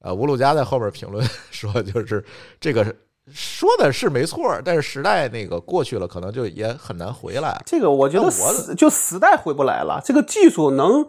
[0.00, 2.24] 呃，吴路佳在后边评论 说，就是
[2.58, 2.96] 这个
[3.32, 7.62] 说的是没错，但是时代那个过去了，可能就也很难回来。
[7.64, 11.06] 这个我觉得我时就时代回不来了，这个技术能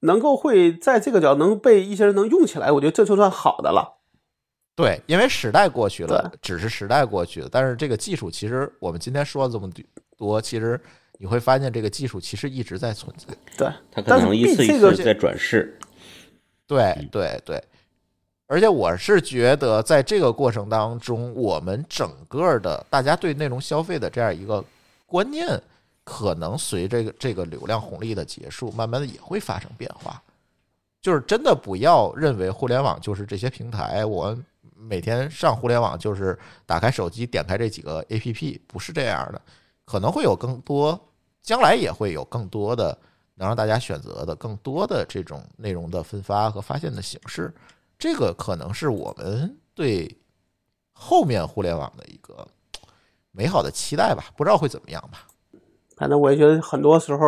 [0.00, 4.01] 能够会在这个角能被一些人能用起来，我觉得这就算好的了。
[4.74, 9.70] 对，因为时代过去了，只是时代过去了，但是这个技术其实我们今天说了这么
[10.16, 10.80] 多，其实
[11.18, 13.34] 你会发现这个技术其实一直在存在。
[13.56, 15.78] 对，它可能一次一次在转世。
[16.66, 17.62] 对对对，
[18.46, 24.64] 而且我是觉得在这个过程当中，我们整个的大家对内容消费的这样一个
[25.04, 25.60] 观念，
[26.02, 30.22] 可能随这个这个流量红利的结束，慢慢的也会发生变化。
[31.02, 34.34] 就是真的不要认为互联网就是这些平台，我
[34.82, 39.40] 每天上互联网就是打开手机点开这几个 APP，不是这样的，
[39.84, 40.98] 可能会有更多，
[41.40, 42.98] 将来也会有更多的
[43.34, 47.54] 能让大家选择的更多的这种内容的分发和发现的形式，
[47.98, 50.18] 这个可能是我们对
[50.92, 52.46] 后面互联网的一个
[53.30, 55.26] 美好的期待吧，不知道会怎么样吧。
[55.96, 57.24] 反正我也觉得很多时候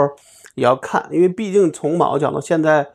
[0.57, 2.91] 也要看，因为毕竟从某个角度，现在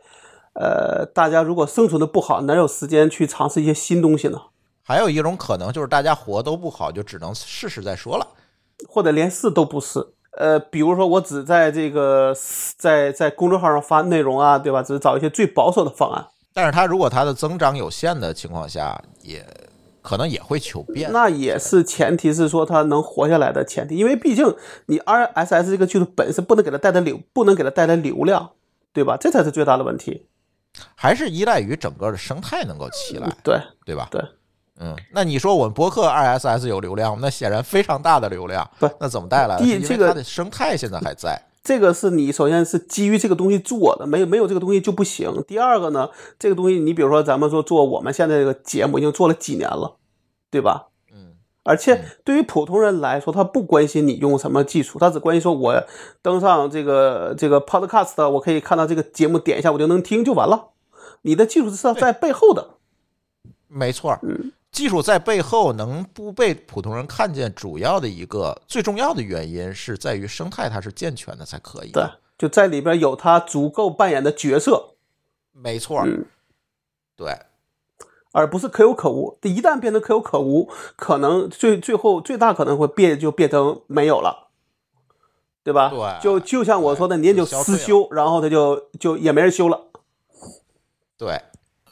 [0.54, 4.42] 呃，大家如果生存的不好，哪有时间去尝试一些新东西呢？
[4.84, 8.28] 还有一种可能就是大家活都不好，就只能试试再说了。
[8.88, 10.14] 或者连试都不试。
[10.38, 12.34] 呃，比如说我只在这个
[12.78, 14.82] 在在公众号上发内容啊，对吧？
[14.82, 19.46] 只是找一些最保守的方案，但是它如果它的增长有限的情况下，也
[20.02, 21.12] 可能也会求变。
[21.12, 24.56] 那也是前提是说它能活下来的前提，因为毕竟
[24.86, 28.52] 你 RSS 这个技术本身不能给它带来流，不能给它带来流量，
[28.94, 29.18] 对吧？
[29.20, 30.28] 这才是最大的问题。
[30.96, 34.08] 还是依赖于整个的生态能够起来，对对吧？
[34.12, 34.22] 对，
[34.80, 39.64] 嗯，那你说我们博客 RSS 有流量，那显然非常大的流量，不那怎么带来的？
[39.64, 45.44] 因为第这个它的生态现在还在，这个是你首先是基于这个东西做的，没有没有这个东西就不行。
[45.48, 49.96] 第二个呢，这个东西你比如说咱们说做我们现在这个节目已经做了几年了，
[50.52, 50.89] 对吧？
[51.70, 55.84] 嗯，而且对于普通人来说，他不关心你用什么技术，他只关心说我
[56.22, 60.70] 登上这个这个 Podcast，我可以看到这个节目，点一下我就能听就完了。
[61.22, 62.72] 你的技术是在背后的，
[63.68, 64.18] 没错。
[64.24, 64.52] 嗯。
[64.72, 71.92] 技术在背后能不被普通人看见，主要的一个最重要的原因是在于生态它是健全的才可以。
[71.92, 72.04] 对。，
[72.38, 74.94] 就在里边有他足够扮演的角色，
[75.52, 76.24] 没错，嗯。
[77.18, 77.36] 对，
[78.32, 79.38] 而不是可有可无。
[79.44, 84.50] 一旦变成可有可无，可能最最后最大可能会变就变成没有了，
[85.64, 85.90] 对吧？
[85.90, 89.82] 对就就像我说的，年就就消退了私修，然后他就就也没人修了。
[91.18, 91.42] 对，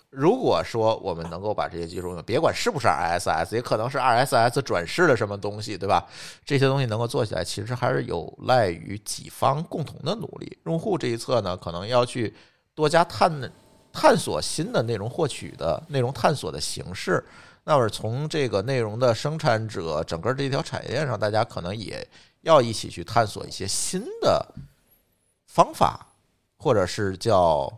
[0.09, 6.05] 如果说我们能够把这些技术用，别管是不是 RSS，也可能是 RSS 转世的什么东西，对吧？
[6.45, 10.57] 这些东西能够做起来，其实还是有赖于几方共同的努力。
[10.65, 12.33] 用户这一侧呢，可能要去
[12.73, 13.29] 多加探
[13.99, 17.25] 探索新的内容获取的内容探索的形式。
[17.63, 22.07] 那么从这个内容的生产者整个这条产业链上，大家可能也
[22.41, 24.53] 要一起去探索一些新的
[25.47, 26.05] 方法，
[26.57, 27.75] 或者是叫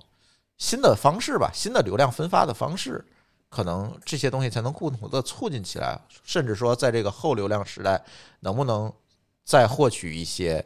[0.58, 3.04] 新的方式吧，新的流量分发的方式，
[3.48, 8.04] 可能这些东西才能共同的促进起来，甚至说在这个后流量时代，
[8.42, 8.92] 能不能
[9.46, 10.64] 再获取一些，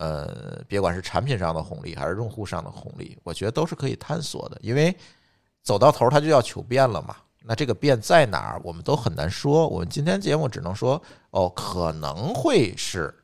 [0.00, 4.96] 呃，别管是产品上的红利还是用户上的红利，我觉得都是可以探索的，因为
[5.62, 7.14] 走到头儿它就要求变了嘛。
[7.42, 9.68] 那这个变在哪儿，我们都很难说。
[9.68, 11.00] 我们今天节目只能说，
[11.32, 13.14] 哦，可能会是，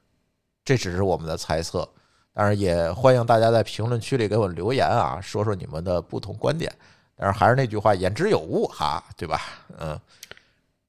[0.66, 1.88] 这只是我们的猜测。
[2.34, 6.70] 当然，也欢迎大家在评论区里给我留言啊，说说你们的不同观点。
[7.16, 9.40] 但是还是那句话，言之有物哈，对吧？
[9.78, 9.98] 嗯。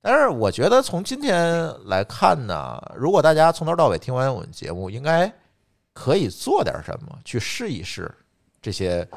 [0.01, 5.33] 但是我觉得从今天来看呢，如果大家从头到尾听完我们节目，应该
[5.99, 8.09] 可以做点什么，去试一试
[8.61, 9.07] 这些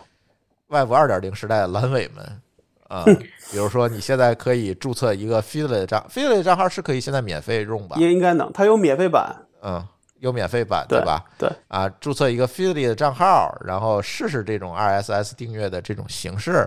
[0.68, 2.40] Web 二点零时代的阑尾们
[2.88, 3.04] 啊。
[3.52, 7.96] 比如说，你现在可以注册一个 Feedly 的账，Feedly 的账号是可以现在免费用吧？
[7.98, 9.86] 也应该能，它有免费版，嗯，
[10.20, 11.22] 有免费版对吧？
[11.36, 16.66] 对，啊，注册一个 Feedly 的账号，然后试试这种 RSS 订阅的这种形式，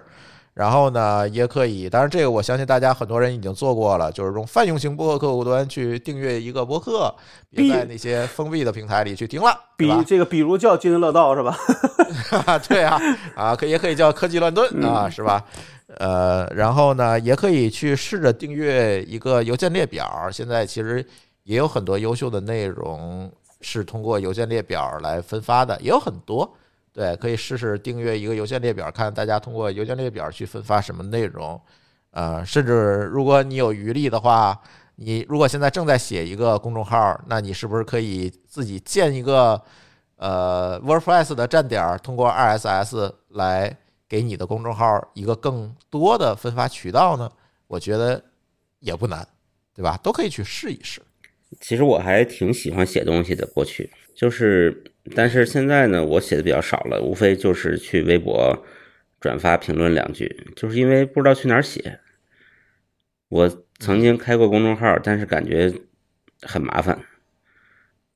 [0.53, 7.13] 然后呢，也可以，当然这个我相信大家很多人已经做过了，就是用泛用型播客客户端去订阅一个播客，
[7.49, 9.91] 别在那些封闭的平台里去听了，比？
[10.05, 11.57] 这个比如叫津津乐道是吧？
[12.69, 13.01] 对啊，
[13.35, 15.43] 啊，可也可以叫科技乱炖嗯啊，是吧？
[15.97, 20.29] 呃，然后呢，也可以去试着订阅一个邮件列表。
[20.31, 21.03] 现在其实
[21.43, 23.31] 也有很多优秀的内容
[23.61, 26.51] 是通过邮件列表来分发的，也有很多。
[26.93, 31.59] 对，可以试试订阅一个邮件列表，看大家通过邮件列表去分发什么内容。
[32.11, 34.61] 呃，甚至如果你有余力的话，
[34.97, 39.59] 你如果现在正在写一个公众号，那你是不是可以自己建一个
[40.17, 43.75] 呃 WordPress 的站点，通过 RSS 来
[44.07, 47.27] 给你的公众号一个更多的分发渠道呢？
[47.65, 48.23] 我觉得
[48.77, 49.27] 也不难，
[49.73, 49.99] 对吧？
[50.03, 51.01] 都可以去试一试。
[51.59, 54.83] 其实我还挺喜欢写东西的，过去就是，
[55.15, 58.65] 但是现在呢，我写的比较少了，无非就是去微博
[59.19, 61.99] 转发评论两句，就是因为不知道去哪儿写。
[63.29, 65.73] 我曾经开过公众号，但是感觉
[66.41, 67.03] 很麻烦，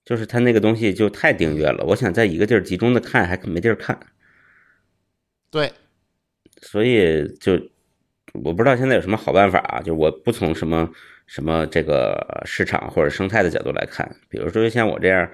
[0.06, 4.00] 就是它那个东西就太订阅了，我想在一个地儿集中的看，还没地儿看，
[5.50, 5.74] 对，
[6.62, 7.54] 所以就
[8.34, 10.92] 我不知道现在有什么好办法啊，就我不从什么
[11.26, 15.30] 什么这个市场或者生态的角度来看，比如说像我这样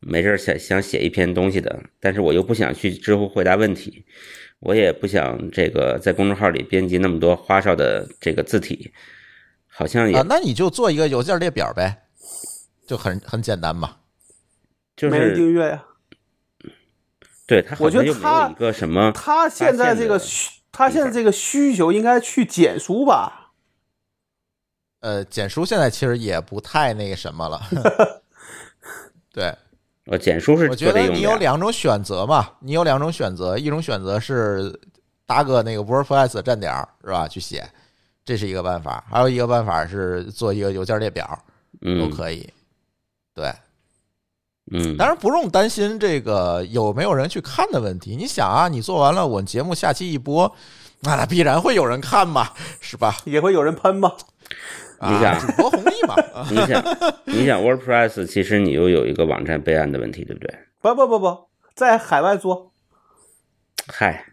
[0.00, 4.04] 没事儿想想写一篇东西的，但是我又不想去知乎回答问题，
[4.60, 8.92] 我也不想这个在公众号里编辑那么多花哨的这个字体，
[9.66, 12.04] 好像也啊，那你就做一个邮件列表呗，
[12.86, 13.96] 就很很简单嘛。
[14.96, 15.84] 就是没人订阅呀。
[17.46, 23.52] 对他我觉得他一个什么他现在这个需，他现在这个需求应该去简书吧？
[25.00, 27.60] 呃，简书现在其实也不太那个什么了。
[29.32, 29.54] 对，
[30.06, 34.72] 我简书是我觉得你有两种选择嘛，你有两种选择，一种选择是
[35.26, 37.68] 搭个那个 WordPress 的站点儿是吧，去写，
[38.24, 41.26] 这是一个办法；还有一个办法是做一个邮件列表，
[41.80, 42.48] 都嗯可以。
[43.34, 43.52] 对，
[44.70, 48.14] 嗯，当然不用担心这个有没有人去看的问题。
[48.14, 50.54] 你想啊，你做完了，我节目下期一播，
[51.00, 52.50] 那必然会有人看嘛，
[52.80, 53.16] 是吧？
[53.24, 54.12] 也会有人喷吗？
[54.98, 56.46] 啊你想主播红利嘛，啊。
[56.50, 56.82] 你想，
[57.24, 60.54] 你想 WordPress，其实你又有一个网站备案的问题，对不对？
[60.80, 62.72] 不不不不，在海外做。
[63.88, 64.24] 嗨，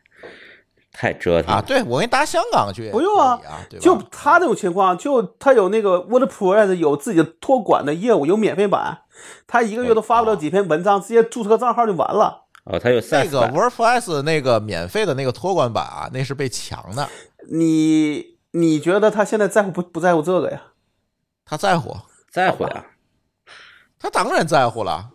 [0.91, 1.55] 太折腾。
[1.55, 8.99] 啊，对我给你搭香港去，不用啊啊，就他这种情况，就他有那个 WordPress 有自己的托管的业务，有免费版，
[9.47, 12.41] 他一个月都发不了几篇文章，直接注册个账号就完了。
[12.65, 17.09] 哦，它有那个 WordPress 那个免费的那个托管版啊，那是被抢的，
[17.51, 20.61] 你你觉得他现在在乎不不在乎这个呀？
[21.45, 21.95] 他在乎，
[22.31, 22.85] 在乎呀
[23.99, 25.11] 他当然在乎了。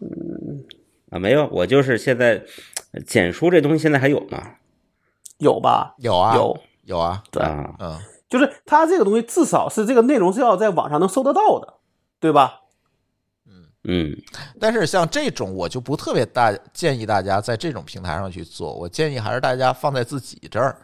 [1.11, 2.45] 啊，没有，我就是现在
[3.07, 4.57] 简书这东西现在还有吗？
[5.39, 5.95] 有吧？
[5.99, 7.99] 有啊，有，有啊，对啊，嗯，
[8.29, 11.75] 就是他这个东西至少是这个内容是要在网上能搜得到的，
[12.21, 12.61] 对吧？
[13.85, 14.15] 嗯，
[14.61, 20.77] 但是像这种我就不特别大建议大家在这种平台上去做，我建议还是大家放在自己这儿，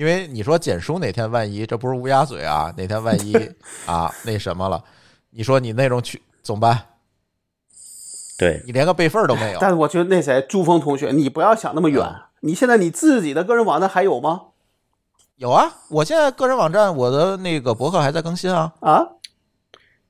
[0.00, 3.36] 因为你说简书哪天万一这不是乌鸦嘴啊，哪天万一
[3.84, 4.82] 啊那什么了，
[5.28, 6.86] 你说你那种去怎么办？
[8.38, 9.58] 对，你连个备份都没有。
[9.60, 12.02] 但是我觉得那谁朱峰同学，你不要想那么远。
[12.02, 14.40] 嗯你现在你自己的个人网站还有吗？
[15.36, 19.06] 有啊，我现在个人网站我的那个博客还在更新啊，啊？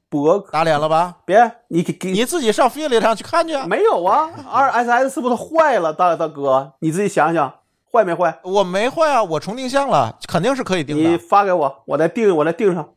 [0.08, 1.16] 博打脸了吧？
[1.24, 3.66] 别你给给你自己上 Affiliate 上去看去啊。
[3.66, 6.74] 没有啊？RSS 是不是坏了，大大哥？
[6.78, 7.52] 你自己想想，
[7.92, 8.38] 坏没坏？
[8.44, 11.16] 我没坏啊，我重定向了，肯定是可以定的你。
[11.16, 12.88] 发给我，我再定，我再定上。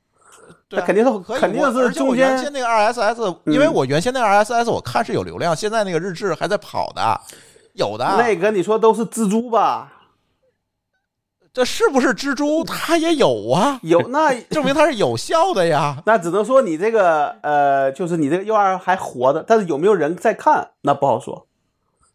[0.69, 7.19] 对啊那肯定是可以肯定是且我原先那个 RSS，因为我原先那个 RSS 我看是有流量，现在那个日志还在跑的，
[7.73, 8.05] 有的。
[8.17, 9.91] 那个你说都是蜘蛛吧？
[11.53, 12.63] 这是不是蜘蛛？
[12.63, 16.01] 它也有啊， 有那 证明它是有效的呀。
[16.07, 21.45] 那只能说你这个呃，就是你这个 URL 还活着，但是有没有人在看，那不好说。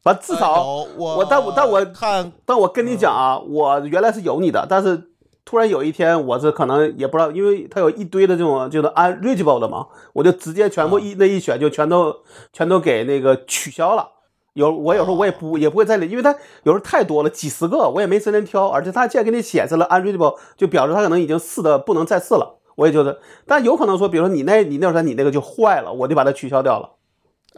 [0.03, 0.63] 反正至少，
[0.97, 5.11] 我我但我但我看但我跟你讲啊，我原来是有你的，但是
[5.45, 12.15] 突然有一天，我是可能也不知道，因为它有一堆的这种就是 unreachable 的嘛，我就直接全部一那一选就全都
[12.53, 14.09] 全都给那个取消了。
[14.55, 16.33] 有我有时候我也不也不会在里，因为它
[16.65, 22.59] 有时候太多了，几十个我也没时间挑，而且它既然给你显示了 unreachable，就表示它可能已经试的不能再试了。
[22.77, 26.91] 我也觉得，但有可能说，比如说你那你那时候你那个就坏了，我就把它取消掉了。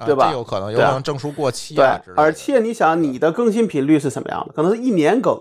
[0.01, 2.03] 啊对吧这有可能，有可能证书过期对啊。
[2.17, 4.53] 而且你想你的更新频率是什么样的？
[4.55, 5.41] 可能是一年更，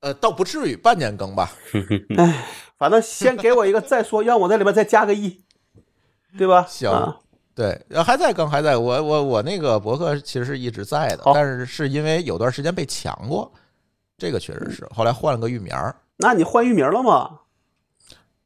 [0.00, 1.50] 呃，倒不至于半年更吧。
[2.16, 2.46] 哎
[2.78, 5.42] 反正先给我一个再说， 让我在里面再加个亿，
[6.38, 6.64] 对吧？
[6.66, 7.18] 行啊
[7.54, 8.76] 对，呃还在更，还在。
[8.78, 13.52] 我我我那个博客其实是一直在的，但是是因为有段时间被抢过，
[14.16, 14.88] 这个确实是。
[14.94, 17.40] 后来换了个域名儿，那你换域名了吗？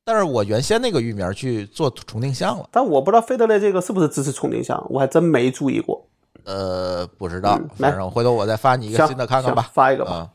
[0.05, 6.07] 但是我原先那个域名去做重定向了，但我不知道飞德类这个是不是支持重定向，我还真没注意过。
[6.45, 9.71] 呃，不知道嗯，反正回头我再发你一个新的看看吧。
[9.73, 10.13] 发一个吧。
[10.13, 10.31] 啊，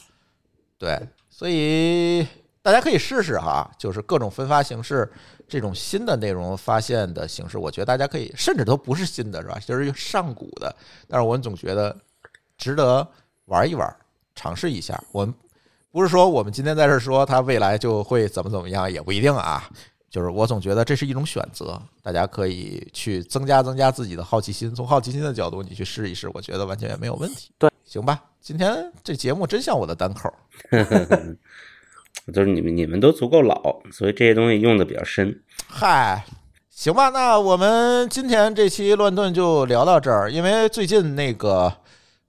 [0.80, 2.28] 对，所以
[2.64, 5.08] 大家可以试试哈，就是各种分发形式，
[5.48, 9.60] 这种新的内容发现的形式，我觉得大家可以，甚至都不是新的，是吧？
[9.60, 10.76] 就是上古的，
[11.08, 11.96] 但是我们总觉得
[12.58, 13.08] 值得
[13.46, 13.96] 玩一玩，
[14.34, 15.00] 尝试一下。
[15.12, 15.36] 我们
[16.00, 19.70] 不是说我们今天在这儿说它未来就会怎么怎么样，也不一定啊。
[20.10, 27.52] 就是我总觉得这是一种选择，大家可以去增加增加自己的好奇心，从好奇心的角度你去试一试，我觉得完全也没有问题。
[27.58, 30.34] 对，行吧，今天这节目真像我的单口。
[32.34, 35.38] 就是你们你们都足够老，所以这些东西用的比较深。
[35.68, 36.24] 嗨，
[36.70, 41.74] 行吧，那我们今天这期乱炖就聊到这儿，因为最近那个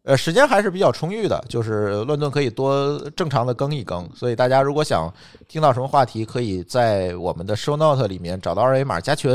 [0.02, 5.12] 呃时间还是比较充裕的，就是乱炖可以多正常的更一更，所以大家如果想
[5.48, 9.32] 听到什么话题，可以在我们的 show note 里面找到二维码加群，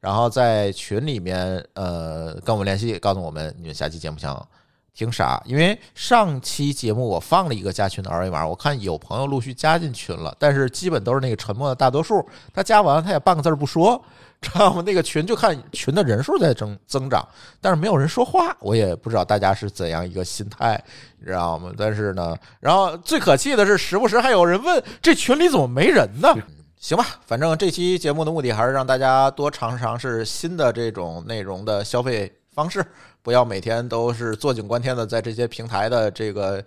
[0.00, 4.46] 然后在群里面呃跟我们联系，告诉我们你们下期节目想。
[4.94, 5.40] 听啥？
[5.46, 12.20] 因为上期节目我放了一个加群的二维码，我看有朋友陆续加进群了，但是基本都是那个沉默的大多数。
[12.52, 14.02] 他加完了他也半个字儿不说，
[14.40, 14.82] 知道吗？
[14.86, 17.26] 那个群就看群的人数在增增长，
[17.60, 20.82] 但是没有人说话，我也不知道大家是怎样一个心态，
[21.18, 21.72] 你知道吗？
[21.76, 26.34] 但是呢，然后最可气的是，时不时还有人问这群里怎么没人呢？
[26.78, 32.84] 行吧，反正这期节目的目的还是让大家多尝尝试新的这种内容的消费方式，
[33.20, 36.62] 不要每天都是坐井观天的在这些平台的这个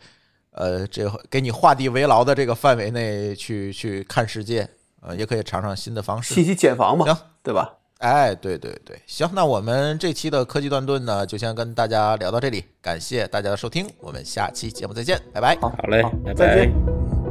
[0.52, 4.69] 呃这个给你画地为牢的这个范围内去去看世界，
[5.02, 6.34] 呃，也可以尝尝新的方式。
[6.34, 7.73] 信息茧房嘛行，对吧？
[7.99, 15.56] 哎，对对对，行，那我们这期的科技断顿呢，就先跟大家聊到这里，感谢大家的收听，我们下期节目再见，拜拜。
[15.61, 17.31] 好，好嘞好，拜拜再见。。